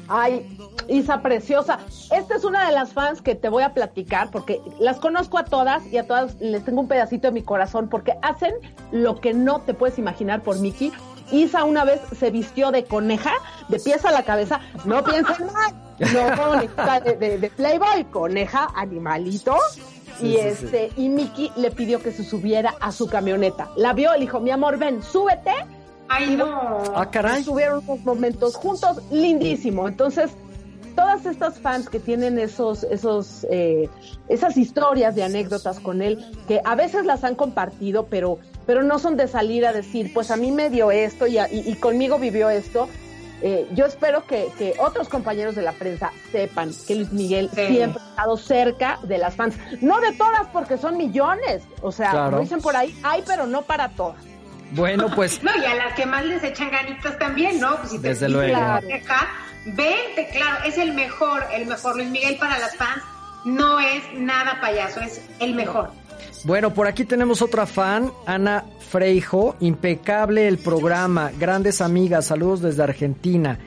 [0.10, 0.58] Ay,
[0.88, 1.80] Isa preciosa.
[2.12, 5.46] Esta es una de las fans que te voy a platicar porque las conozco a
[5.46, 8.54] todas y a todas les tengo un pedacito de mi corazón porque hacen
[8.92, 10.92] lo que no te puedes imaginar por Mickey.
[11.32, 13.34] Isa una vez se vistió de coneja,
[13.68, 16.62] de pies a la cabeza, no piensen mal, no
[17.02, 19.58] de, de, Playboy, coneja, animalito.
[20.22, 23.70] Y este, y Mickey le pidió que se subiera a su camioneta.
[23.76, 25.52] La vio, le dijo, mi amor, ven, súbete.
[26.10, 26.82] Ay, no.
[26.96, 27.44] Ah, caray.
[27.44, 29.88] Tuvieron unos momentos juntos, lindísimo.
[29.88, 30.32] Entonces,
[30.98, 33.88] todas estas fans que tienen esos, esos, eh,
[34.30, 38.98] esas historias de anécdotas con él, que a veces las han compartido, pero, pero no
[38.98, 42.50] son de salir a decir, pues a mí me dio esto y, y, conmigo vivió
[42.50, 42.90] esto.
[43.42, 48.02] Eh, yo espero que, que, otros compañeros de la prensa sepan que Luis Miguel siempre
[48.02, 49.56] ha estado cerca de las fans.
[49.82, 51.64] No de todas, porque son millones.
[51.82, 54.24] O sea, lo dicen por ahí, hay, pero no para todas.
[54.72, 55.42] Bueno, pues.
[55.44, 57.78] no, y a las que más les echan ganitas también, ¿no?
[57.78, 58.60] Pues si te Desde luego.
[59.66, 61.98] Vente, claro, es el mejor, el mejor.
[61.98, 63.04] Luis Miguel para las fans
[63.44, 65.92] no es nada payaso, es el mejor.
[66.48, 72.84] Bueno, por aquí tenemos otra fan, Ana Freijo, impecable el programa, grandes amigas, saludos desde
[72.84, 73.60] Argentina.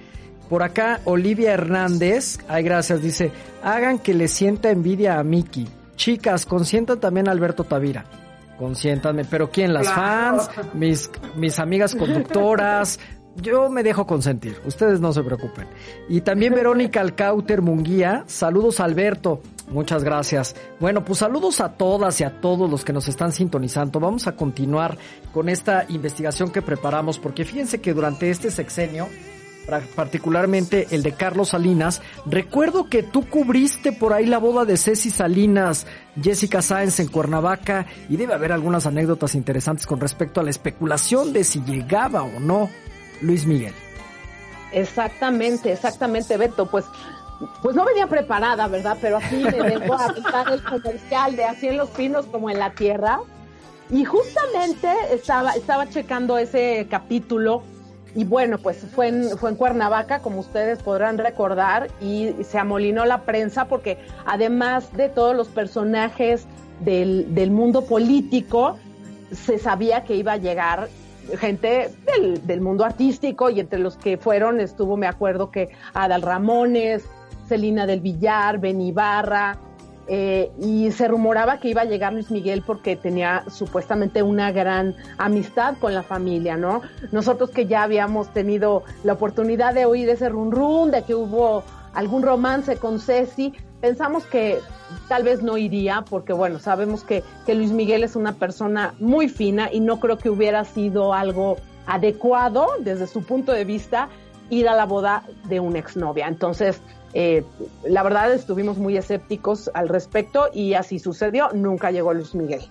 [0.49, 3.33] Por acá, Olivia Hernández, ay gracias, dice,
[3.63, 5.69] hagan que le sienta envidia a Miki.
[5.97, 8.07] Chicas, consientan también a Alberto Tavira.
[8.59, 9.75] Consiéntanme, pero ¿quién?
[9.75, 12.99] Las fans, mis, mis amigas conductoras,
[13.37, 15.67] yo me dejo consentir, ustedes no se preocupen.
[16.09, 20.55] Y también Verónica Alcauter Munguía, saludos Alberto, muchas gracias.
[20.79, 24.01] Bueno, pues saludos a todas y a todos los que nos están sintonizando.
[24.01, 24.99] Vamos a continuar
[25.33, 29.09] con esta investigación que preparamos, porque fíjense que durante este sexenio,
[29.95, 35.11] particularmente el de Carlos Salinas, recuerdo que tú cubriste por ahí la boda de Ceci
[35.11, 35.87] Salinas,
[36.21, 41.33] Jessica Sáenz en Cuernavaca, y debe haber algunas anécdotas interesantes con respecto a la especulación
[41.33, 42.69] de si llegaba o no
[43.21, 43.75] Luis Miguel.
[44.73, 46.71] Exactamente, exactamente, Beto.
[46.71, 46.85] Pues,
[47.63, 48.97] pues no venía preparada, ¿verdad?
[49.01, 52.59] Pero aquí me vengo a aplicar el comercial de así en los pinos como en
[52.59, 53.21] la tierra.
[53.91, 57.63] Y justamente estaba, estaba checando ese capítulo
[58.15, 63.05] y bueno, pues fue en, fue en Cuernavaca, como ustedes podrán recordar, y se amolinó
[63.05, 66.45] la prensa porque además de todos los personajes
[66.81, 68.77] del, del mundo político,
[69.33, 70.89] se sabía que iba a llegar
[71.39, 71.91] gente
[72.45, 77.05] del, mundo artístico y entre los que fueron estuvo, me acuerdo que Adal Ramones,
[77.51, 79.59] Celina del Villar, Ben Ibarra,
[80.07, 84.95] eh, y se rumoraba que iba a llegar Luis Miguel porque tenía supuestamente una gran
[85.19, 86.83] amistad con la familia, ¿no?
[87.11, 91.65] Nosotros que ya habíamos tenido la oportunidad de oír ese run run, de que hubo
[91.93, 94.61] algún romance con Ceci, pensamos que
[95.09, 99.29] tal vez no iría, porque bueno, sabemos que, que, Luis Miguel es una persona muy
[99.29, 101.57] fina y no creo que hubiera sido algo
[101.87, 104.09] adecuado desde su punto de vista
[104.51, 106.27] ir a la boda de una exnovia.
[106.27, 106.81] Entonces,
[107.13, 107.45] eh,
[107.85, 112.63] la verdad estuvimos muy escépticos al respecto y así sucedió, nunca llegó Luis Miguel.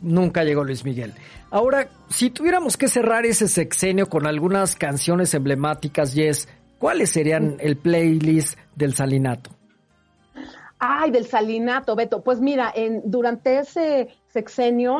[0.00, 1.14] Nunca llegó Luis Miguel.
[1.50, 6.48] Ahora, si tuviéramos que cerrar ese sexenio con algunas canciones emblemáticas, Yes,
[6.78, 9.50] ¿cuáles serían el playlist del Salinato?
[10.84, 12.24] Ay, del salinato, Beto.
[12.24, 14.98] Pues mira, en, durante ese sexenio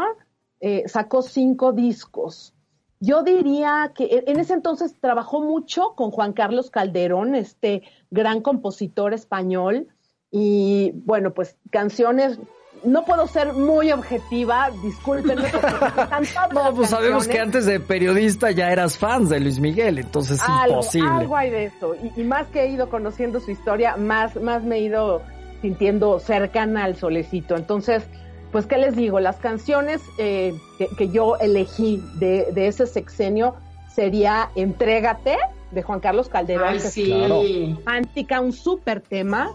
[0.60, 2.55] eh, sacó cinco discos.
[3.03, 9.12] Yo diría que en ese entonces trabajó mucho con Juan Carlos Calderón, este gran compositor
[9.12, 9.89] español.
[10.31, 12.39] Y bueno, pues canciones
[12.85, 15.49] no puedo ser muy objetiva, discúlpenme.
[16.55, 20.49] no, pues sabemos que antes de periodista ya eras fan de Luis Miguel, entonces es
[20.69, 21.11] imposible.
[21.11, 21.97] Algo hay de eso.
[21.97, 25.23] Y, y, más que he ido conociendo su historia, más, más me he ido
[25.61, 27.57] sintiendo cercana al solecito.
[27.57, 28.05] Entonces,
[28.53, 29.19] pues, ¿qué les digo?
[29.19, 33.57] Las canciones eh, que, yo elegí de, ese sexenio
[33.93, 35.39] sería Entrégate,
[35.70, 36.79] de Juan Carlos Calderón.
[36.79, 37.77] sí.
[37.87, 39.53] Antica, un súper tema.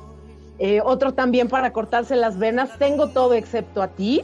[0.59, 4.23] Eh, otro también para cortarse las venas, Tengo todo excepto a ti.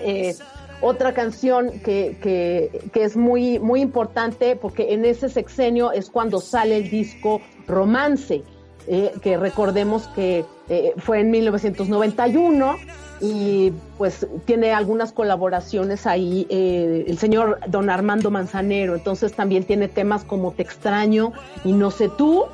[0.00, 0.34] Eh,
[0.80, 6.40] otra canción que, que, que, es muy, muy importante porque en ese sexenio es cuando
[6.40, 8.42] sale el disco Romance.
[8.88, 12.76] Eh, que recordemos que eh, fue en 1991
[13.20, 19.88] y pues tiene algunas colaboraciones ahí eh, el señor don Armando Manzanero, entonces también tiene
[19.88, 21.32] temas como Te extraño
[21.64, 22.44] y No sé tú.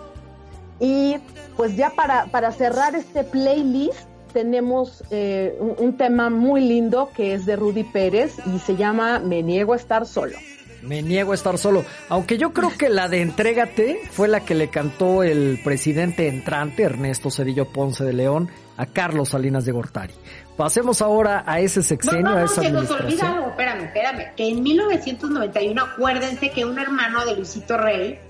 [0.81, 1.17] Y
[1.57, 7.35] pues ya para, para cerrar este playlist, tenemos eh, un, un tema muy lindo que
[7.35, 10.37] es de Rudy Pérez y se llama Me niego a estar solo.
[10.83, 11.85] Me niego a estar solo.
[12.09, 16.83] Aunque yo creo que la de Entrégate fue la que le cantó el presidente entrante,
[16.83, 20.15] Ernesto Cedillo Ponce de León, a Carlos Salinas de Gortari.
[20.57, 23.85] Pasemos ahora a ese sexenio, no, no, a no, esa se nos olvida algo, espérame,
[23.85, 28.21] espérame, que en 1991 acuérdense que un hermano de Luisito Rey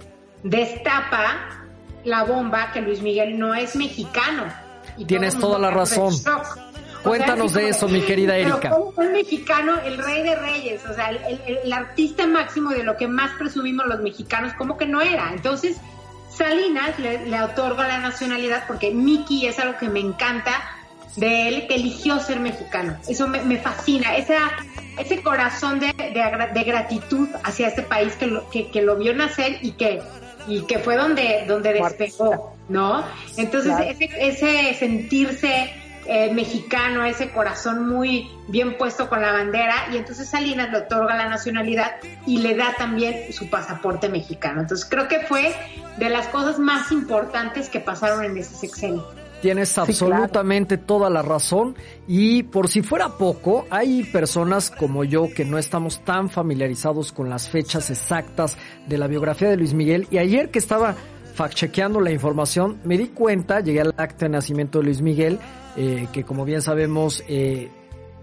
[0.43, 1.37] destapa
[2.05, 4.45] la bomba que Luis Miguel no es mexicano.
[4.97, 6.13] Y Tienes toda la razón.
[7.03, 8.71] Cuéntanos de como eso, mi querida Erika.
[8.71, 11.17] ¿cómo fue el mexicano, el rey de reyes, o sea, el,
[11.47, 15.33] el- el artista máximo de lo que más presumimos los mexicanos, ¿cómo que no era?
[15.33, 15.79] Entonces,
[16.31, 20.53] Salinas le, le otorga la nacionalidad porque Mickey es algo que me encanta
[21.17, 22.97] de él, que eligió ser mexicano.
[23.09, 24.53] Eso me, me fascina, esa,
[24.99, 29.59] ese corazón de, de gratitud hacia este país que lo, que, que lo vio nacer
[29.63, 30.01] y que,
[30.49, 33.05] y que fue donde, donde despegó, ¿no?
[33.37, 33.91] Entonces, Claro.
[33.91, 35.73] ese, ese sentirse
[36.07, 41.15] eh, mexicano, ese corazón muy bien puesto con la bandera, y entonces Salinas le otorga
[41.15, 41.93] la nacionalidad
[42.27, 44.63] y le da también su pasaporte mexicano.
[44.63, 45.55] Entonces creo que fue
[45.99, 49.07] de las cosas más importantes que pasaron en ese sexenio.
[49.43, 51.75] Tienes absolutamente toda la razón.
[52.07, 57.29] Y por si fuera poco, hay personas como yo que no estamos tan familiarizados con
[57.29, 58.57] las fechas exactas
[58.87, 60.07] de la biografía de Luis Miguel.
[60.13, 60.95] Y ayer que estaba
[61.37, 65.41] fact-chequeando la información me di cuenta, llegué al acta de nacimiento de Luis Miguel,
[65.77, 67.69] eh, que como bien sabemos eh,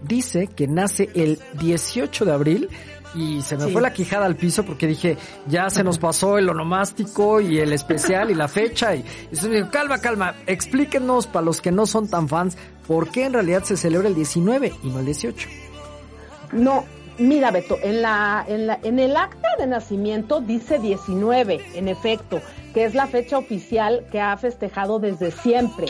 [0.02, 2.68] dice que nace el 18 de abril
[3.14, 3.72] y se me Sí.
[3.72, 5.16] fue la quijada al piso porque dije,
[5.46, 8.94] ya se nos pasó el onomástico y el especial y la fecha.
[8.94, 12.56] Y, y me dijo, calma, calma, explíquenos para los que no son tan fans,
[12.86, 15.48] por qué en realidad se celebra el 19 y no el 18.
[16.52, 16.84] No,
[17.18, 22.40] mira Beto, en, la, en, la, en el acta de nacimiento dice 19, en efecto,
[22.74, 25.86] que es la fecha oficial que ha festejado desde siempre.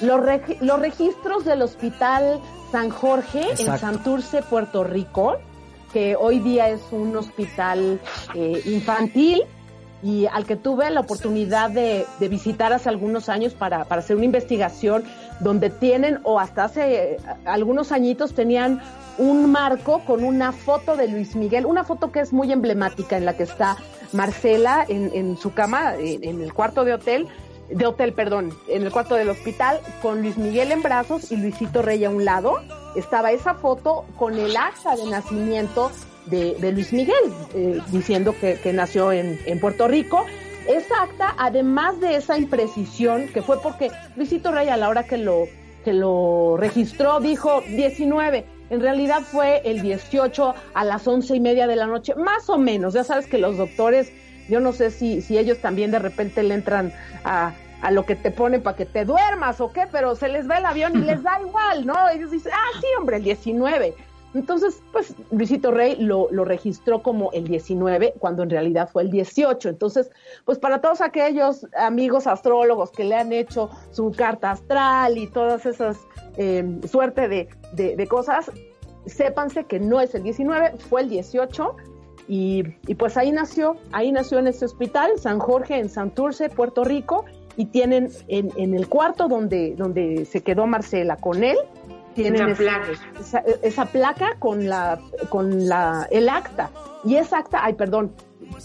[0.00, 0.20] Los,
[0.60, 2.40] los registros del Hospital
[2.70, 3.78] San Jorge en.
[3.78, 5.36] Santurce, Puerto Rico,
[5.92, 8.00] que hoy día es un hospital
[8.34, 9.42] eh, infantil
[10.02, 14.26] y al que tuve la oportunidad de, visitar hace algunos años para, para hacer una
[14.26, 15.04] investigación
[15.40, 18.80] donde tienen, o hasta hace eh, algunos añitos tenían
[19.18, 23.24] un marco con una foto de Luis Miguel, una foto que es muy emblemática en
[23.24, 23.76] la que está
[24.12, 27.28] Marcela en, en su cama, en el cuarto de hotel,
[27.70, 31.82] de hotel, perdón, en el cuarto del hospital, con Luis Miguel en brazos y Luisito
[31.82, 32.60] Rey a un lado.
[32.96, 35.90] Estaba esa foto con el acta de nacimiento
[36.26, 37.14] de, Luis Miguel,
[37.54, 40.24] eh, diciendo que, que nació en, en Puerto Rico.
[40.68, 45.16] Esa acta, además de esa imprecisión, que fue porque Luisito Rey a la hora que
[45.16, 45.44] lo,
[45.84, 51.66] que lo registró dijo 19, en realidad fue el 18 a las once y media
[51.66, 52.94] de la noche, más o menos.
[52.94, 54.12] Ya sabes que los doctores,
[54.48, 56.92] yo no sé si, si ellos también de repente le entran
[57.24, 57.52] a,
[57.82, 60.58] a lo que te ponen para que te duermas o qué, pero se les va
[60.58, 62.08] el avión y les da igual, ¿no?
[62.08, 63.94] Ellos dicen, ah, sí, hombre, el 19.
[64.34, 69.10] Entonces, pues Luisito Rey lo, lo registró como el 19, cuando en realidad fue el
[69.10, 69.70] 18.
[69.70, 70.10] Entonces,
[70.44, 75.64] pues para todos aquellos amigos astrólogos que le han hecho su carta astral y todas
[75.64, 75.98] esas
[76.36, 78.50] eh, suerte de, de, de cosas,
[79.06, 81.76] sépanse que no es el 19, fue el 18.
[82.28, 86.84] Y, y, pues ahí nació, ahí nació en este hospital, San Jorge, en Santurce, Puerto
[86.84, 87.24] Rico,
[87.56, 91.56] y tienen en, en el cuarto donde, donde se quedó Marcela con él,
[92.14, 92.86] tienen ese- placa.
[93.18, 95.00] esa, esa placa con la
[95.30, 96.70] con la el acta.
[97.04, 98.12] Y esa acta ay perdón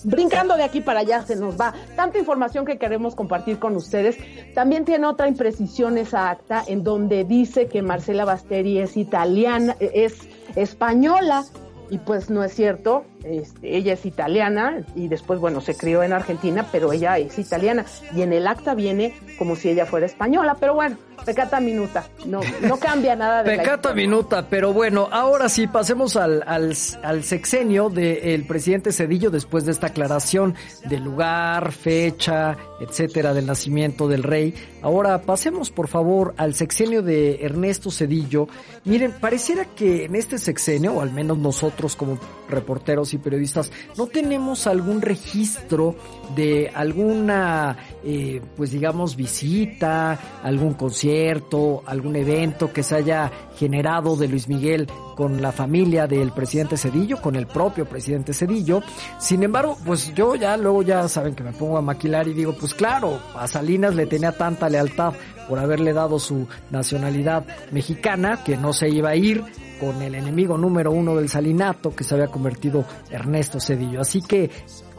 [0.06, 1.74] brincando de aquí para allá se nos va.
[1.96, 4.18] Tanta información que queremos compartir con ustedes.
[4.56, 10.18] También tiene otra imprecisión esa acta en donde dice que Marcela Basteri es italiana es
[10.56, 11.44] española
[11.90, 16.14] y pues no es cierto este, ella es italiana y después bueno se crió en
[16.14, 17.86] Argentina pero ella es italiana
[18.16, 22.42] y en el acta viene como si ella fuera española pero bueno pecata minuta no
[22.62, 27.90] no cambia nada de Pecata minuta, pero bueno, ahora sí, pasemos al, al, al sexenio
[27.90, 30.56] del presidente Cedillo después de esta aclaración
[30.86, 34.54] del lugar, fecha, etcétera, del nacimiento del rey.
[34.82, 38.48] Ahora pasemos por favor al sexenio de Ernesto Cedillo.
[38.86, 42.20] Miren, pareciera que en este sexenio, o al menos nosotros como
[42.50, 45.96] reporteros y periodistas, no tenemos algún registro
[46.36, 54.28] de alguna, eh, pues digamos, visita, algún concierto, algún evento que se haya generado de
[54.28, 58.82] Luis Miguel con la familia del presidente Cedillo, con el propio presidente Cedillo.
[59.20, 62.56] Sin embargo, pues yo ya luego ya saben que me pongo a maquilar y digo,
[62.60, 65.14] pues claro, a Salinas le tenía tanta lealtad
[65.48, 69.44] por haberle dado su nacionalidad mexicana que no se iba a ir
[69.80, 74.02] con el enemigo número uno del salinato que se había convertido Ernesto Cedillo.
[74.02, 74.50] Así que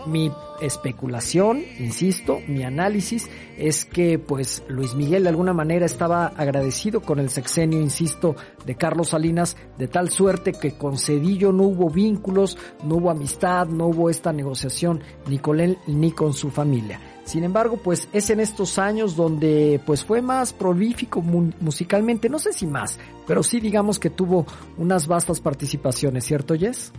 [0.07, 0.31] Mi
[0.61, 7.19] especulación, insisto, mi análisis es que pues Luis Miguel de alguna manera estaba agradecido con
[7.19, 12.59] el sexenio, insisto, de Carlos Salinas, de tal suerte que con Cedillo no hubo vínculos,
[12.85, 17.01] no hubo amistad, no hubo esta negociación ni con él ni con su familia.
[17.24, 22.52] Sin embargo, pues es en estos años donde pues fue más prolífico musicalmente, no sé
[22.52, 24.46] si más, pero sí digamos que tuvo
[24.76, 26.92] unas vastas participaciones, ¿cierto Jess?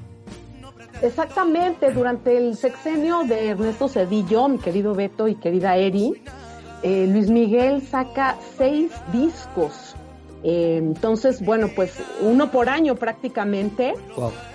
[1.01, 6.13] Exactamente, durante el sexenio de Ernesto Cedillo, mi querido Beto y querida Eri,
[6.81, 9.95] eh, Luis Miguel saca seis discos.
[10.47, 11.91] Eh, entonces, bueno, pues
[12.21, 13.95] uno por año prácticamente,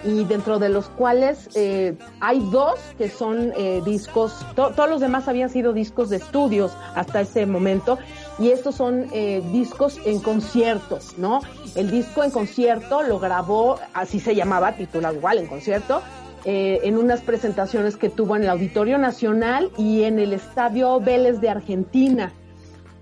[0.04, 3.52] y dentro de los cuales eh, hay dos que son
[3.84, 7.98] discos, todos los demás habían sido discos de estudios hasta ese momento,
[8.38, 9.08] y estos son
[9.52, 11.40] discos en conciertos, ¿no?
[11.74, 16.02] El disco en concierto lo grabó, así se llamaba, titulado igual en concierto,
[16.44, 21.40] eh, en unas presentaciones que tuvo en el Auditorio Nacional y en el Estadio Vélez
[21.40, 22.32] de Argentina.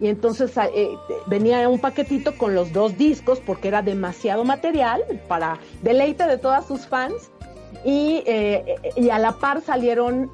[0.01, 0.91] Y entonces eh,
[1.27, 6.67] venía un paquetito con los dos discos porque era demasiado material para deleite de todas
[6.67, 7.31] sus fans.
[7.85, 10.31] Y, eh, y a la par salieron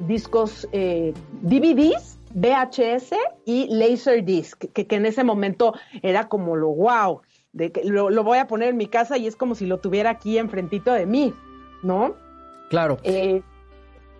[0.00, 3.14] discos DVDs, VHS
[3.44, 7.20] y Laserdisc, que, que en ese momento era como lo wow,
[7.52, 9.78] de que lo, lo voy a poner en mi casa y es como si lo
[9.78, 11.34] tuviera aquí enfrentito de mí,
[11.82, 12.14] ¿no?
[12.70, 12.98] Claro.
[13.02, 13.42] Eh,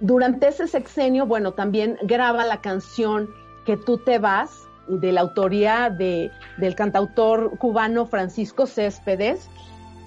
[0.00, 3.28] durante ese sexenio, bueno, también graba la canción
[3.64, 9.48] Que tú te vas, de la autoría de, del cantautor cubano Francisco Céspedes,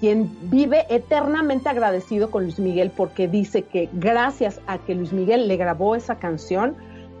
[0.00, 5.46] quien vive eternamente agradecido con Luis Miguel porque dice que gracias a que Luis Miguel
[5.48, 6.76] le grabó esa canción,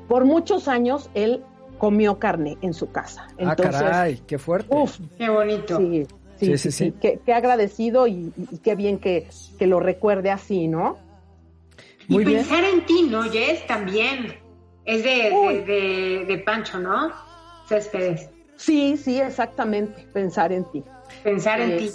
[0.08, 1.44] por muchos años él
[1.78, 3.28] comió carne en su casa.
[3.30, 4.74] Ah, Entonces, ah, caray, qué fuerte.
[4.74, 5.78] Uf, qué bonito.
[5.78, 6.06] Sí,
[6.38, 6.70] sí, sí.
[6.72, 9.28] sí, Qué, agradecido y, y, qué bien que,
[9.58, 10.98] que lo recuerde así, ¿no?
[12.08, 13.66] y pensar en ti, ¿no, Jess?
[13.66, 14.34] También.
[14.84, 17.12] Es de, de, Pancho, ¿no?
[17.72, 18.28] Céspedes.
[18.56, 20.06] Sí, sí, exactamente.
[20.12, 20.84] Pensar en ti.
[21.24, 21.90] Pensar en ti.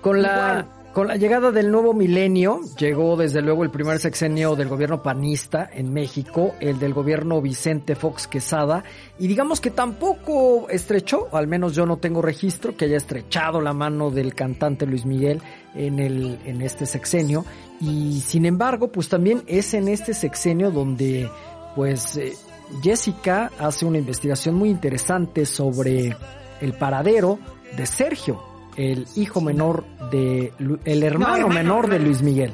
[0.00, 4.68] Con la, con la llegada del nuevo milenio, llegó desde luego el primer sexenio del
[4.68, 8.82] gobierno panista en México, el del gobierno Vicente Fox Quesada,
[9.18, 13.74] y digamos que tampoco estrechó, al menos yo no tengo registro, que haya estrechado la
[13.74, 15.40] mano del cantante Luis Miguel
[15.74, 17.44] en, el, en este sexenio,
[17.80, 21.30] y sin embargo, pues también es en este sexenio donde,
[21.76, 22.32] pues, eh,
[22.82, 26.16] Jessica hace una investigación muy interesante sobre
[26.60, 27.38] el paradero
[27.76, 28.42] de Sergio,
[28.76, 30.52] el hijo menor de,
[30.84, 32.52] el hermano, menor de Luis Miguel.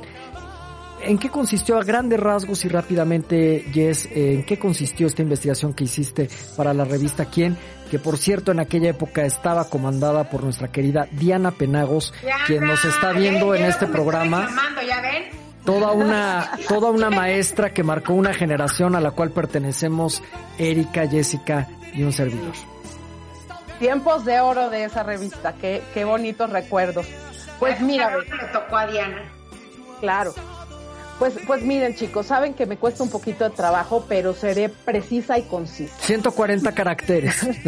[1.00, 5.84] ¿En qué consistió a grandes rasgos y rápidamente, Jess, en qué consistió esta investigación que
[5.84, 7.56] hiciste para la revista Quién?
[7.88, 12.12] Que por cierto en aquella época estaba comandada por nuestra querida Diana Penagos,
[12.46, 14.48] quien nos está viendo en este programa.
[15.64, 20.22] Toda una, toda una maestra que marcó una generación a la cual pertenecemos
[20.58, 22.54] Erika, Jessica y un servidor.
[23.78, 27.06] Tiempos de oro de esa revista, qué, qué bonitos recuerdos.
[27.58, 28.16] Pues mira.
[28.16, 29.22] Le tocó a Diana.
[30.00, 30.32] Claro.
[31.18, 35.36] Pues, pues miren chicos, saben que me cuesta un poquito de trabajo, pero seré precisa
[35.36, 35.94] y concisa.
[36.00, 37.34] 140 caracteres.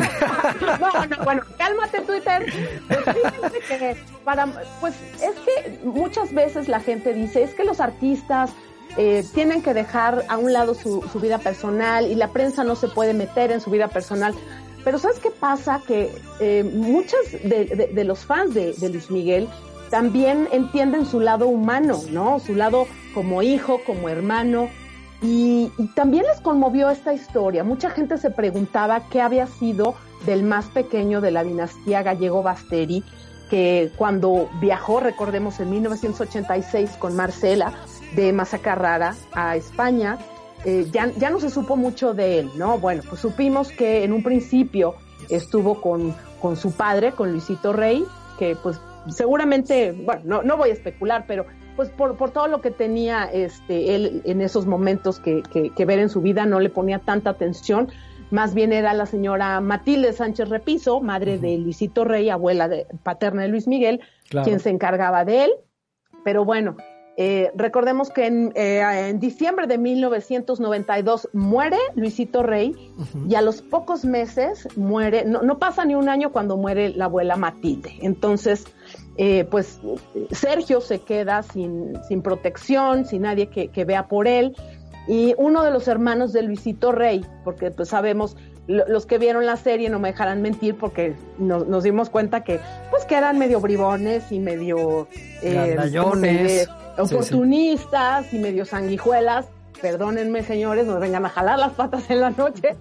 [0.80, 2.46] no, no, bueno, cálmate Twitter.
[2.86, 4.46] Pues que para,
[4.80, 8.50] pues es que muchas veces la gente dice, es que los artistas
[8.96, 12.76] eh, tienen que dejar a un lado su, su, vida personal y la prensa no
[12.76, 14.34] se puede meter en su vida personal.
[14.84, 15.82] Pero ¿sabes qué pasa?
[15.86, 19.48] Que eh, muchos de, de, los fans de, de Luis Miguel
[19.90, 22.38] también entienden su lado humano, ¿no?
[22.38, 24.68] Su lado como hijo, como hermano.
[25.20, 27.64] Y, también les conmovió esta historia.
[27.64, 29.94] Mucha gente se preguntaba qué había sido
[30.24, 33.04] del más pequeño de la dinastía gallego Basteri,
[33.50, 37.72] que cuando viajó, recordemos, en 1986 con Marcela
[38.14, 40.18] de Mazacarrara a España,
[40.64, 42.78] eh, ya, ya no se supo mucho de él, ¿no?
[42.78, 44.94] Bueno, pues supimos que en un principio
[45.28, 48.04] estuvo con, con su padre, con Luisito Rey,
[48.38, 51.46] que pues seguramente, bueno, no, no voy a especular, pero
[51.76, 55.98] pues por, por todo lo que tenía este, él en esos momentos que, que, ver
[55.98, 57.88] en su vida, no le ponía tanta atención.
[58.30, 63.42] Más bien era la señora Matilde Sánchez Repiso, madre de Luisito Rey, abuela de, paterna
[63.42, 64.00] de Luis Miguel,
[64.44, 65.50] quien se encargaba de él.
[66.22, 66.76] Pero bueno,
[67.22, 72.74] eh, recordemos que en, eh, en, diciembre de 1992 muere Luisito Rey
[73.28, 77.04] y a los pocos meses muere, no, no, pasa ni un año cuando muere la
[77.04, 77.92] abuela Matilde.
[78.00, 78.64] Entonces,
[79.18, 79.80] eh, pues
[80.30, 84.56] Sergio se queda sin, sin protección, sin nadie que, que, vea por él.
[85.06, 88.34] Y uno de los hermanos de Luisito Rey, porque pues sabemos,
[88.66, 92.60] los que vieron la serie no me dejarán mentir porque nos, nos dimos cuenta que
[92.90, 95.08] pues que eran medio bribones y medio
[95.42, 95.76] eh,
[97.00, 99.46] oportunistas y medio sanguijuelas.
[99.80, 102.76] perdónenme señores, nos vengan a jalar las patas en la noche,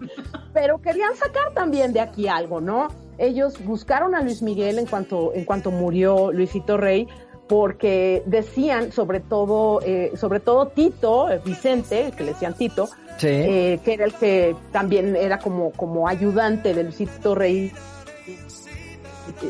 [0.53, 2.89] pero querían sacar también de aquí algo, ¿no?
[3.17, 7.07] Ellos buscaron a Luis Miguel en cuanto, en cuanto murió Luisito Rey,
[7.49, 12.87] porque decían, sobre todo, eh, sobre todo Tito, eh, Vicente, que le decían Tito,
[13.23, 17.73] eh, que era el que también era como, como ayudante de Luisito Rey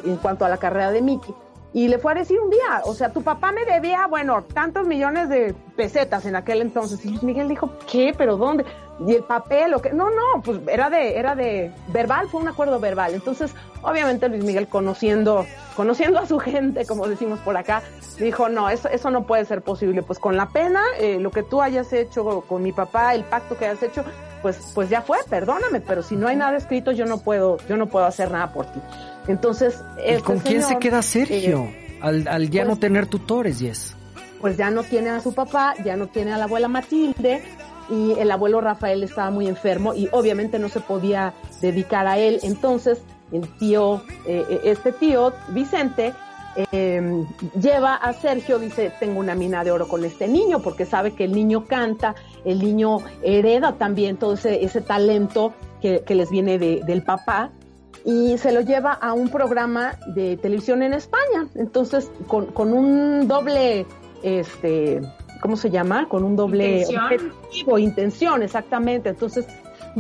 [0.06, 1.36] en cuanto a la carrera de Mickey.
[1.74, 4.88] Y le fue a decir un día, o sea, tu papá me debía, bueno, tantos
[4.88, 7.06] millones de pesetas en aquel entonces.
[7.06, 8.14] Y Miguel dijo, ¿qué?
[8.18, 8.66] ¿Pero dónde?
[9.06, 9.94] Y el papel, o qué?
[9.94, 13.14] No, no, pues era de, era de verbal, fue un acuerdo verbal.
[13.14, 15.46] Entonces, obviamente Luis Miguel conociendo,
[15.76, 17.82] conociendo a su gente, como decimos por acá,
[18.20, 20.04] dijo, no, eso, eso no puede ser posible.
[20.04, 23.58] Pues con la pena, eh, lo que tú hayas hecho con mi papá, el pacto
[23.58, 24.04] que hayas hecho,
[24.42, 27.78] pues, pues ya fue, perdóname, pero si no hay nada escrito, yo no puedo, yo
[27.78, 28.82] no puedo hacer nada por ti.
[29.28, 31.64] Entonces, este ¿con quién se queda Sergio?
[31.64, 33.96] Eh, al, al, ya no pues tener tutores, Yes.
[34.42, 37.44] Pues ya no tiene a su papá, ya no tiene a la abuela Matilde,
[37.90, 42.40] y el abuelo Rafael estaba muy enfermo y obviamente no se podía dedicar a él.
[42.44, 43.02] Entonces,
[43.32, 46.14] el tío, eh, eh, este tío, Vicente,
[46.72, 47.26] em,
[47.60, 51.26] lleva a Sergio, dice, tengo una mina de oro con este niño, porque sabe que
[51.26, 56.58] el niño canta, el niño hereda también todo ese, ese talento que, que les viene
[56.58, 57.52] de, del papá,
[58.06, 61.48] y se lo lleva a un programa de televisión en España.
[61.56, 63.86] Entonces, con, con un doble,
[64.24, 65.02] este,
[65.42, 66.08] ¿cómo se llama?
[66.08, 69.10] Con un doble objetivo, intención, exactamente.
[69.10, 69.48] Entonces,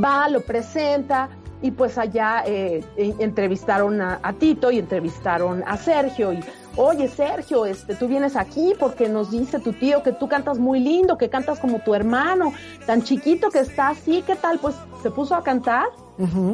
[0.02, 1.30] va, lo presenta
[1.62, 6.40] y pues allá eh, entrevistaron a, Tito y entrevistaron a Sergio y
[6.78, 10.80] oye Sergio, este, tú vienes aquí porque nos dice tu tío que tú cantas muy
[10.80, 12.54] lindo, que cantas como tu hermano,
[12.86, 14.60] tan chiquito que está así, ¿qué tal?
[14.60, 15.88] Pues se puso a cantar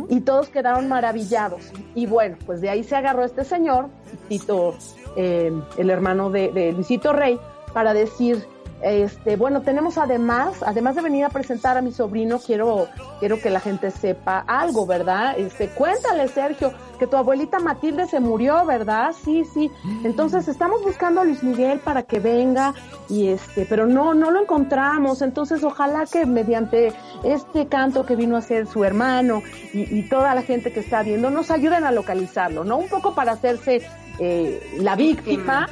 [0.09, 1.71] y todos quedaron maravillados.
[1.95, 3.87] Y bueno, pues de ahí se agarró este señor,
[4.27, 4.75] Tito,
[5.17, 7.39] eh, el hermano de, de Luisito Rey,
[7.73, 8.47] para decir,
[8.85, 12.87] este, bueno, tenemos además, además de venir a presentar a mi sobrino, quiero,
[13.19, 15.39] quiero que la gente sepa algo, ¿verdad?
[15.39, 19.15] Este, cuéntale, Sergio, que tu abuelita Matilde se murió, ¿verdad?
[19.23, 19.71] Sí, sí.
[20.03, 22.75] Entonces estamos buscando a Luis Miguel para que venga
[23.09, 25.23] y este, pero no, no lo encontramos.
[25.23, 26.93] Entonces ojalá que mediante
[27.23, 29.41] este canto que vino a ser su hermano
[29.73, 32.77] y, toda la gente que está viendo nos ayuden a localizarlo, ¿no?
[32.77, 33.81] Un poco para hacerse
[34.19, 35.67] eh, la víctima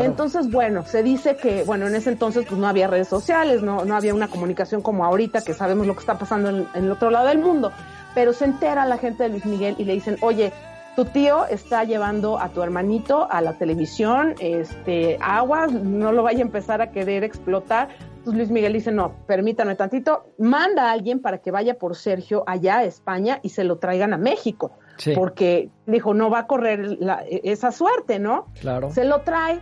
[0.00, 3.84] entonces, bueno, se dice que, bueno, en ese entonces pues no había redes sociales, no,
[3.84, 7.10] no había una comunicación como ahorita que sabemos lo que está pasando en, el otro
[7.10, 7.72] lado del mundo,
[8.14, 10.52] pero se entera la gente de Luis Miguel y le dicen, oye,
[10.96, 16.40] tu tío está llevando a tu hermanito a la televisión, este, aguas, no lo vaya
[16.40, 17.90] a empezar a querer explotar.
[18.16, 22.42] Entonces Luis Miguel dice, no, permítame tantito, manda a alguien para que vaya por Sergio
[22.48, 24.72] allá a España y se lo traigan a México.
[25.14, 26.98] Porque dijo, no va a correr
[27.44, 28.46] esa suerte, ¿no?
[28.60, 28.90] Claro.
[28.90, 29.60] Se lo trae,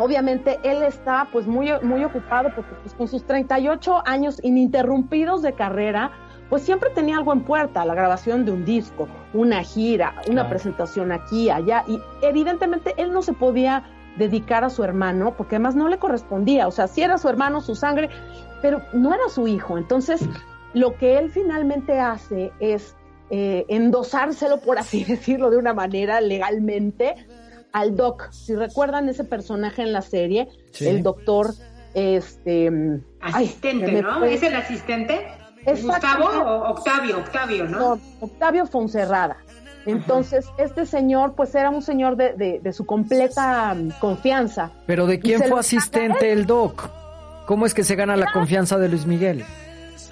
[0.00, 5.52] obviamente él está pues muy, muy ocupado porque pues, con sus 38 años ininterrumpidos de
[5.52, 6.10] carrera,
[6.48, 11.12] pues siempre tenía algo en puerta, la grabación de un disco, una gira, una presentación
[11.12, 13.84] aquí, allá, y evidentemente él no se podía
[14.16, 17.60] dedicar a su hermano porque además no le correspondía, o sea, sí era su hermano,
[17.60, 18.10] su sangre,
[18.60, 19.78] pero no era su hijo.
[19.78, 20.20] Entonces,
[20.74, 22.96] lo que él finalmente hace es
[23.30, 27.14] eh, endosárselo, por así decirlo de una manera legalmente,
[27.72, 28.30] al Doc.
[28.32, 30.48] Si recuerdan ese personaje en la serie,
[30.80, 31.54] el doctor,
[31.94, 33.00] este...
[33.20, 34.24] Asistente, ¿no?
[34.24, 35.26] ¿Es el asistente?
[35.66, 37.18] ¿Gustavo o Octavio?
[37.18, 37.78] Octavio, ¿no?
[37.96, 39.36] no Octavio Fonserrada.
[39.86, 44.70] Entonces, este señor, pues era un señor de, de, su completa mm, confianza.
[44.86, 46.90] Pero ¿de quién fue asistente el Doc?
[47.46, 49.44] ¿Cómo es que se gana la confianza de Luis Miguel?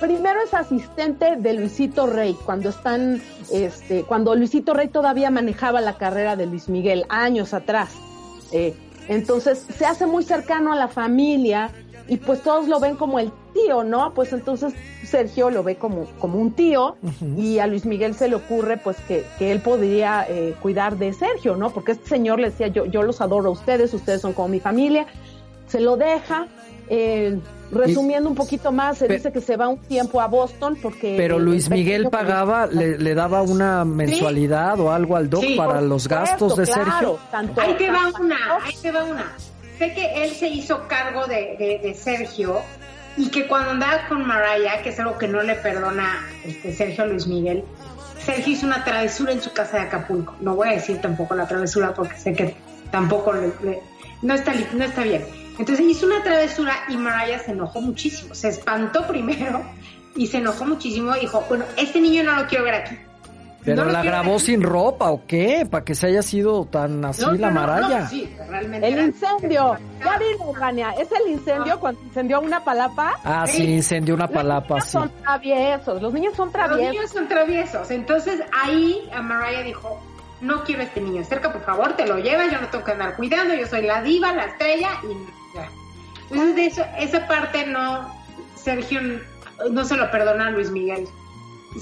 [0.01, 3.21] Primero es asistente de Luisito Rey, cuando están,
[3.53, 7.91] este, cuando Luisito Rey todavía manejaba la carrera de Luis Miguel, años atrás.
[8.53, 8.75] Eh,
[9.09, 11.71] entonces se hace muy cercano a la familia
[12.07, 14.15] y pues todos lo ven como el tío, ¿no?
[14.15, 14.73] Pues entonces
[15.05, 16.97] Sergio lo ve como, como un tío
[17.37, 21.13] y a Luis Miguel se le ocurre pues que, que él podría eh, cuidar de
[21.13, 21.71] Sergio, ¿no?
[21.71, 24.61] Porque este señor le decía, yo, yo los adoro a ustedes, ustedes son como mi
[24.61, 25.07] familia,
[25.67, 26.47] se lo deja,
[26.89, 27.39] eh,
[27.71, 31.15] resumiendo un poquito más, se dice que se va un tiempo a Boston porque...
[31.17, 36.57] Pero Luis Miguel pagaba, le, daba una mensualidad o algo al doc para los gastos
[36.57, 37.19] de Sergio.
[37.33, 39.33] ahí te va una, ahí te va una.
[39.79, 42.61] Sé que él se hizo cargo de, Sergio
[43.17, 47.07] y que cuando andaba con Mariah, que es algo que no le perdona este Sergio
[47.07, 47.65] Luis Miguel,
[48.25, 50.35] Sergio hizo una travesura en su casa de Acapulco.
[50.41, 52.55] No voy a decir tampoco la travesura porque sé que
[52.91, 53.33] tampoco
[54.23, 55.25] no, está, no está bien
[55.59, 59.63] entonces hizo una travesura y Mariah se enojó muchísimo, se espantó primero
[60.15, 62.97] y se enojó muchísimo y dijo, bueno, este niño no lo quiero ver aquí.
[63.65, 65.67] ¿Pero la grabó sin ropa o qué?
[65.71, 68.09] ¿Para que se haya sido tan así la maralla?
[68.09, 69.77] sí, realmente el incendio.
[69.99, 70.91] Ya dilo, Rania.
[70.93, 73.19] ¿Es el incendio cuando incendió una palapa?
[73.25, 74.91] Ah, sí, incendió una palapa, los sí.
[74.93, 76.01] son traviesos.
[76.01, 76.85] Los niños son traviesos.
[76.85, 77.91] Los niños son traviesos.
[77.91, 80.01] Entonces ahí a Mariah dijo,
[80.41, 82.93] no quiero a este niño cerca, por favor, te lo llevas, yo no tengo que
[82.93, 85.69] andar cuidando, yo soy la diva, la estrella y ya.
[86.31, 88.15] Entonces de eso, esa parte no,
[88.57, 89.01] Sergio
[89.71, 91.07] no se lo perdona a Luis Miguel.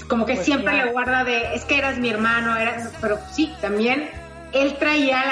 [0.07, 3.53] Como que pues siempre le guarda de, es que eras mi hermano, era, pero sí,
[3.61, 4.09] también
[4.53, 5.23] él traía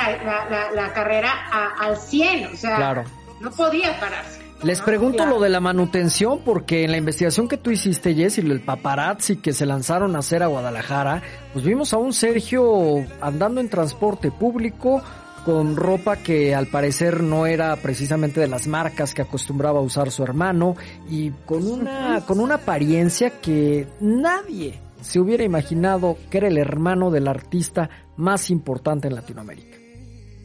[0.73, 1.31] la, carrera
[1.79, 3.05] al 100, o sea,
[3.39, 4.45] no podía pararse.
[4.63, 8.41] Les pregunto lo de la manutención porque en la investigación que tú hiciste, Jess, y
[8.41, 11.21] el paparazzi que se lanzaron a hacer a Guadalajara,
[11.53, 15.03] pues vimos a un Sergio andando en transporte público
[15.45, 20.09] con ropa que al parecer no era precisamente de las marcas que acostumbraba a usar
[20.09, 20.75] su hermano
[21.07, 27.11] y con una, con una apariencia que nadie se hubiera imaginado que era el hermano
[27.11, 29.77] del artista más importante en Latinoamérica.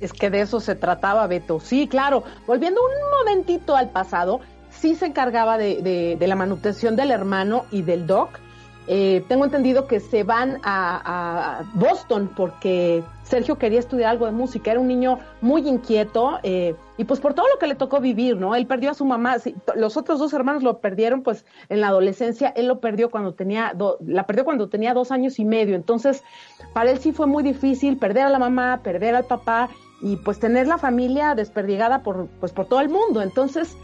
[0.00, 1.60] Es que de eso se trataba, Beto.
[1.60, 2.22] Sí, claro.
[2.46, 7.82] Volviendo un momentito al pasado, sí se encargaba de, de la manutención del hermano y
[7.82, 8.38] del doc
[8.86, 14.70] eh, tengo entendido que se van a, Boston porque Sergio quería estudiar algo de música,
[14.70, 18.36] era un niño muy inquieto eh, y pues por todo lo que le tocó vivir,
[18.36, 18.54] ¿no?
[18.54, 19.36] Él perdió a su mamá,
[19.76, 23.74] los otros dos hermanos lo perdieron pues en la adolescencia, él lo perdió cuando tenía,
[24.04, 26.24] la perdió cuando tenía dos años y medio, entonces
[26.72, 29.68] para él sí fue muy difícil perder a la mamá, perder al papá
[30.02, 33.76] y pues tener la familia desperdigada por, pues, por todo el mundo, entonces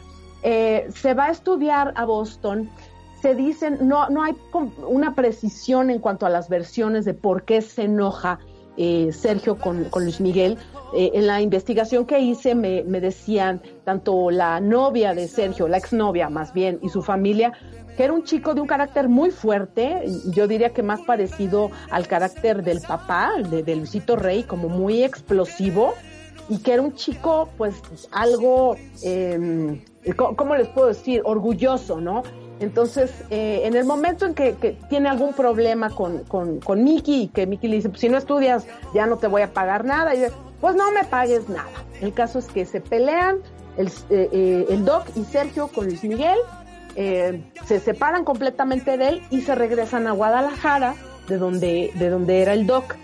[0.43, 2.71] eh, se va a estudiar a Boston
[3.21, 4.35] se dicen, no, no hay
[4.87, 8.39] una precisión en cuanto a las versiones de por qué se enoja
[8.77, 10.59] eh, Sergio con, Luis Miguel.
[10.95, 16.29] Eh, en la investigación que hice me, decían tanto la novia de Sergio, la exnovia
[16.29, 17.53] más bien, y su familia,
[17.97, 22.07] que era un chico de un carácter muy fuerte, yo diría que más parecido al
[22.07, 25.95] carácter del papá, de, Luisito Rey, como muy explosivo,
[26.49, 27.75] y que era un chico, pues,
[28.13, 29.83] algo, eh,
[30.15, 31.23] ¿cómo les puedo decir?
[31.25, 32.23] Orgulloso, ¿no?
[32.59, 37.47] Entonces, eh, en el momento en que, tiene algún problema con, con, con Miki que
[37.47, 40.21] Miki le dice, pues si no estudias ya no te voy a pagar nada, y
[40.21, 41.69] dice, pues no me pagues nada.
[42.01, 43.37] El caso es que se pelean
[43.77, 46.39] el, eh, eh, el Doc y Sergio con Luis Miguel,
[46.97, 50.95] se separan completamente de él y se regresan a Guadalajara,
[51.29, 52.97] de donde, de donde era el Doc.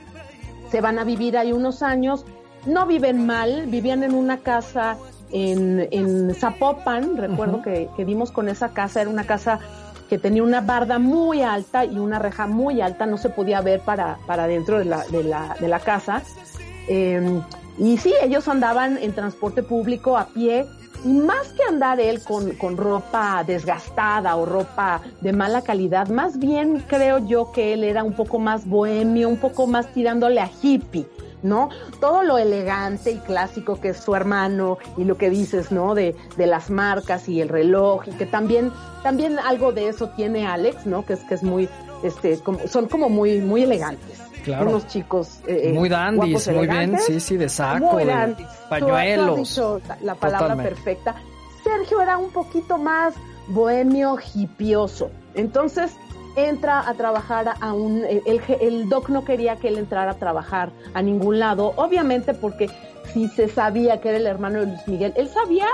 [0.71, 2.25] Se van a vivir ahí unos años,
[2.65, 4.97] no viven mal, vivían en una casa
[5.33, 9.59] en, en Zapopan, recuerdo que, que vimos con esa casa, era una casa
[10.13, 13.81] que tenía una barda muy alta y una reja muy alta, no se podía ver
[13.81, 16.23] para, para dentro de la, de la, de la casa.
[16.87, 17.41] Em,
[17.79, 20.67] y sí, ellos andaban en transporte público a pie
[21.03, 26.39] y más que andar él con, con, ropa desgastada o ropa de mala calidad, más
[26.39, 30.51] bien creo yo que él era un poco más bohemio, un poco más tirándole a
[30.63, 31.07] hippie.
[31.43, 31.69] ¿No?
[32.01, 35.95] Todo lo elegante y clásico que es su hermano y lo que dices, ¿no?
[35.95, 40.47] De, de las marcas y el reloj y que también, también algo de eso tiene
[40.47, 41.05] Alex, ¿no?
[41.05, 41.69] Que es que es muy,
[42.03, 44.21] este, como, son como muy, muy elegantes.
[44.45, 44.71] Claro.
[44.71, 45.39] Unos chicos.
[45.47, 48.37] Eh, eh muy dandies, muy bien, sí, sí, de saco, muy de
[48.69, 49.37] pañuelos.
[49.37, 51.15] dicho la palabra perfecta.
[51.63, 53.15] Sergio era un poquito más
[53.49, 55.11] bohemio, hipioso.
[55.35, 55.93] Entonces,
[56.37, 60.71] entra a trabajar a un, el, el, doc no quería que él entrara a trabajar
[60.95, 62.71] a ningún lado, obviamente porque
[63.13, 65.67] si se sabía que era el hermano de Luis Miguel, él sabía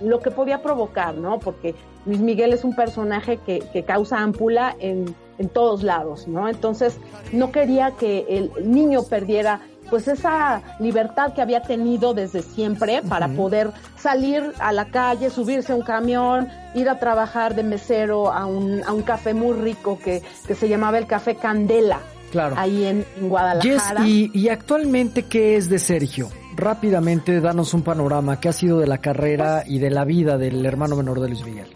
[0.00, 1.38] lo que podía provocar, ¿no?
[1.38, 1.74] Porque
[2.06, 6.48] Luis Miguel es un personaje que, que causa ámpula en, en todos lados, ¿no?
[6.48, 6.98] Entonces
[7.32, 9.60] no quería que el niño perdiera
[9.92, 15.72] pues esa libertad que había tenido desde siempre para poder salir a la calle, subirse
[15.72, 19.98] a un camión, ir a trabajar de mesero a un, a un café muy rico
[20.02, 22.00] que, que se llamaba el Café Candela.
[22.30, 22.54] Claro.
[22.56, 24.06] Ahí en, Guadalajara.
[24.06, 26.30] y, y actualmente, ¿qué es de Sergio?
[26.56, 28.40] Rápidamente, danos un panorama.
[28.40, 31.44] ¿Qué ha sido de la carrera y de la vida del hermano menor de Luis
[31.44, 31.66] Miguel?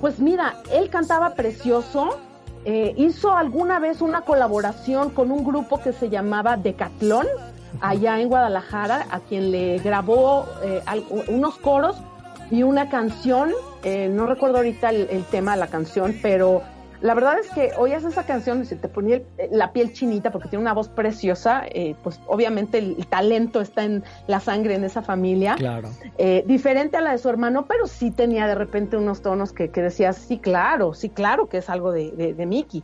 [0.00, 2.18] Pues mira, él cantaba precioso.
[2.64, 7.26] Eh, hizo alguna vez una colaboración con un grupo que se llamaba Decatlón,
[7.80, 10.82] allá en Guadalajara, a quien le grabó eh,
[11.28, 11.96] unos coros
[12.50, 13.52] y una canción,
[13.84, 16.62] eh, no recuerdo ahorita el, tema de la canción, pero
[17.00, 19.22] la verdad es que oías esa canción y se te ponía
[19.52, 24.02] la piel chinita porque tiene una voz preciosa, eh, pues obviamente el, talento está en
[24.26, 25.54] la sangre en esa familia.
[25.56, 25.90] Claro.
[26.46, 29.82] diferente a la de su hermano, pero sí tenía de repente unos tonos que, que
[29.82, 32.82] decías, sí, claro, sí, claro que es algo de, de, de Mickey.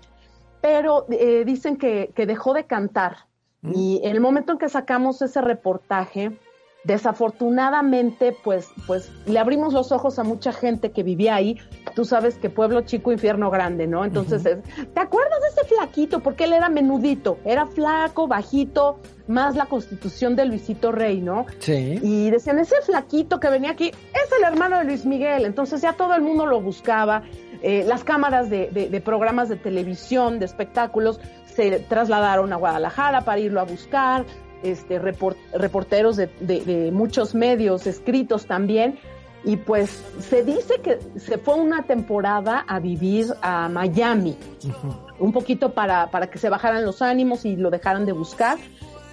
[0.61, 1.05] Pero
[1.45, 3.27] dicen que, que dejó de cantar
[3.73, 6.39] y en el momento en que sacamos ese reportaje,
[6.85, 11.59] Desafortunadamente, pues, pues le abrimos los ojos a mucha gente que vivía ahí.
[11.95, 14.05] Tú sabes que pueblo chico, infierno grande, ¿no?
[14.05, 16.21] Entonces, ¿te acuerdas de ese flaquito?
[16.21, 21.47] Porque él era menudito, era flaco, bajito, más la constitución de Luisito Rey, ¿no?
[21.59, 21.99] Sí.
[22.03, 25.47] Y decían, ese flaquito que venía aquí es el hermano de Luis Miguel.
[25.47, 27.23] Entonces ya todo el mundo lo buscaba.
[27.63, 31.19] Eh, las cámaras de, de programas de televisión, de espectáculos,
[31.55, 34.25] se trasladaron a Guadalajara para irlo a buscar
[34.63, 38.99] este, reporteros de, muchos medios escritos también.
[39.47, 44.39] Y pues se dice que se fue una temporada a vivir a Miami,
[45.19, 48.57] un poquito para, para que se bajaran los ánimos y lo dejaran de buscar.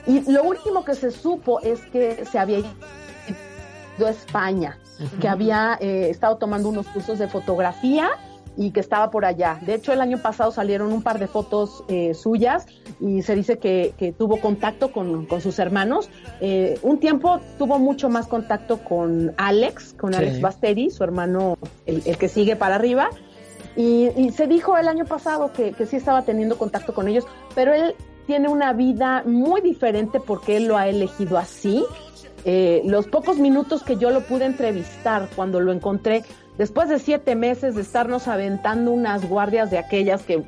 [0.08, 4.78] Y lo último que se supo es que se había ido a España,
[5.20, 8.12] que había eh, estado tomando unos cursos de fotografía
[8.58, 9.60] y que estaba por allá.
[9.62, 12.66] De hecho, el año pasado salieron un par de fotos eh, suyas
[13.00, 16.10] y se dice que, que tuvo contacto con, con sus hermanos.
[16.42, 22.04] Eh, un tiempo tuvo mucho más contacto con Alex, con Alex Basteri, su hermano, el,
[22.06, 23.10] el, que sigue para arriba.
[23.76, 27.26] Y, y se dijo el año pasado que, que sí estaba teniendo contacto con ellos,
[27.56, 27.96] pero él
[28.28, 31.84] tiene una vida muy diferente porque él lo ha elegido así.
[32.44, 36.24] Eh, los pocos minutos que yo lo pude entrevistar cuando lo encontré,
[36.58, 40.44] después de siete meses de estarnos aventando unas guardias de aquellas que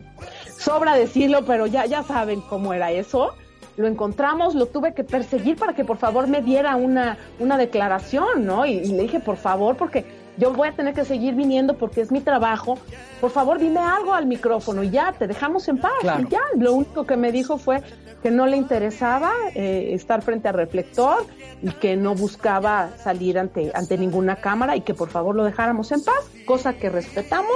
[0.58, 3.34] sobra decirlo, pero ya, ya saben cómo era eso.
[3.76, 8.46] Lo encontramos, lo tuve que perseguir para que por favor me diera una, una declaración,
[8.46, 8.66] ¿no?
[8.66, 10.06] Y, y le dije, por favor, porque
[10.38, 12.78] yo voy a tener que seguir viniendo porque es mi trabajo.
[13.22, 15.92] Por favor, dime algo al micrófono y ya, te dejamos en paz.
[16.20, 17.82] Y ya, lo único que me dijo fue
[18.22, 21.26] que no le interesaba eh, estar frente al reflector
[21.62, 25.92] y que no buscaba salir ante, ante ninguna cámara y que por favor lo dejáramos
[25.92, 27.52] en paz, cosa que respetamos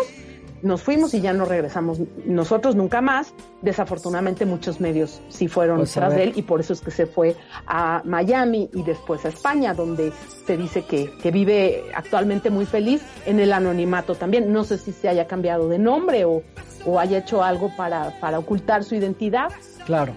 [0.61, 3.33] nos fuimos y ya no regresamos nosotros nunca más.
[3.61, 7.05] Desafortunadamente muchos medios sí fueron pues tras de él y por eso es que se
[7.05, 7.35] fue
[7.65, 10.11] a Miami y después a España, donde
[10.45, 14.51] se dice que, que vive actualmente muy feliz en el anonimato también.
[14.51, 16.43] No sé si se haya cambiado de nombre o,
[16.85, 19.51] o haya hecho algo para, para ocultar su identidad.
[19.85, 20.13] Claro.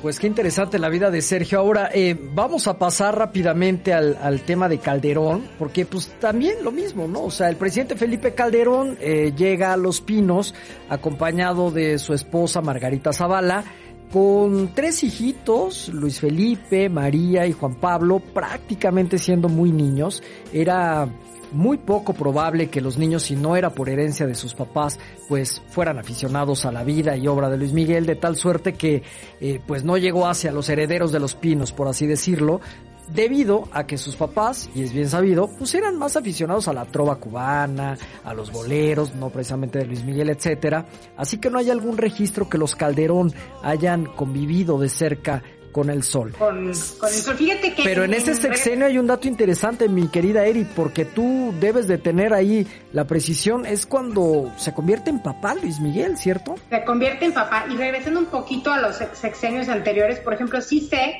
[0.00, 1.58] Pues qué interesante la vida de Sergio.
[1.58, 7.08] Ahora eh, vamos a pasar rápidamente al, tema de Calderón, porque pues también lo mismo,
[7.08, 7.24] ¿no?
[7.24, 10.54] O sea, el presidente Felipe Calderón eh, llega a Los Pinos
[10.88, 13.64] acompañado de su esposa Margarita Zavala
[14.12, 20.22] con tres hijitos, Luis Felipe, María y Juan Pablo, prácticamente siendo muy niños.
[20.52, 21.08] Era
[21.52, 24.98] muy poco probable que los niños, si no era por herencia de sus papás,
[25.28, 29.02] pues fueran aficionados a la vida y obra de Luis Miguel, de tal suerte que
[29.40, 32.60] eh, pues no llegó hacia los herederos de los pinos, por así decirlo,
[33.12, 36.84] debido a que sus papás, y es bien sabido, pues eran más aficionados a la
[36.84, 40.86] trova cubana, a los boleros, no precisamente de Luis Miguel, etcétera.
[41.16, 45.42] Así que no hay algún registro que los Calderón hayan convivido de cerca
[45.72, 46.32] con el sol.
[46.38, 47.36] Con, el sol.
[47.36, 47.82] Fíjate que.
[47.82, 51.98] Pero en, ese sexenio hay un dato interesante, mi querida Eri, porque tú debes de
[51.98, 53.66] tener ahí la precisión.
[53.66, 56.54] Es cuando se convierte en papá Luis Miguel, ¿cierto?
[56.70, 57.66] Se convierte en papá.
[57.70, 61.16] Y regresando un poquito a los sexenios anteriores, por ejemplo, sí sé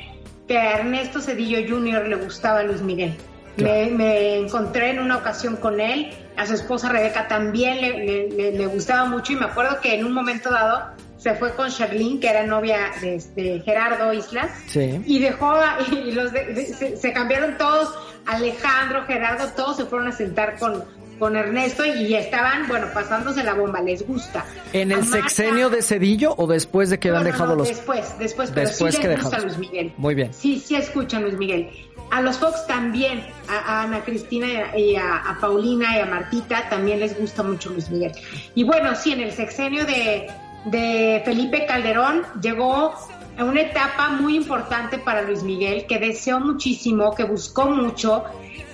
[0.46, 2.08] que a Ernesto Cedillo Jr.
[2.08, 3.16] le gustaba Luis Miguel.
[3.56, 8.52] Me, me, encontré en una ocasión con él, a su esposa Rebeca también le, le,
[8.52, 12.20] le gustaba mucho y me acuerdo que en un momento dado se fue con Charlene,
[12.20, 15.02] que era novia de este Gerardo Islas, sí.
[15.04, 15.54] y dejó,
[15.92, 17.92] y los de, se, se, cambiaron todos,
[18.26, 20.84] Alejandro, Gerardo, todos se fueron a sentar con,
[21.18, 24.44] con Ernesto y estaban, bueno, pasándose la bomba, les gusta.
[24.72, 27.68] ¿En el sexenio de Cedillo o después de que no, han dejado no, los...?
[27.68, 29.58] Después, después, pero después sí que les gusta dejamos.
[29.58, 29.92] Luis Miguel.
[29.96, 30.32] Muy bien.
[30.32, 31.70] Sí, sí escuchan Luis Miguel.
[32.10, 36.68] A los Fox también, a, a Ana Cristina y a, a, Paulina y a Martita
[36.70, 38.12] también les gusta mucho Luis Miguel.
[38.54, 40.26] Y bueno, sí, en el sexenio de,
[40.64, 42.94] de Felipe Calderón llegó
[43.38, 48.24] a una etapa muy importante para Luis Miguel, que deseó muchísimo, que buscó mucho,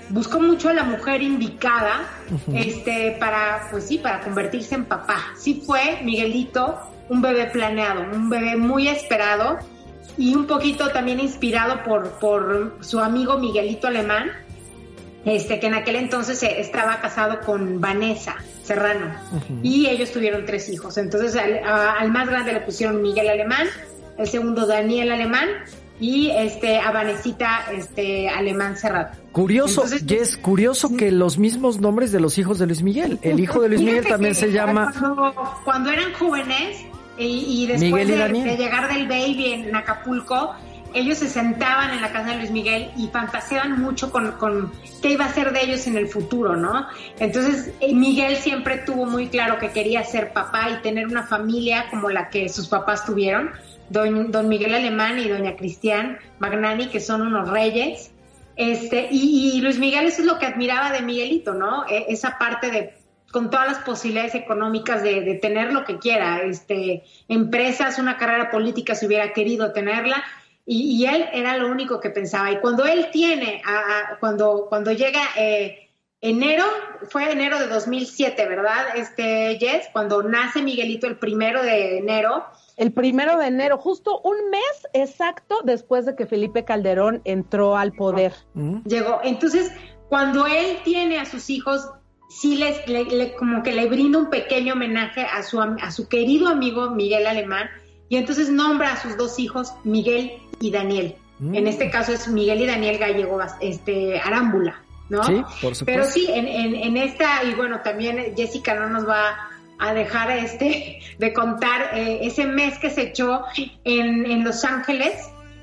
[0.08, 2.66] buscó mucho a la mujer indicada, uh -huh.
[2.66, 5.18] este, para, pues sí, para convertirse en papá.
[5.36, 6.78] Sí fue Miguelito
[7.08, 9.58] un bebé planeado, un bebé muy esperado
[10.16, 14.30] y un poquito también inspirado por, por su amigo Miguelito Alemán,
[15.24, 19.60] este, que en aquel entonces estaba casado con Vanessa Serrano uh -huh.
[19.62, 20.98] y ellos tuvieron tres hijos.
[20.98, 23.66] Entonces al, a, al, más grande le pusieron Miguel Alemán,
[24.18, 25.48] el segundo Daniel Alemán
[26.00, 29.10] y este a Vanesita este Alemán Serrano.
[29.32, 33.18] Curioso, Entonces, Jess, curioso que los mismos nombres de los hijos de Luis Miguel.
[33.22, 34.92] El hijo de Luis Miguel también se llama.
[34.98, 35.34] Cuando,
[35.64, 36.84] cuando eran jóvenes
[37.18, 40.54] y, y después de llegar del baby en Acapulco,
[40.94, 44.72] ellos se sentaban en la casa de Luis Miguel y fantaseaban mucho con,
[45.02, 46.86] qué iba a ser de ellos en el futuro, ¿no?
[47.18, 51.86] Entonces, eh, Miguel siempre tuvo muy claro que quería ser papá y tener una familia
[51.90, 53.50] como la que sus papás tuvieron,
[53.90, 58.12] don, don Miguel Alemán y doña Cristian Magnani, que son unos reyes.
[58.56, 61.84] Este, y, Luis Miguel, eso es lo que admiraba de Miguelito, ¿no?
[61.88, 62.94] E, esa parte de
[63.32, 68.94] con todas las posibilidades económicas de, tener lo que quiera, este, empresas, una carrera política
[68.94, 70.22] si hubiera querido tenerla,
[70.66, 72.50] y, él era lo único que pensaba.
[72.50, 73.62] Y cuando él tiene,
[74.20, 76.64] cuando, cuando llega eh, enero,
[77.10, 79.88] fue enero de 2007, ¿verdad, este, Jess?
[79.92, 82.44] Cuando nace Miguelito el primero de enero.
[82.76, 87.92] El primero de enero, justo un mes exacto después de que Felipe Calderón entró al
[87.92, 88.32] poder.
[88.86, 89.20] Llegó.
[89.22, 89.70] Entonces,
[90.08, 91.90] cuando él tiene a sus hijos,
[92.30, 96.48] sí les, le, como que le brinda un pequeño homenaje a su, a su querido
[96.48, 97.68] amigo Miguel Alemán,
[98.08, 100.32] y entonces nombra a sus dos hijos, Miguel
[100.64, 101.16] y Daniel.
[101.38, 101.54] Mm.
[101.54, 105.22] En este caso es Miguel y Daniel Gallego este, Arámbula, ¿no?
[105.24, 105.84] Sí, por supuesto.
[105.84, 111.00] Pero sí, en, en, esta, y bueno, también Jessica no nos va a dejar este
[111.18, 113.42] de contar eh, ese mes que se echó
[113.84, 115.14] en, en Los Ángeles,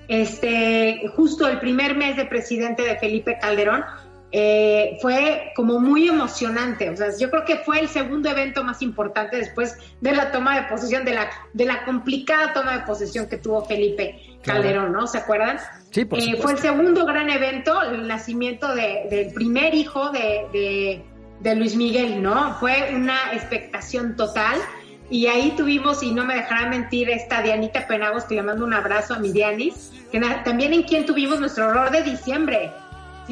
[0.08, 3.84] este, justo el primer mes de presidente de Felipe Calderón,
[4.34, 6.90] eh, fue como muy emocionante.
[6.90, 10.60] O sea, yo creo que fue el segundo evento más importante después de la toma
[10.60, 15.08] de posesión, de la, de la complicada toma de posesión que tuvo Felipe Calderón, ¿no?
[15.08, 15.58] ¿Se acuerdan?
[15.92, 21.04] Sí, por eh, Fue el segundo gran evento, el nacimiento del primer hijo de,
[21.42, 22.56] de, Luis Miguel, ¿no?
[22.60, 24.60] Fue una expectación total.
[25.10, 28.74] Y ahí tuvimos, y no me dejará mentir, esta Dianita Penagos, que le mando un
[28.74, 32.72] abrazo a mi Dianis, que también en quien tuvimos nuestro horror de diciembre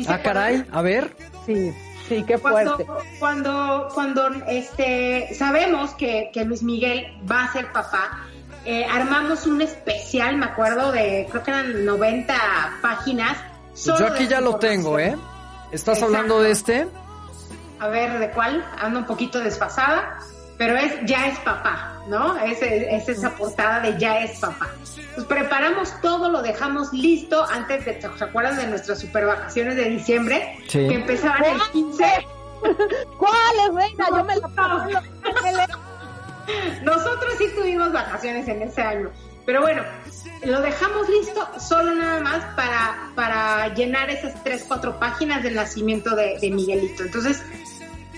[0.07, 1.15] ah, caray, a ver.
[1.45, 1.71] Sí,
[2.07, 2.85] sí, qué fuerte.
[3.19, 8.25] Cuando, cuando, este, sabemos que, Luis Miguel va a ser papá,
[8.65, 12.33] eh, armamos un especial, me acuerdo, de creo que eran 90
[12.81, 13.37] páginas.
[13.85, 15.15] Yo aquí ya lo tengo, ¿eh?
[15.71, 16.87] ¿Estás hablando de este?
[17.79, 18.65] A ver, ¿de cuál?
[18.77, 20.19] Ando un poquito desfasada
[20.59, 22.35] pero es ya es papá, ¿no?
[22.37, 24.67] Es, es, esa portada de ya es papá.
[25.15, 29.85] Pues preparamos todo, lo dejamos listo antes de, ¿se acuerdan de nuestras super vacaciones de
[29.85, 30.57] diciembre?
[30.67, 30.79] Sí.
[30.79, 32.03] Que empezaban el 15.
[33.17, 34.05] ¿Cuáles, reina?
[34.09, 34.49] Yo me lo
[36.83, 39.09] Nosotros sí tuvimos vacaciones en ese año.
[39.45, 39.81] Pero bueno,
[40.45, 46.15] lo dejamos listo solo nada más para, para llenar esas tres, cuatro páginas del nacimiento
[46.15, 47.03] de, Miguelito.
[47.03, 47.41] Entonces,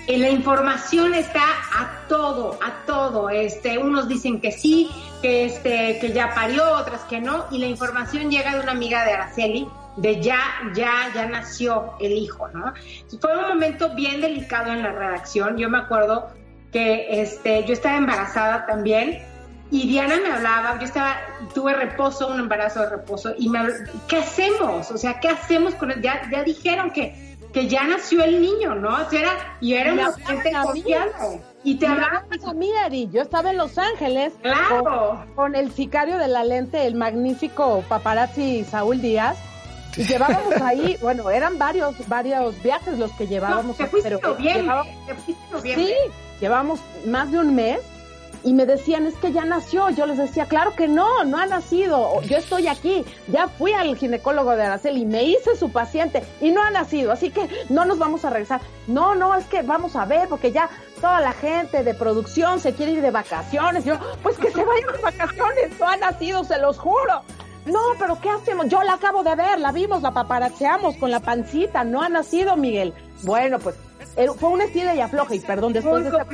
[0.07, 1.43] eh, la información está
[1.73, 3.29] a todo, a todo.
[3.29, 4.89] Este, unos dicen que sí,
[5.21, 9.05] que este, que ya parió, otras que no, y la información llega de una amiga
[9.05, 10.41] de Araceli, de ya,
[10.73, 12.73] ya, ya nació el hijo, ¿no?
[13.21, 15.57] Fue un momento bien delicado en la redacción.
[15.57, 16.29] Yo me acuerdo
[16.71, 19.23] que este, yo estaba embarazada también
[19.69, 21.15] y Diana me hablaba, yo estaba,
[21.53, 23.59] tuve reposo, un embarazo de reposo, y me
[24.07, 24.91] ¿qué hacemos?
[24.91, 26.01] O sea, ¿qué hacemos con él?
[26.01, 28.97] Ya, ya dijeron que que ya nació el niño, ¿no?
[29.11, 31.41] era, y era una gente confiable.
[31.63, 33.09] Y te hablaba a mí, Ari.
[33.11, 35.25] Yo estaba en Los Ángeles claro.
[35.35, 39.37] con, el sicario de la lente, el magnífico paparazzi Saúl Díaz.
[39.95, 43.65] Y llevábamos ahí, bueno, eran varios, varios viajes los que llevábamos.
[43.65, 44.67] No, te fuiste pero bien,
[45.61, 45.93] Sí,
[46.41, 47.79] llevamos más de un mes
[48.43, 49.89] y me decían, es que ya nació.
[49.91, 52.21] Yo les decía, claro que no, no ha nacido.
[52.23, 53.05] Yo estoy aquí.
[53.27, 57.11] Ya fui al ginecólogo de Araceli me hice su paciente y no ha nacido.
[57.11, 58.61] Así que no nos vamos a regresar.
[58.87, 60.69] No, no, es que vamos a ver porque ya
[60.99, 63.85] toda la gente de producción se quiere ir de vacaciones.
[63.85, 65.79] Yo, pues que se vayan de vacaciones.
[65.79, 67.21] No ha nacido, se los juro.
[67.65, 68.69] No, pero ¿qué hacemos?
[68.69, 71.83] Yo la acabo de ver, la vimos, la paparacheamos con la pancita.
[71.83, 72.95] No ha nacido, Miguel.
[73.21, 73.75] Bueno, pues
[74.39, 75.35] fue un estilo y afloja.
[75.35, 76.25] Y perdón, después de esta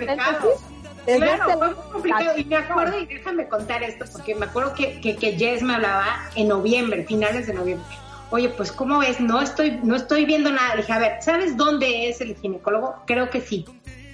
[1.15, 2.37] Claro, fue muy complicado.
[2.37, 5.75] Y me acuerdo, y déjame contar esto, porque me acuerdo que, que, que Jess me
[5.75, 7.87] hablaba en noviembre, finales de noviembre.
[8.29, 9.21] Oye, pues, ¿cómo ves?
[9.21, 10.75] No estoy, no estoy viendo nada.
[10.75, 12.95] Le dije, a ver, ¿sabes dónde es el ginecólogo?
[13.05, 13.65] Creo que sí.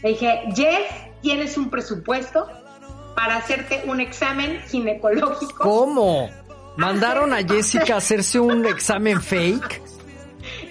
[0.04, 0.92] Le dije, Jess,
[1.22, 2.48] ¿tienes un presupuesto
[3.16, 5.64] para hacerte un examen ginecológico?
[5.64, 6.30] ¿Cómo?
[6.78, 9.82] ¿Mandaron a Jessica a hacerse un examen fake?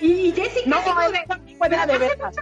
[0.02, 2.32] Y Jessica no, de, de verdad.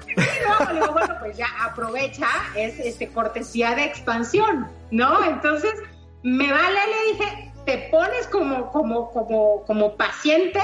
[0.92, 2.26] bueno, pues ya aprovecha,
[2.56, 5.22] es este cortesía de expansión, ¿no?
[5.24, 5.74] Entonces,
[6.22, 10.60] me vale, le dije, te pones como, como, como, como paciente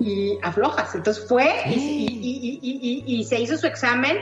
[0.00, 0.92] y aflojas.
[0.96, 4.18] Entonces fue y, y, se hizo su examen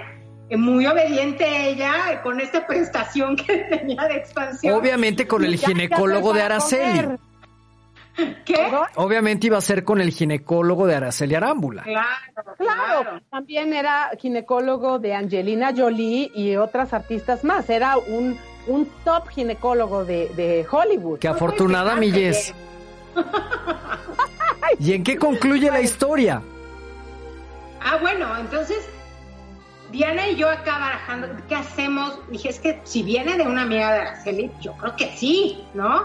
[0.51, 4.75] eh, muy obediente ella con esta prestación que tenía de expansión.
[4.75, 7.17] Obviamente con el ginecólogo de Araceli.
[8.45, 8.73] ¿Qué?
[8.95, 11.83] Obviamente iba a ser con el ginecólogo de Araceli Arámbula.
[11.83, 17.69] Claro, claro, También era ginecólogo de Angelina Jolie y otras artistas más.
[17.69, 21.19] Era un, un top ginecólogo de, Hollywood.
[21.19, 22.55] Qué afortunada, Millés.
[24.79, 26.43] ¿Y en qué concluye la historia?
[27.81, 28.89] Ah, bueno, entonces
[29.93, 32.19] Diana y yo acá barajando, ¿qué hacemos?
[32.31, 36.05] Dije, es que si viene de una amiga de Araceli, yo creo que sí, ¿no?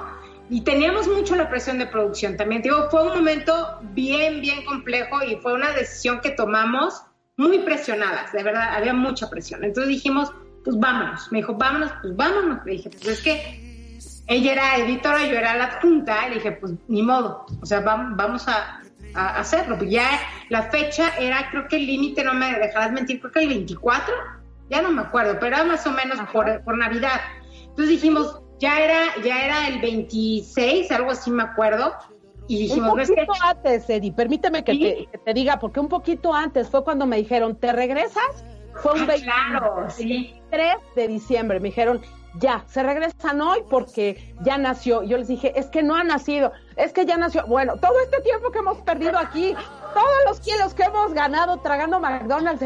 [0.51, 2.61] Y teníamos mucho la presión de producción también.
[2.61, 7.03] Digo, fue un momento bien, bien complejo y fue una decisión que tomamos
[7.37, 9.63] muy presionadas, de verdad, había mucha presión.
[9.63, 10.29] Entonces dijimos,
[10.65, 11.31] pues vámonos.
[11.31, 12.59] Me dijo, vámonos, pues vámonos.
[12.65, 13.97] Le dije, pues es que
[14.27, 16.27] ella era editora, yo era la adjunta.
[16.27, 18.81] Le dije, pues ni modo, o sea, vamos a,
[19.13, 19.77] hacerlo.
[19.77, 20.19] Pues ya
[20.49, 24.13] la fecha era, creo que el límite, no me dejarás mentir, creo que el 24,
[24.69, 27.21] ya no me acuerdo, pero era más o menos por, por Navidad.
[27.69, 31.93] Entonces dijimos, ya era, ya era el 26, algo así me acuerdo.
[32.47, 36.83] Y dijimos, un poquito antes, Eddie, permíteme que, te, diga, porque un poquito antes fue
[36.83, 38.45] cuando me dijeron, ¿te regresas?
[38.75, 41.59] Fue un 23 ah, de diciembre.
[41.59, 42.01] Me dijeron,
[42.39, 45.01] ya, se regresan hoy porque ya nació.
[45.03, 47.47] Yo les dije, es que no ha nacido, es que ya nació.
[47.47, 49.55] Bueno, todo este tiempo que hemos perdido aquí,
[49.93, 52.63] todos los kilos que hemos ganado tragando McDonald's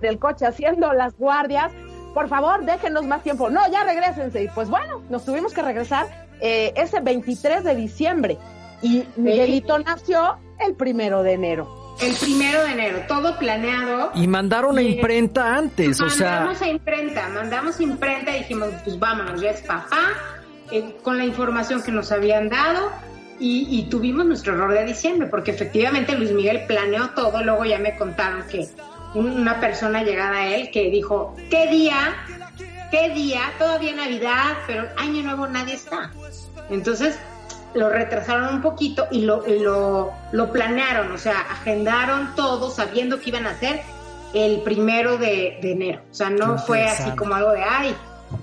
[0.00, 1.72] del coche, haciendo las guardias,
[2.14, 3.50] por favor, déjenos más tiempo.
[3.50, 4.42] No, ya regresense.
[4.42, 6.06] Y pues bueno, nos tuvimos que regresar
[6.40, 8.38] eh, ese 23 de diciembre.
[8.82, 11.80] Y Miguelito nació el primero de enero.
[12.00, 14.10] El primero de enero, todo planeado.
[14.14, 16.30] Y mandaron a imprenta antes, o sea.
[16.30, 20.14] Mandamos a imprenta, mandamos a imprenta y dijimos, pues vámonos, ya es papá,
[20.70, 22.90] eh, con la información que nos habían dado.
[23.38, 27.78] Y, y, tuvimos nuestro error de diciembre, porque efectivamente Luis Miguel planeó todo, luego ya
[27.78, 28.68] me contaron que
[29.14, 32.16] una persona llegada a él que dijo, ¿qué día?
[32.90, 33.40] ¿Qué día?
[33.58, 36.10] Todavía Navidad, pero Año Nuevo nadie está.
[36.70, 37.18] Entonces
[37.74, 43.30] lo retrasaron un poquito y lo, lo, lo planearon, o sea, agendaron todo sabiendo que
[43.30, 43.80] iban a hacer
[44.34, 46.02] el primero de, enero.
[46.10, 47.94] O sea, no fue así como algo de, ay,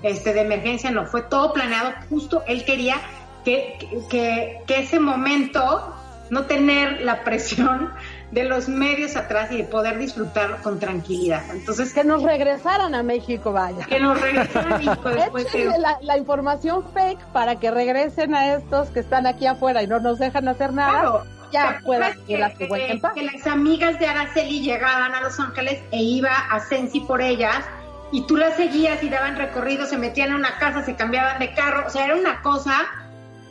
[0.02, 1.92] este, de emergencia, no, fue todo planeado.
[2.08, 2.96] Justo él quería
[3.44, 3.78] que,
[4.10, 5.94] que, que ese momento,
[6.30, 7.90] no tener la presión
[8.30, 11.42] de los medios atrás y de poder disfrutar con tranquilidad.
[11.50, 13.86] Entonces, que nos regresaran a México, vaya.
[13.86, 15.72] Que nos regresaran a México después de...
[16.02, 20.18] la, información fake para que regresen a estos que están aquí afuera y no nos
[20.18, 21.24] dejan hacer nada.
[21.52, 26.02] ya puedan que, las que, que las amigas de Araceli llegaban a Los Ángeles e
[26.02, 27.64] iba a Sensi por ellas
[28.10, 31.52] y tú las seguías y daban recorrido, se metían a una casa, se cambiaban de
[31.52, 32.86] carro, o sea, era una cosa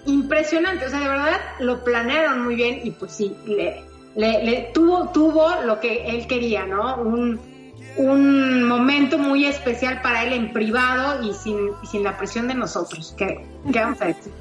[0.06, 3.84] impresionante, o sea, de verdad lo planearon muy bien y pues sí, le,
[4.18, 6.98] le, tuvo, tuvo lo que él quería, ¿no?
[6.98, 7.40] Un,
[7.98, 11.58] un momento muy especial para él en privado y sin,
[11.90, 13.14] sin la presión de nosotros.
[13.18, 14.34] ¿Qué, qué vamos a decir?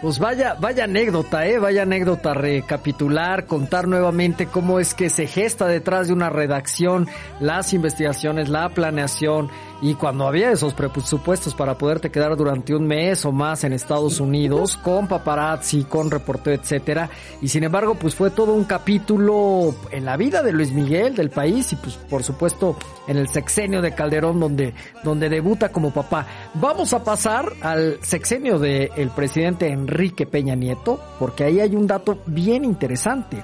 [0.00, 5.66] Pues vaya, vaya anécdota, eh, vaya anécdota recapitular, contar nuevamente cómo es que se gesta
[5.66, 7.06] detrás de una redacción
[7.38, 9.50] las investigaciones, la planeación,
[9.82, 14.20] y cuando había esos presupuestos para poderte quedar durante un mes o más en Estados
[14.20, 17.08] Unidos con paparazzi, con reportero, etcétera,
[17.40, 21.30] y sin embargo, pues fue todo un capítulo en la vida de Luis Miguel del
[21.30, 22.76] país y pues por supuesto
[23.08, 26.26] en el sexenio de Calderón donde donde debuta como papá.
[26.54, 31.86] Vamos a pasar al sexenio del el presidente Enrique Peña Nieto, porque ahí hay un
[31.86, 33.42] dato bien interesante.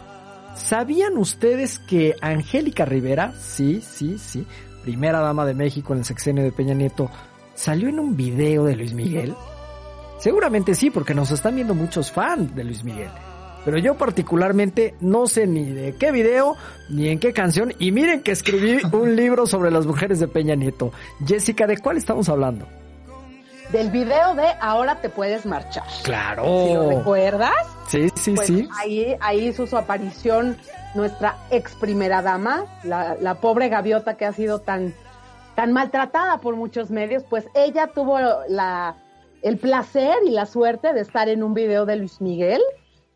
[0.55, 4.47] ¿Sabían ustedes que Angélica Rivera, sí, sí, sí,
[4.87, 7.11] primera dama de México en el sexenio de Peña Nieto,
[7.57, 9.35] salió en un video de Luis Miguel?
[10.21, 13.11] Seguramente sí, porque nos están viendo muchos fans de Luis Miguel.
[13.65, 16.55] Pero yo particularmente no sé ni de qué video,
[16.89, 17.75] ni en qué canción.
[17.81, 20.93] Y miren que escribí un libro sobre las mujeres de Peña Nieto.
[21.27, 22.69] Jessica, ¿de cuál estamos hablando?
[23.73, 25.85] Del video de Ahora te puedes marchar.
[26.05, 26.45] Claro.
[26.45, 27.53] ¿Sí lo recuerdas?
[27.89, 28.69] Sí, sí, pues sí.
[28.79, 30.57] Ahí, ahí hizo su aparición
[30.97, 34.95] nuestra ex primera dama, la, pobre gaviota que ha sido tan,
[35.55, 38.19] tan maltratada por muchos medios, pues ella tuvo
[38.49, 38.97] la,
[39.43, 42.63] el placer y la suerte de estar en un video de Luis Miguel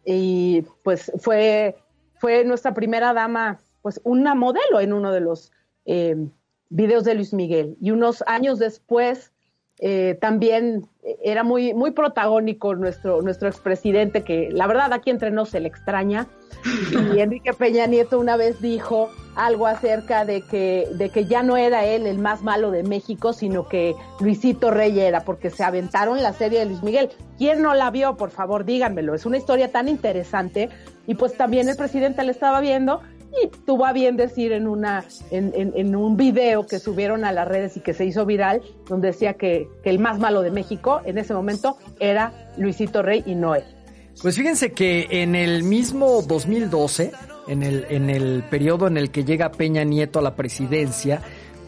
[0.05, 1.77] y pues fue,
[2.18, 5.51] fue nuestra primera dama, pues una modelo en uno de los
[5.86, 6.16] eh,
[6.68, 7.77] videos de Luis Miguel.
[7.81, 9.32] Y unos años después
[9.81, 10.86] eh, también
[11.23, 15.69] era muy, muy protagónico nuestro, nuestro expresidente, que la verdad aquí entre nos se le
[15.69, 16.27] extraña.
[17.15, 21.57] Y Enrique Peña Nieto una vez dijo algo acerca de que, de que ya no
[21.57, 26.23] era él el más malo de México, sino que Luisito Rey era, porque se aventaron
[26.23, 27.09] la serie de Luis Miguel.
[27.39, 28.19] ¿Quién no la vio?
[28.19, 29.15] Por favor, díganmelo.
[29.15, 30.69] Es una historia tan interesante.
[31.07, 33.01] Y pues también el presidente la estaba viendo
[33.43, 37.47] y tuvo a bien decir en una en, en, un video que subieron a las
[37.47, 41.01] redes y que se hizo viral donde decía que, que, el más malo de México
[41.05, 43.65] en ese momento era Luisito Rey y no él.
[44.23, 47.12] Pues fíjense que en el mismo 2012,
[47.48, 51.23] en el, en el periodo en el que llega Peña Nieto a la presidencia,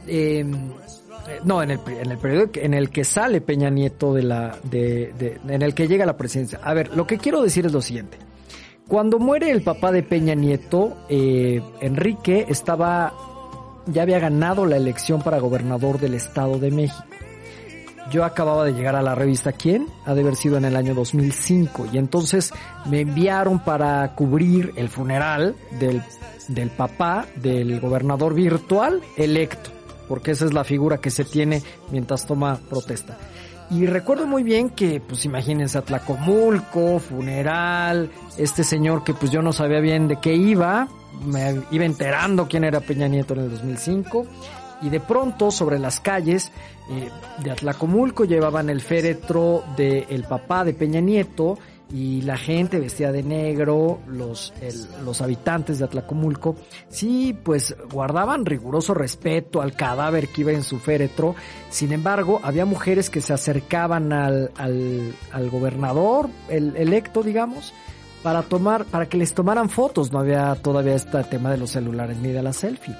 [0.06, 0.52] em,
[1.44, 5.14] no, en el, en el periodo en el que sale Peña Nieto de la, de,
[5.18, 6.60] de, en el que llega a la presidencia.
[6.62, 8.18] A ver, lo que quiero decir es lo siguiente.
[8.88, 13.14] Cuando muere el papá de Peña Nieto, eh, Enrique estaba,
[13.86, 17.04] ya había ganado la elección para gobernador del Estado de México.
[18.10, 19.86] yo acababa de llegar a la revista ¿Quién?
[20.04, 22.52] Ha de haber sido en el año 2005 y entonces
[22.84, 26.02] me enviaron para cubrir el funeral del,
[26.48, 29.70] del papá del gobernador virtual electo,
[30.08, 33.16] porque esa es la figura que se tiene mientras toma protesta.
[33.70, 39.52] Y recuerdo muy bien que, pues imagínense, Atlacomulco, funeral, este señor que pues yo no
[39.52, 40.88] sabía bien de qué iba,
[41.24, 44.26] me iba enterando quién era Peña Nieto en el 2005
[44.82, 46.50] y de pronto sobre las calles
[46.90, 47.08] eh,
[47.42, 51.58] de Atlacomulco llevaban el féretro del papá de Peña Nieto
[51.92, 54.54] y la gente vestía de negro, los,
[55.04, 56.56] los habitantes de Atlacomulco,
[56.88, 61.34] sí, pues guardaban riguroso respeto al cadáver que iba en su féretro.
[61.68, 67.74] Sin embargo, había mujeres que se acercaban al, al, al gobernador, el electo, digamos,
[68.22, 70.12] para tomar, para que les tomaran fotos.
[70.12, 72.96] No había todavía este tema de los celulares ni de la selfie.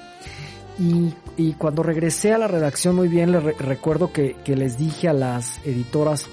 [0.77, 5.07] Y, y cuando regresé a la redacción muy bien, le recuerdo que, que les dije
[5.07, 6.27] a las editoras,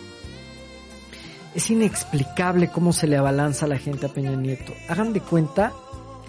[1.55, 4.72] es inexplicable cómo se le abalanza a la gente a Peña Nieto.
[4.89, 5.72] Hagan de cuenta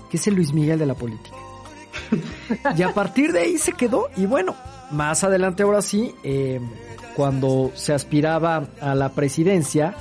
[0.10, 1.36] que es el Luis Miguel de la política.
[2.78, 4.10] y a partir de ahí se quedó.
[4.18, 4.56] Y bueno,
[4.92, 6.60] más adelante ahora sí, eh,
[7.16, 9.96] cuando se aspiraba a la presidencia,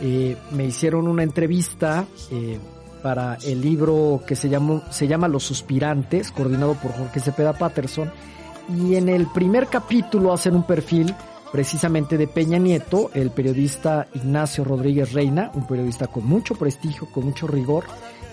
[0.00, 2.58] eh, me hicieron una entrevista eh,
[3.02, 8.12] para el libro que se, llamó, se llama Los Suspirantes, coordinado por Jorge Cepeda Patterson.
[8.68, 11.14] Y en el primer capítulo hacen un perfil
[11.52, 17.24] precisamente de Peña Nieto, el periodista Ignacio Rodríguez Reina, un periodista con mucho prestigio, con
[17.24, 17.84] mucho rigor,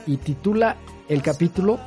[0.05, 0.77] y titula
[1.07, 1.79] el capítulo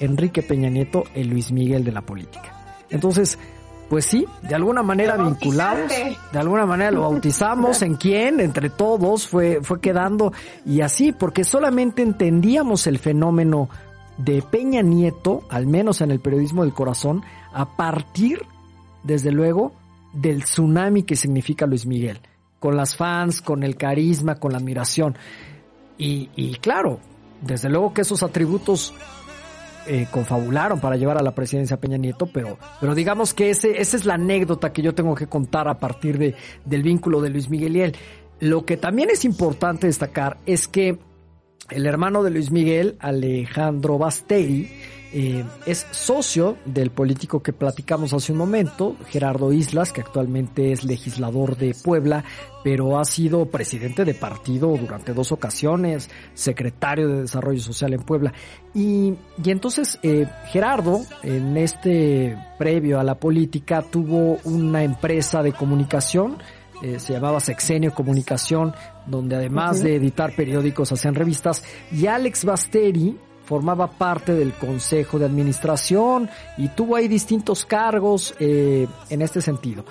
[0.00, 2.76] Enrique Peña Nieto, el Luis Miguel de la política.
[2.90, 3.38] Entonces,
[3.88, 5.92] pues sí, de alguna manera vinculados,
[6.32, 10.32] de alguna manera lo bautizamos, en quién, entre todos, fue, fue quedando,
[10.64, 13.68] y así, porque solamente entendíamos el fenómeno
[14.16, 17.22] de Peña Nieto, al menos en el periodismo del corazón,
[17.52, 18.42] a partir,
[19.02, 19.72] desde luego,
[20.14, 22.20] del tsunami que significa Luis Miguel,
[22.60, 25.16] con las fans, con el carisma, con la admiración.
[25.98, 27.00] Y, y claro,
[27.40, 28.94] desde luego que esos atributos
[29.86, 33.98] eh, confabularon para llevar a la presidencia Peña Nieto, pero, pero digamos que ese, esa
[33.98, 36.34] es la anécdota que yo tengo que contar a partir de,
[36.64, 37.96] del vínculo de Luis Miguel y él.
[38.40, 40.98] Lo que también es importante destacar es que
[41.68, 44.70] el hermano de Luis Miguel, Alejandro Basteri,
[45.16, 50.82] eh, es socio del político que platicamos hace un momento, Gerardo Islas, que actualmente es
[50.82, 52.24] legislador de Puebla,
[52.64, 58.32] pero ha sido presidente de partido durante dos ocasiones, secretario de Desarrollo Social en Puebla.
[58.74, 59.14] Y,
[59.44, 66.38] y entonces eh, Gerardo, en este previo a la política, tuvo una empresa de comunicación,
[66.82, 68.74] eh, se llamaba Sexenio Comunicación,
[69.06, 71.62] donde además de editar periódicos hacían revistas,
[71.92, 78.86] y Alex Basteri, formaba parte del consejo de administración y tuvo ahí distintos cargos eh,
[79.10, 79.84] en este sentido.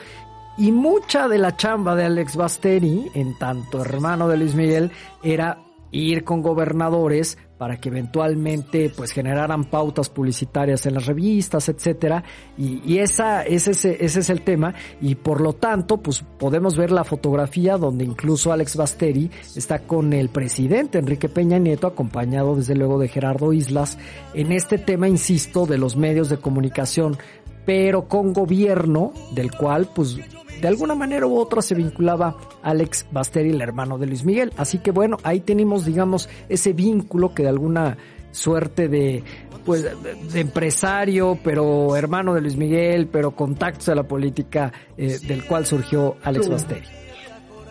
[0.57, 4.91] Y mucha de la chamba de Alex Basteri, en tanto hermano de Luis Miguel,
[5.23, 5.57] era
[5.91, 12.21] ir con gobernadores para que eventualmente pues generaran pautas publicitarias en las revistas, etcétera,
[12.57, 17.05] y, esa, ese, ese es el tema, y por lo tanto, pues podemos ver la
[17.05, 22.99] fotografía donde incluso Alex Basteri está con el presidente Enrique Peña Nieto, acompañado desde luego
[22.99, 23.97] de Gerardo Islas,
[24.33, 27.17] en este tema, insisto, de los medios de comunicación,
[27.65, 30.17] pero con gobierno, del cual pues
[30.63, 34.53] de alguna manera u otra se vinculaba Alex Basteri, el hermano de Luis Miguel.
[34.55, 37.97] Así que bueno, ahí tenemos, digamos, ese vínculo que de alguna
[38.31, 39.25] suerte de
[39.65, 45.43] pues de empresario, pero hermano de Luis Miguel, pero contactos a la política eh, del
[45.43, 46.87] cual surgió Alex Basteri.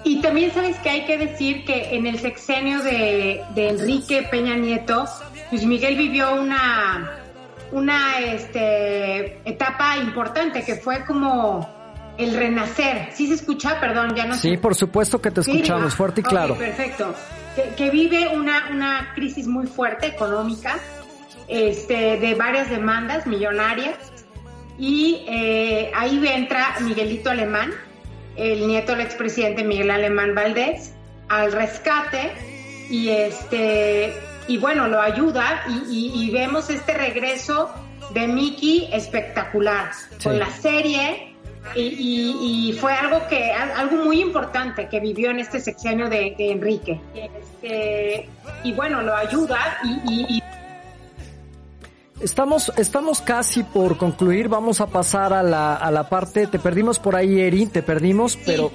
[0.05, 4.55] Y también sabes que hay que decir que en el sexenio de, de Enrique Peña
[4.55, 5.07] Nieto,
[5.51, 7.23] Luis Miguel vivió una,
[7.73, 11.82] una este, etapa importante que fue como
[12.25, 13.09] el renacer.
[13.13, 13.81] ¿Sí se escucha?
[13.81, 16.57] Perdón, ya no Sí, por supuesto que te escuchamos, fuerte y claro.
[16.57, 17.15] perfecto.
[17.77, 20.79] Que, vive una, una crisis muy fuerte económica,
[21.49, 23.97] este, de varias demandas millonarias.
[24.79, 27.73] Y eh, ahí entra Miguelito Alemán,
[28.37, 30.95] el nieto del expresidente Miguel Alemán Valdés,
[31.29, 32.33] al rescate
[32.91, 34.15] y este
[34.49, 37.71] y bueno lo ayuda y, vemos este regreso
[38.13, 39.93] de Mickey espectacular
[40.23, 41.32] con la serie
[41.75, 48.29] y, fue algo que algo muy importante que vivió en este sexenio de, Enrique este,
[48.65, 50.43] y bueno lo ayuda y,
[52.21, 57.01] Estamos, estamos casi por concluir, vamos a pasar a la, a la parte, te perdimos
[57.01, 58.71] por ahí Eri, te perdimos, pero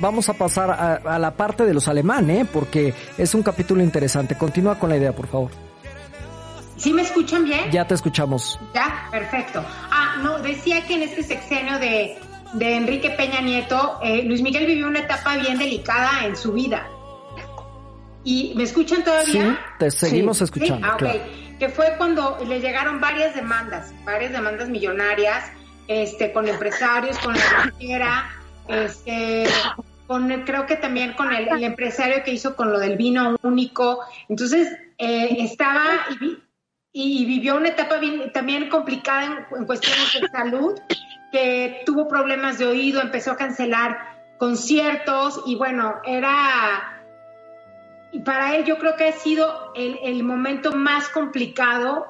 [0.00, 2.48] vamos a pasar a, a, la parte de los alemanes, ¿eh?
[2.50, 4.34] porque es un capítulo interesante.
[4.34, 5.67] Continúa con la idea, por favor.
[6.78, 7.70] ¿Sí me escuchan bien?
[7.70, 8.58] Ya te escuchamos.
[8.72, 9.64] Ya, perfecto.
[9.90, 12.16] Ah, no, decía que en este sexenio de,
[12.52, 16.88] de Enrique Peña Nieto, eh, Luis Miguel vivió una etapa bien delicada en su vida.
[18.24, 19.32] ¿Y me escuchan todavía?
[19.32, 20.86] Sí, te seguimos escuchando.
[20.86, 20.96] Ah,
[21.58, 25.50] Que fue cuando le llegaron varias demandas, varias demandas millonarias,
[25.88, 28.30] este, con empresarios, con la banquera,
[28.68, 29.46] este,
[30.06, 34.00] con creo que también con el, empresario que hizo con lo del vino único.
[34.28, 34.68] Entonces,
[34.98, 35.84] eh, estaba
[36.20, 36.38] y,
[37.24, 38.00] vivió una etapa
[38.32, 40.80] también complicada en, cuestiones de salud,
[41.30, 43.98] que tuvo problemas de oído, empezó a cancelar
[44.38, 46.94] conciertos y bueno, era...
[48.10, 52.06] Y para él yo creo que ha sido el, el momento más complicado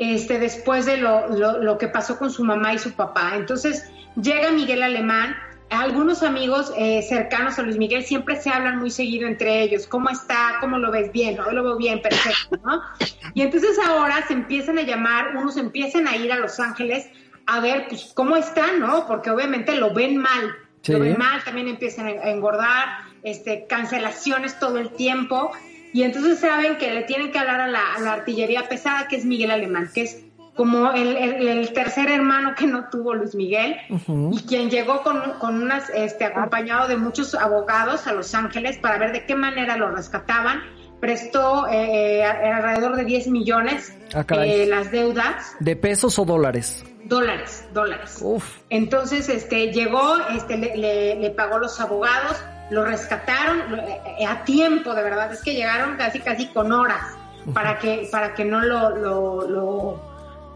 [0.00, 3.32] este, después de lo, lo, que pasó con su mamá y su papá.
[3.34, 5.36] Entonces llega Miguel Alemán,
[5.70, 10.10] algunos amigos eh, cercanos a Luis Miguel siempre se hablan muy seguido entre ellos, ¿cómo
[10.10, 10.56] está?
[10.60, 11.38] ¿Cómo lo ves bien?
[11.40, 12.82] Hoy lo veo bien, perfecto, ¿no?
[13.34, 17.08] Y entonces ahora se empiezan a llamar, unos empiezan a ir a Los Ángeles
[17.46, 19.06] a ver pues, cómo está, ¿no?
[19.06, 20.56] Porque obviamente lo ven mal,
[20.88, 22.88] lo ven mal, también empiezan a engordar,
[23.22, 25.52] este, cancelaciones todo el tiempo.
[25.92, 29.50] Y entonces saben que le tienen que hablar a la, artillería pesada, que es Miguel
[29.50, 30.24] Alemán, que es
[30.54, 35.88] como el, tercer hermano que no tuvo Luis Miguel, y quien llegó con, con unas,
[35.90, 40.62] este, acompañado de muchos abogados a Los Ángeles para ver de qué manera lo rescataban.
[41.00, 45.56] Prestó eh, eh, alrededor de 10 millones ah, eh, las deudas.
[45.58, 46.84] ¿De pesos o dólares?
[47.04, 48.22] Dólares, dólares.
[48.68, 52.36] Entonces, este, llegó, este, le, le pagó los abogados,
[52.70, 53.62] lo rescataron
[54.28, 57.16] a tiempo, de verdad, es que llegaron casi casi con horas
[57.54, 60.09] para que para que no lo lo, lo,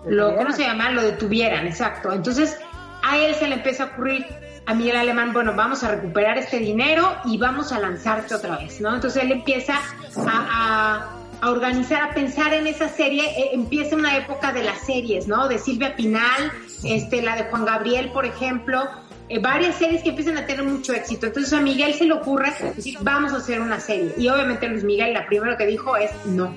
[0.04, 0.90] ¿cómo se llama?
[0.90, 2.12] Lo detuvieran, exacto.
[2.12, 2.58] Entonces,
[3.02, 4.26] a él se le empieza a ocurrir
[4.66, 8.80] a Miguel Alemán, bueno, vamos a recuperar este dinero y vamos a lanzarte otra vez,
[8.80, 8.94] ¿no?
[8.94, 9.78] Entonces él empieza
[10.26, 11.10] a,
[11.42, 15.48] a, organizar, a pensar en esa serie, eh, empieza una época de las series, ¿no?
[15.48, 16.50] De Silvia Pinal,
[16.82, 18.88] este, la de Juan Gabriel, por ejemplo,
[19.28, 21.26] eh, varias series que empiezan a tener mucho éxito.
[21.26, 24.14] Entonces a Miguel se le ocurre decir, vamos a hacer una serie.
[24.16, 26.54] Y obviamente Luis Miguel, la primero que dijo es no.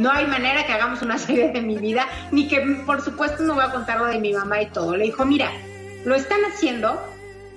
[0.00, 3.54] No hay manera que hagamos una serie de mi vida, ni que por supuesto no
[3.54, 4.96] voy a contar lo de mi mamá y todo.
[4.96, 5.50] Le dijo, mira,
[6.06, 6.98] lo están haciendo,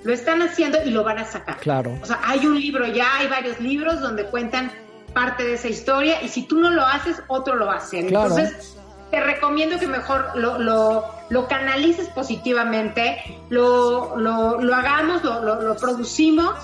[0.02, 1.56] lo están haciendo y lo van a sacar.
[1.56, 1.98] Claro.
[2.02, 4.70] O sea, hay un libro ya, hay varios libros donde cuentan
[5.14, 8.04] parte de esa historia y si tú no lo haces, otro lo va a hacer.
[8.04, 8.76] Entonces,
[9.10, 15.76] te recomiendo que mejor lo, lo, lo canalices positivamente, lo, lo, lo hagamos, lo, lo,
[15.76, 16.54] producimos.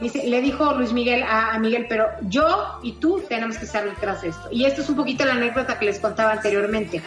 [0.00, 4.28] Le dijo Luis Miguel a, Miguel, pero yo y tú tenemos que estar detrás de
[4.28, 4.48] esto.
[4.50, 7.02] Y esto es un poquito la anécdota que les contaba anteriormente,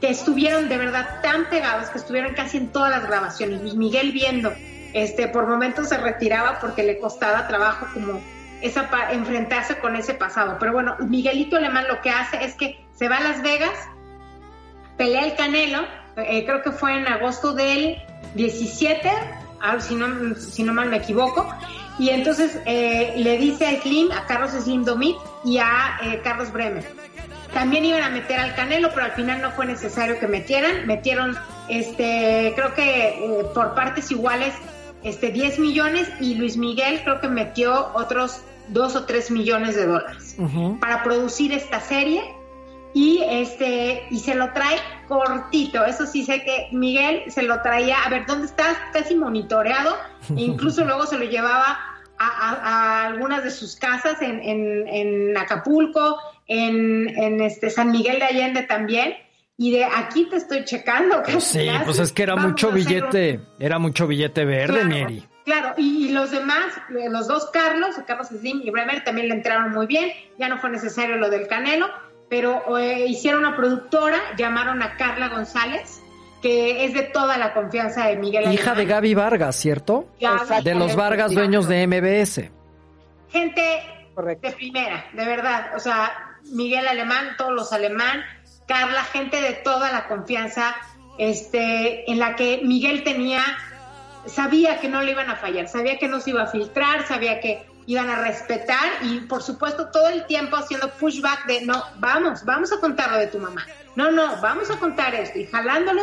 [0.00, 3.60] que estuvieron de verdad tan pegados que estuvieron casi en todas las grabaciones.
[3.60, 4.52] Luis Miguel viendo,
[4.94, 8.20] este, por momentos se retiraba porque le costaba trabajo como
[8.62, 10.56] esa enfrentarse con ese pasado.
[10.58, 13.76] Pero bueno, Miguelito Alemán lo que hace es que se va a Las Vegas,
[14.96, 15.84] pelea el Canelo,
[16.16, 17.96] eh, creo que fue en agosto del
[18.34, 19.10] 17,
[19.80, 21.46] si no, si no mal me equivoco,
[22.00, 26.50] y entonces eh, le dice a Slim, a Carlos Slim Domit y a eh, Carlos
[26.50, 26.82] Bremer.
[27.52, 30.86] También iban a meter al Canelo, pero al final no fue necesario que metieran.
[30.86, 31.36] Metieron,
[31.68, 34.54] este, creo que por partes iguales,
[35.02, 39.84] este, 10 millones y Luis Miguel creo que metió otros 2 o 3 millones de
[39.84, 40.36] dólares
[40.80, 42.22] para producir esta serie
[42.94, 45.84] y este y se lo trae cortito.
[45.84, 48.76] Eso sí sé que Miguel se lo traía, a ver, ¿dónde estás?
[48.92, 49.96] Casi monitoreado.
[50.36, 51.78] incluso luego se lo llevaba
[52.20, 58.62] a, algunas de sus casas en, en, Acapulco, en, en, este San Miguel de Allende
[58.62, 59.14] también.
[59.56, 61.22] Y de aquí te estoy checando.
[61.22, 65.26] Pues sí, pues es que era mucho billete, era mucho billete verde, Mary.
[65.44, 69.86] Claro, y, los demás, los dos Carlos, Carlos Slim y Bremer también le entraron muy
[69.86, 70.10] bien.
[70.38, 71.88] Ya no fue necesario lo del Canelo
[72.30, 75.99] pero eh, hicieron una productora, llamaron a Carla González,
[76.40, 80.08] que es de toda la confianza de Miguel Hija de Gaby Vargas, ¿cierto?
[80.62, 82.50] de los Vargas, dueños de MBS.
[83.30, 83.82] Gente
[84.16, 85.70] de primera, de verdad.
[85.76, 88.24] O sea, Miguel Alemán, todos los alemán,
[88.66, 90.76] Carla, gente de toda la confianza,
[91.18, 93.42] este, en la que Miguel tenía,
[94.26, 97.40] sabía que no le iban a fallar, sabía que no se iba a filtrar, sabía
[97.40, 102.44] que iban a respetar y por supuesto todo el tiempo haciendo pushback de no, vamos,
[102.44, 103.66] vamos a contar lo de tu mamá.
[103.96, 106.02] No, no, vamos a contar esto y jalándolo.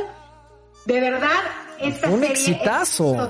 [0.88, 1.44] De verdad,
[1.80, 3.30] esta un exitazo.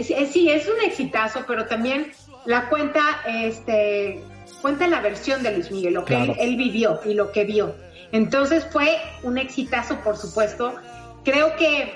[0.00, 2.10] sí, es un exitazo, pero también
[2.46, 4.20] la cuenta, este,
[4.60, 7.76] cuenta la versión de Luis Miguel, lo que él, vivió y lo que vio.
[8.10, 10.74] Entonces fue un exitazo, por supuesto.
[11.24, 11.94] Creo que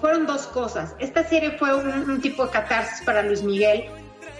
[0.00, 0.94] fueron dos cosas.
[1.00, 3.90] Esta serie fue un, un tipo de catarsis para Luis Miguel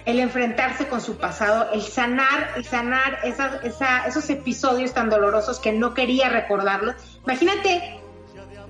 [0.05, 5.93] el enfrentarse con su pasado, el sanar, el sanar esos episodios tan dolorosos que no
[5.93, 6.95] quería recordarlos.
[7.25, 7.98] Imagínate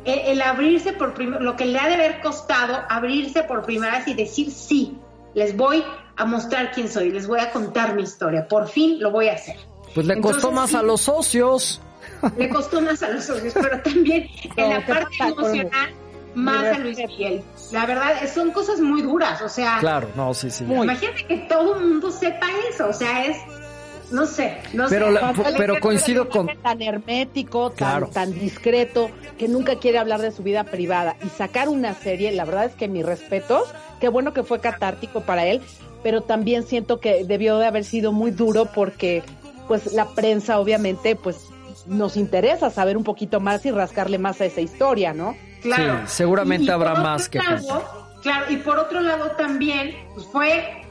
[0.06, 4.08] el, abrirse por primera, lo que le ha de haber costado abrirse por primera vez
[4.08, 4.98] y decir sí,
[5.34, 5.84] les voy
[6.16, 9.34] a mostrar quién soy, les voy a contar mi historia, por fin lo voy a
[9.34, 9.58] hacer.
[9.94, 11.82] Pues le costó más a los socios.
[12.38, 15.94] Le costó más a los socios, pero también en la parte emocional
[16.36, 17.44] más a Luis Miguel.
[17.72, 19.80] La verdad, son cosas muy duras, o sea.
[19.80, 20.64] Claro, no, sí, sí.
[20.64, 23.38] Imagínate que todo el mundo sepa eso, o sea, es.
[24.12, 25.54] No sé, no pero sé.
[25.58, 26.48] pero coincido con.
[26.62, 31.16] Tan hermético, tan, tan discreto, que nunca quiere hablar de su vida privada.
[31.24, 33.70] Y sacar una serie, la verdad es que mis respetos,
[34.00, 35.62] qué bueno que fue catártico para él,
[36.04, 39.24] pero también siento que debió de haber sido muy duro porque,
[39.68, 41.50] pues, la prensa, obviamente, pues,
[41.86, 45.36] nos interesa saber un poquito más y rascarle más a esa historia, ¿no?
[45.62, 46.02] Claro.
[46.06, 47.40] Sí, seguramente habrá más que
[48.22, 50.89] Claro, y por otro lado también pues, fue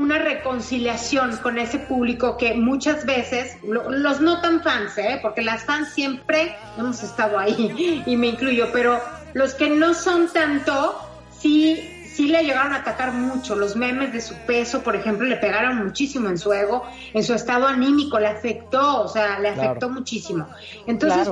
[0.00, 5.18] una reconciliación con ese público que muchas veces, los no tan fans, ¿eh?
[5.20, 8.98] porque las fans siempre hemos estado ahí y me incluyo, pero
[9.34, 10.98] los que no son tanto,
[11.38, 13.54] sí, sí le llegaron a atacar mucho.
[13.54, 16.82] Los memes de su peso, por ejemplo, le pegaron muchísimo en su ego,
[17.12, 20.48] en su estado anímico, le afectó, o sea, le afectó muchísimo.
[20.86, 21.30] Entonces,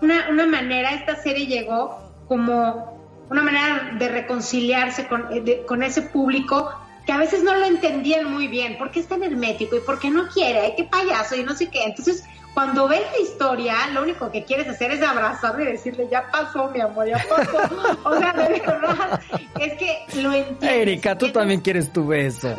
[0.00, 2.98] una, una manera, esta serie llegó como
[3.30, 5.28] una manera de reconciliarse con,
[5.66, 6.68] con ese público
[7.08, 9.98] que a veces no lo entendían muy bien, ¿por qué es tan hermético y por
[9.98, 10.74] qué no quiere?
[10.76, 11.36] ¿Qué payaso?
[11.36, 11.84] Y no sé qué.
[11.84, 16.30] Entonces, cuando ves la historia, lo único que quieres hacer es abrazarle y decirle, ya
[16.30, 17.96] pasó, mi amor, ya pasó.
[18.04, 19.22] o sea, de verdad,
[19.58, 20.66] es que lo entiendo.
[20.66, 22.54] Erika, tú también quieres tu beso.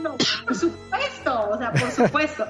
[0.00, 0.16] No,
[0.46, 2.46] por supuesto, o sea, por supuesto.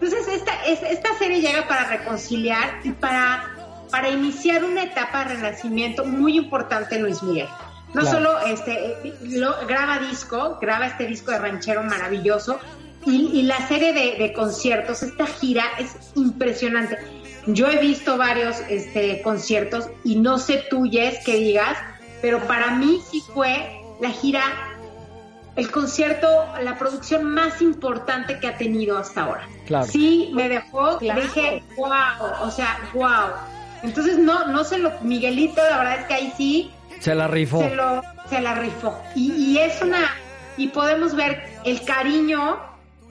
[0.00, 3.50] Entonces, esta, esta serie llega para reconciliar y para,
[3.90, 7.48] para iniciar una etapa de renacimiento muy importante en Luis Miguel.
[7.94, 12.58] No solo este, lo, graba disco, graba este disco de ranchero maravilloso
[13.06, 16.98] y, la serie de, conciertos, esta gira es impresionante.
[17.46, 21.78] Yo he visto varios este, conciertos y no sé tú, Jess, que digas,
[22.20, 24.42] pero para mí sí fue la gira,
[25.56, 26.28] el concierto,
[26.62, 29.48] la producción más importante que ha tenido hasta ahora.
[29.90, 33.30] Sí, me dejó, dije, wow, o sea, wow.
[33.82, 36.70] Entonces, no, no sé lo, Miguelito, la verdad es que ahí sí
[37.00, 37.60] se la rifó.
[37.60, 39.00] Se, lo, se la rifó.
[39.14, 40.10] Y, es una.
[40.56, 42.58] Y podemos ver el cariño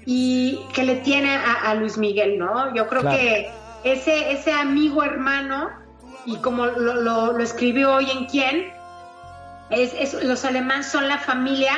[0.05, 2.73] y que le tiene a, Luis Miguel, ¿no?
[2.76, 3.49] Yo creo que
[3.84, 5.69] ese, ese amigo hermano,
[6.26, 8.73] y como lo, lo, escribió hoy en quién,
[9.69, 11.73] es, los alemanes son la familia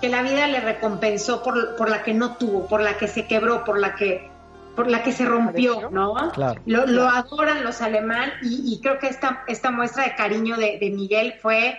[0.00, 3.26] que la vida le recompensó por, por la que no tuvo, por la que se
[3.26, 4.30] quebró, por la que
[4.74, 6.14] por la que se rompió, ¿no?
[6.32, 6.60] Claro.
[6.66, 11.76] Lo, adoran los alemán y, creo que esta, esta muestra de cariño de, Miguel fue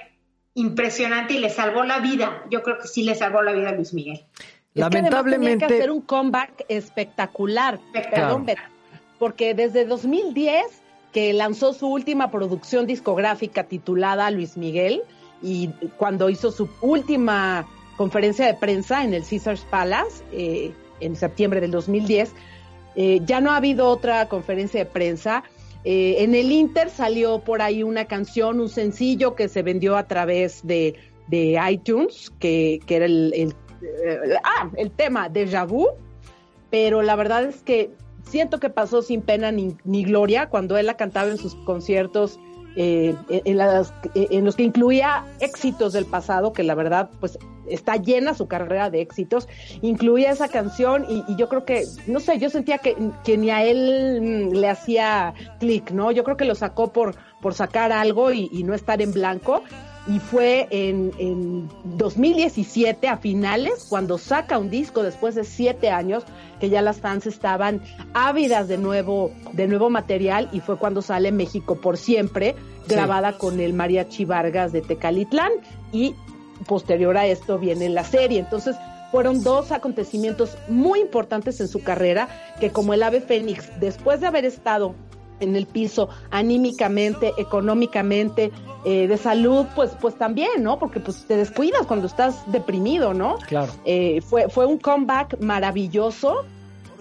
[0.54, 2.44] impresionante y le salvó la vida.
[2.50, 4.26] Yo creo que sí le salvó la vida a Luis Miguel.
[4.74, 5.66] Lamentablemente.
[5.66, 8.46] Tenía que hacer un comeback espectacular, perdón,
[9.20, 10.66] porque desde 2010
[11.16, 15.02] que lanzó su última producción discográfica titulada Luis Miguel
[15.42, 17.66] y cuando hizo su última
[17.96, 22.34] conferencia de prensa en el Caesars Palace eh, en septiembre del 2010,
[22.96, 25.44] eh, ya no ha habido otra conferencia de prensa.
[25.84, 30.08] Eh, en el Inter salió por ahí una canción, un sencillo que se vendió a
[30.08, 30.96] través de,
[31.70, 33.50] iTunes, que, era el, el,
[33.82, 35.88] eh, ah, el tema Deja Vu,
[36.72, 37.92] pero la verdad es que
[38.24, 42.40] siento que pasó sin pena ni, ni gloria cuando él la cantaba en sus conciertos
[42.76, 47.38] eh, en, las, en los que incluía éxitos del pasado, que la verdad, pues
[47.70, 49.48] está llena su carrera de éxitos,
[49.82, 53.64] incluía esa canción y, yo creo que, no sé, yo sentía que, que ni a
[53.64, 56.12] él le hacía clic, ¿no?
[56.12, 59.64] Yo creo que lo sacó por, por sacar algo y, y no estar en blanco
[60.08, 66.24] y fue en, en 2017 a finales cuando saca un disco después de siete años
[66.60, 67.82] que ya las fans estaban
[68.14, 72.56] ávidas de nuevo de nuevo material y fue cuando sale México por siempre
[72.88, 75.52] grabada con el Mariachi Vargas de Tecalitlán
[75.92, 76.14] y
[76.68, 78.40] posterior a esto viene la serie.
[78.40, 78.76] Entonces
[79.12, 82.28] fueron dos acontecimientos muy importantes en su carrera
[82.60, 84.96] que como el ave fénix después de haber estado
[85.40, 88.52] en el piso anímicamente, económicamente,
[88.86, 90.78] eh, de salud, pues, pues también, ¿no?
[90.78, 93.38] Porque pues te descuidas cuando estás deprimido, ¿no?
[93.48, 93.72] Claro.
[93.86, 96.46] Eh, fue, fue un comeback maravilloso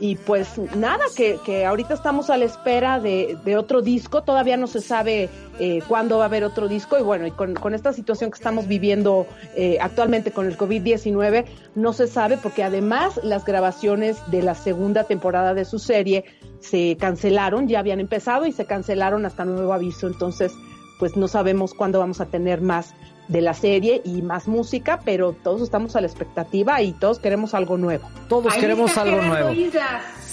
[0.05, 4.59] y pues nada, que, que ahorita estamos a la espera de, de otro disco, todavía
[4.59, 6.99] no se sabe eh, cuándo va a haber otro disco.
[6.99, 9.27] Y bueno, y con, con esta situación que estamos viviendo
[9.57, 15.05] eh, actualmente con el COVID-19, no se sabe porque además las grabaciones de la segunda
[15.05, 16.27] temporada de su serie
[16.61, 20.53] se cancelaron, ya habían empezado y se cancelaron hasta nuevo aviso, entonces
[20.99, 22.95] pues no sabemos cuándo vamos a tener más
[23.29, 27.55] de la serie y más música, pero todos estamos a la expectativa y todos queremos
[27.55, 28.09] algo nuevo.
[28.29, 29.51] Todos queremos algo nuevo.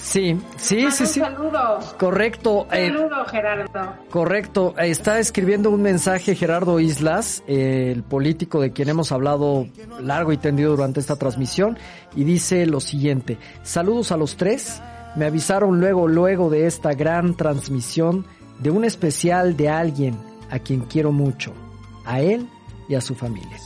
[0.01, 1.19] Sí, sí, sí, sí.
[1.19, 1.95] Saludos.
[1.97, 2.63] Correcto.
[2.63, 3.93] Un eh, saludo, Gerardo.
[4.09, 4.73] Correcto.
[4.77, 9.67] Está escribiendo un mensaje Gerardo Islas, el político de quien hemos hablado
[10.01, 11.77] largo y tendido durante esta transmisión,
[12.15, 13.37] y dice lo siguiente.
[13.63, 14.81] Saludos a los tres.
[15.15, 18.25] Me avisaron luego, luego de esta gran transmisión
[18.59, 20.17] de un especial de alguien
[20.49, 21.53] a quien quiero mucho.
[22.05, 22.47] A él
[22.91, 23.57] y a su familia.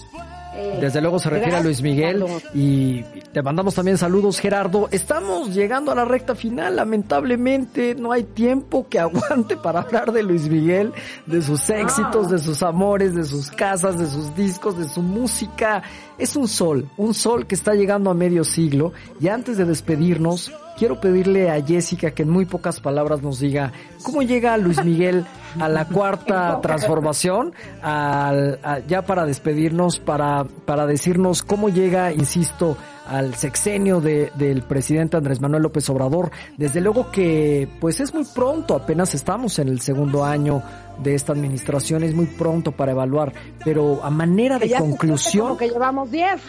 [0.53, 2.23] Eh, Desde luego se refiere a Luis Miguel
[2.53, 3.01] y
[3.33, 4.87] te mandamos también saludos Gerardo.
[4.91, 10.21] Estamos llegando a la recta final, lamentablemente no hay tiempo que aguante para hablar de
[10.21, 10.93] Luis Miguel,
[11.25, 15.81] de sus éxitos, de sus amores, de sus casas, de sus discos, de su música.
[16.19, 20.53] Es un sol, un sol que está llegando a medio siglo y antes de despedirnos
[20.77, 23.73] quiero pedirle a Jessica que en muy pocas palabras nos diga
[24.03, 25.25] cómo llega Luis Miguel
[25.59, 32.77] a la cuarta transformación, al, ya para despedirnos, para, para decirnos cómo llega, insisto,
[33.07, 36.31] al sexenio de, del presidente Andrés Manuel López Obrador.
[36.57, 40.63] Desde luego que pues es muy pronto, apenas estamos en el segundo año
[41.03, 43.33] de esta administración, es muy pronto para evaluar,
[43.63, 45.57] pero a manera de conclusión...
[45.57, 46.41] que llevamos 10.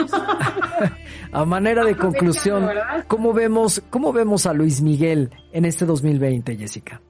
[1.32, 2.68] a manera de conclusión,
[3.08, 7.00] ¿cómo vemos, ¿cómo vemos a Luis Miguel en este 2020, Jessica?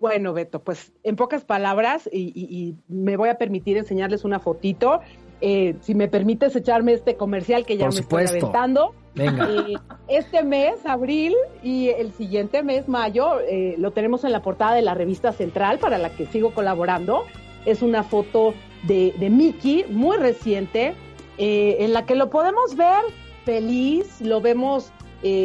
[0.00, 5.00] Bueno, Beto, pues en pocas palabras, y, me voy a permitir enseñarles una fotito.
[5.42, 8.94] Eh, si me permites echarme este comercial que ya me estoy aventando.
[9.14, 9.46] Venga.
[9.50, 9.74] Eh,
[10.08, 14.80] este mes, abril, y el siguiente mes, mayo, eh, lo tenemos en la portada de
[14.80, 17.24] la revista Central, para la que sigo colaborando.
[17.66, 18.54] Es una foto
[18.84, 20.94] de, de Mickey, muy reciente,
[21.36, 23.02] en la que lo podemos ver
[23.44, 24.92] feliz, lo vemos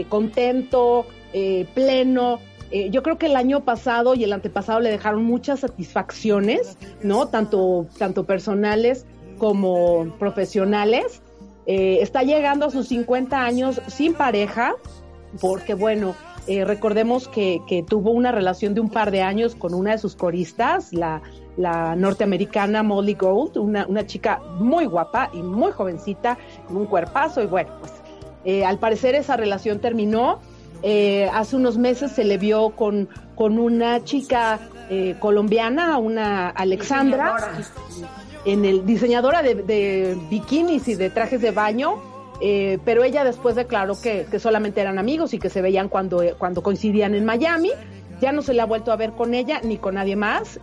[0.09, 1.05] contento,
[1.73, 2.39] pleno,
[2.71, 7.27] eh, yo creo que el año pasado y el antepasado le dejaron muchas satisfacciones, ¿no?
[7.27, 9.05] Tanto, tanto personales
[9.37, 11.21] como profesionales.
[11.67, 14.75] Eh, está llegando a sus 50 años sin pareja,
[15.39, 16.15] porque bueno,
[16.47, 19.97] eh, recordemos que, que, tuvo una relación de un par de años con una de
[19.97, 21.21] sus coristas, la,
[21.57, 26.37] la norteamericana Molly Gold, una, una, chica muy guapa y muy jovencita,
[26.67, 27.93] con un cuerpazo, y bueno, pues
[28.63, 30.39] al parecer esa relación terminó
[30.83, 37.37] eh, hace unos meses se le vio con, con una chica eh, colombiana, una Alexandra,
[38.45, 41.95] en el diseñadora de, bikinis y de trajes de baño.
[42.41, 46.61] Eh, pero ella después declaró que, solamente eran amigos y que se veían cuando, cuando
[46.61, 47.71] coincidían en Miami.
[48.21, 50.59] Ya no se le ha vuelto a ver con ella ni con nadie más.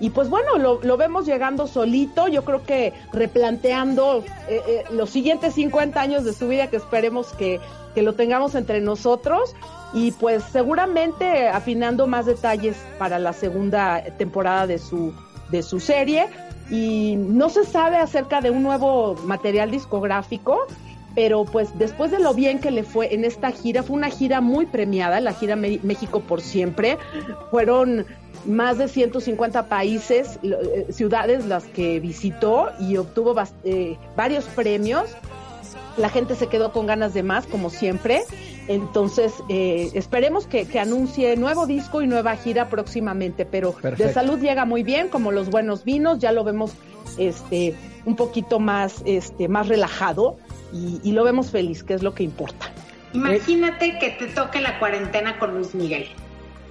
[0.00, 4.24] y pues bueno, lo, lo, vemos llegando solito, yo creo que replanteando
[4.90, 7.60] los siguientes 50 años de su vida que esperemos que
[7.94, 9.54] que lo tengamos entre nosotros
[9.92, 15.12] y pues seguramente afinando más detalles para la segunda temporada de su,
[15.50, 16.26] de su serie.
[16.70, 20.66] Y no se sabe acerca de un nuevo material discográfico,
[21.16, 24.40] pero pues después de lo bien que le fue en esta gira, fue una gira
[24.40, 26.96] muy premiada, la gira México por siempre,
[27.50, 28.06] fueron
[28.46, 35.10] más de 150 países, eh, ciudades las que visitó y obtuvo eh, varios premios
[35.96, 38.22] la gente se quedó con ganas de más, como siempre.
[38.68, 44.64] Entonces, eh, esperemos que, anuncie nuevo disco y nueva gira próximamente, pero de salud llega
[44.64, 46.72] muy bien, como los buenos vinos, ya lo vemos
[47.18, 50.38] este un poquito más, este, más relajado
[50.72, 52.70] y, lo vemos feliz, que es lo que importa.
[53.12, 56.06] Imagínate que te toque la cuarentena con Luis Miguel.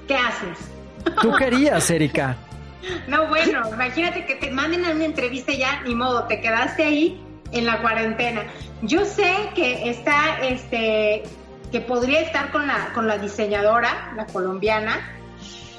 [0.07, 0.57] ¿Qué haces?
[1.21, 2.37] Tú querías, Erika.
[3.09, 7.21] No, bueno, imagínate que te manden a una entrevista ya, ni modo, te quedaste ahí
[7.51, 8.43] en la cuarentena.
[8.81, 11.23] Yo sé que está, este,
[11.71, 14.97] que podría estar con la, con la diseñadora, la colombiana,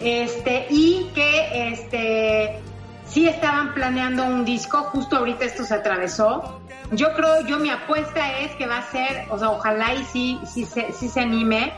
[0.00, 2.60] este, y que, este,
[3.07, 6.60] sí estaban planeando un disco, justo ahorita esto se atravesó.
[6.92, 10.40] Yo creo, yo mi apuesta es que va a ser, o sea, ojalá y sí,
[10.47, 11.73] sí, se, sí se anime,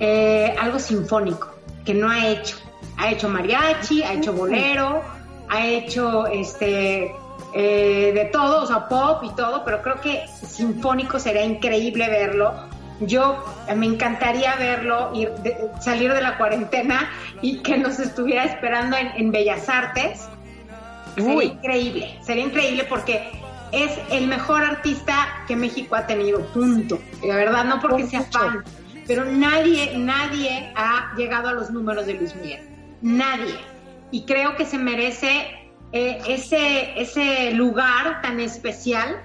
[0.00, 1.54] eh, algo sinfónico,
[1.84, 2.56] que no ha hecho.
[2.96, 5.02] Ha hecho mariachi, ha hecho bolero,
[5.48, 7.12] ha hecho, este,
[7.56, 12.52] eh, de todo, o sea, pop y todo, pero creo que sinfónico sería increíble verlo.
[12.98, 15.30] Yo eh, me encantaría verlo, ir
[15.80, 17.08] salir de la cuarentena
[17.42, 20.28] y que nos estuviera esperando en, Bellas Artes.
[21.14, 23.30] Sería increíble, sería increíble porque
[23.70, 25.14] es el mejor artista
[25.46, 26.98] que México ha tenido, punto.
[27.22, 28.64] De verdad, no porque sea fan,
[29.06, 32.68] pero nadie, nadie ha llegado a los números de Luis Miguel.
[33.00, 33.54] Nadie.
[34.10, 35.63] Y creo que se merece
[35.94, 39.22] eh, ese, ese lugar tan especial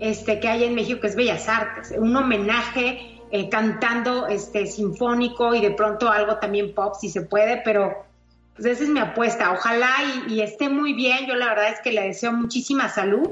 [0.00, 5.54] este, que hay en México, que es Bellas Artes, un homenaje eh, cantando este, sinfónico
[5.54, 8.06] y de pronto algo también pop, si se puede, pero
[8.56, 9.52] Pues esa es mi apuesta.
[9.52, 9.90] Ojalá
[10.28, 11.26] y, esté muy bien.
[11.26, 13.28] Yo la verdad es que le deseo muchísima salud,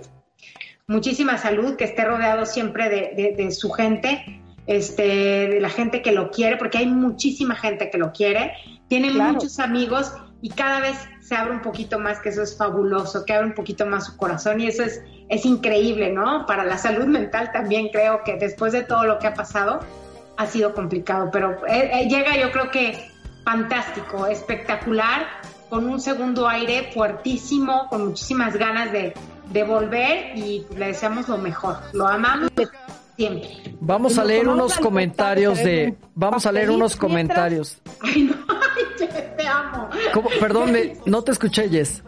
[0.86, 6.30] muchísima salud, que esté rodeado siempre de, su gente, este, de la gente que lo
[6.30, 8.52] quiere, porque hay muchísima gente que lo quiere.
[8.88, 10.96] Tiene muchos amigos y cada vez
[11.26, 14.16] se abre un poquito más, que eso es fabuloso, que abre un poquito más su
[14.16, 16.46] corazón y eso es, es increíble, ¿no?
[16.46, 19.80] Para la salud mental también creo que después de todo lo que ha pasado
[20.36, 23.10] ha sido complicado, pero eh, eh, llega yo creo que
[23.44, 25.26] fantástico, espectacular,
[25.68, 29.12] con un segundo aire fuertísimo, con muchísimas ganas de,
[29.50, 32.50] de volver y le deseamos lo mejor, lo amamos.
[33.16, 33.48] Siempre.
[33.80, 35.94] Vamos a leer unos comentarios de.
[36.14, 37.78] Vamos a leer unos comentarios.
[38.00, 38.36] Ay, no,
[39.36, 39.88] te amo.
[40.40, 40.74] Perdón,
[41.06, 42.02] no te escuché, Jess.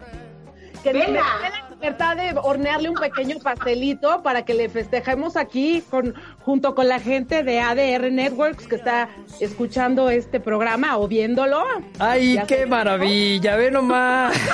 [0.83, 1.23] Que Venga.
[1.41, 6.89] la libertad de hornearle un pequeño pastelito para que le festejemos aquí con junto con
[6.89, 9.07] la gente de ADR Networks que está
[9.39, 11.63] escuchando este programa o viéndolo.
[11.97, 13.55] ¡Ay, qué maravilla!
[13.55, 14.35] ¡Ve nomás!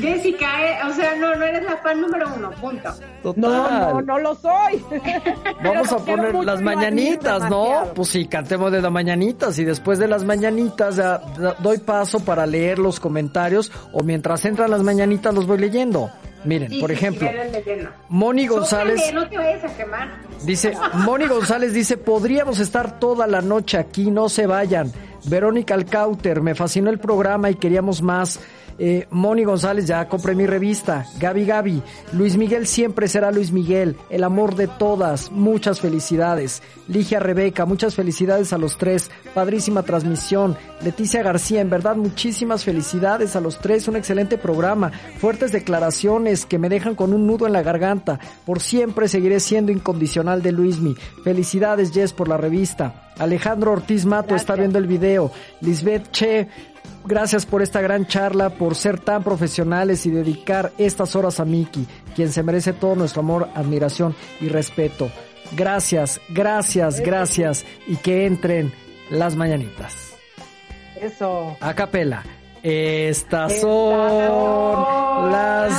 [0.00, 2.90] Jessica, eh, o sea, no, no eres la fan número uno, punto.
[3.36, 4.84] No, no, no lo soy.
[5.64, 7.92] Vamos a poner las mañanitas, ¿no?
[7.94, 11.18] Pues sí, cantemos de las mañanitas y después de las mañanitas ya,
[11.60, 16.10] doy paso para leer los comentarios o mientras entran las mañanitas los voy leyendo.
[16.44, 17.28] Miren, por ejemplo,
[18.08, 19.00] Moni González.
[19.12, 20.08] no te vayas a quemar.
[20.44, 24.92] Dice, Moni González dice, podríamos estar toda la noche aquí, no se vayan.
[25.26, 28.40] Verónica Alcauter, me fascinó el programa y queríamos más.
[28.76, 31.06] Eh, Moni González, ya compré mi revista.
[31.20, 35.30] Gaby Gaby, Luis Miguel siempre será Luis Miguel, el amor de todas.
[35.30, 36.62] Muchas felicidades.
[36.88, 39.10] Ligia Rebeca, muchas felicidades a los tres.
[39.32, 40.56] Padrísima transmisión.
[40.82, 43.86] Leticia García, en verdad, muchísimas felicidades a los tres.
[43.86, 44.90] Un excelente programa.
[45.18, 48.18] Fuertes declaraciones que me dejan con un nudo en la garganta.
[48.44, 50.96] Por siempre seguiré siendo incondicional de Luismi.
[51.22, 53.12] Felicidades, Jess, por la revista.
[53.18, 55.13] Alejandro Ortiz Mato está viendo el video.
[55.60, 56.48] Lisbeth Che,
[57.06, 61.86] Gracias por esta gran charla, por ser tan profesionales y dedicar estas horas a Miki,
[62.14, 65.10] quien se merece todo nuestro amor, admiración y respeto.
[65.52, 68.72] Gracias, gracias, gracias y que entren
[69.10, 70.14] las mañanitas.
[70.98, 71.56] Eso.
[71.60, 72.22] A capela.
[72.66, 75.70] Estas son las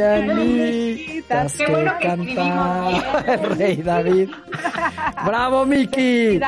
[0.00, 4.30] mañanitas que canta el rey David.
[5.24, 6.40] Bravo, Miki.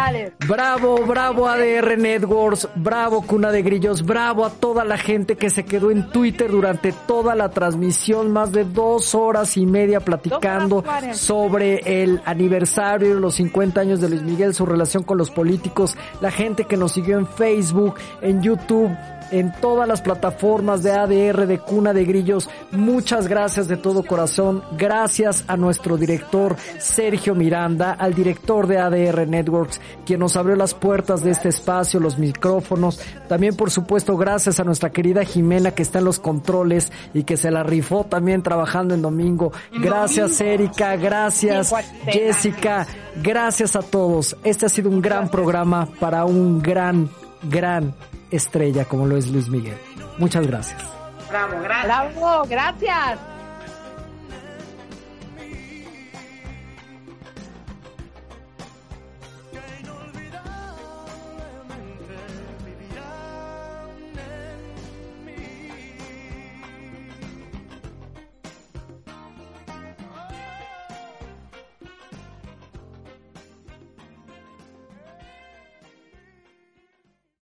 [0.49, 2.69] Bravo, bravo ADR Networks.
[2.75, 4.05] Bravo, Cuna de Grillos.
[4.05, 8.33] Bravo a toda la gente que se quedó en Twitter durante toda la transmisión.
[8.33, 14.23] Más de dos horas y media platicando sobre el aniversario, los 50 años de Luis
[14.23, 15.97] Miguel, su relación con los políticos.
[16.21, 18.91] La gente que nos siguió en Facebook, en YouTube
[19.31, 22.49] en todas las plataformas de ADR de Cuna de Grillos.
[22.73, 24.63] Muchas gracias de todo corazón.
[24.77, 30.75] Gracias a nuestro director Sergio Miranda, al director de ADR Networks, quien nos abrió las
[30.75, 33.01] puertas de este espacio, los micrófonos.
[33.29, 37.37] También, por supuesto, gracias a nuestra querida Jimena que está en los controles y que
[37.37, 39.53] se la rifó también trabajando en domingo.
[39.73, 40.97] Gracias, Erika.
[40.97, 41.73] Gracias,
[42.07, 42.87] Jessica.
[43.23, 44.37] Gracias a todos.
[44.45, 47.09] Este ha sido un gran programa para un gran,
[47.43, 47.95] gran
[48.31, 49.79] estrella como lo es Luis Miguel.
[50.19, 50.83] Muchas gracias.
[51.29, 51.87] Bravo, gracias.
[51.87, 53.36] Bravo, gracias.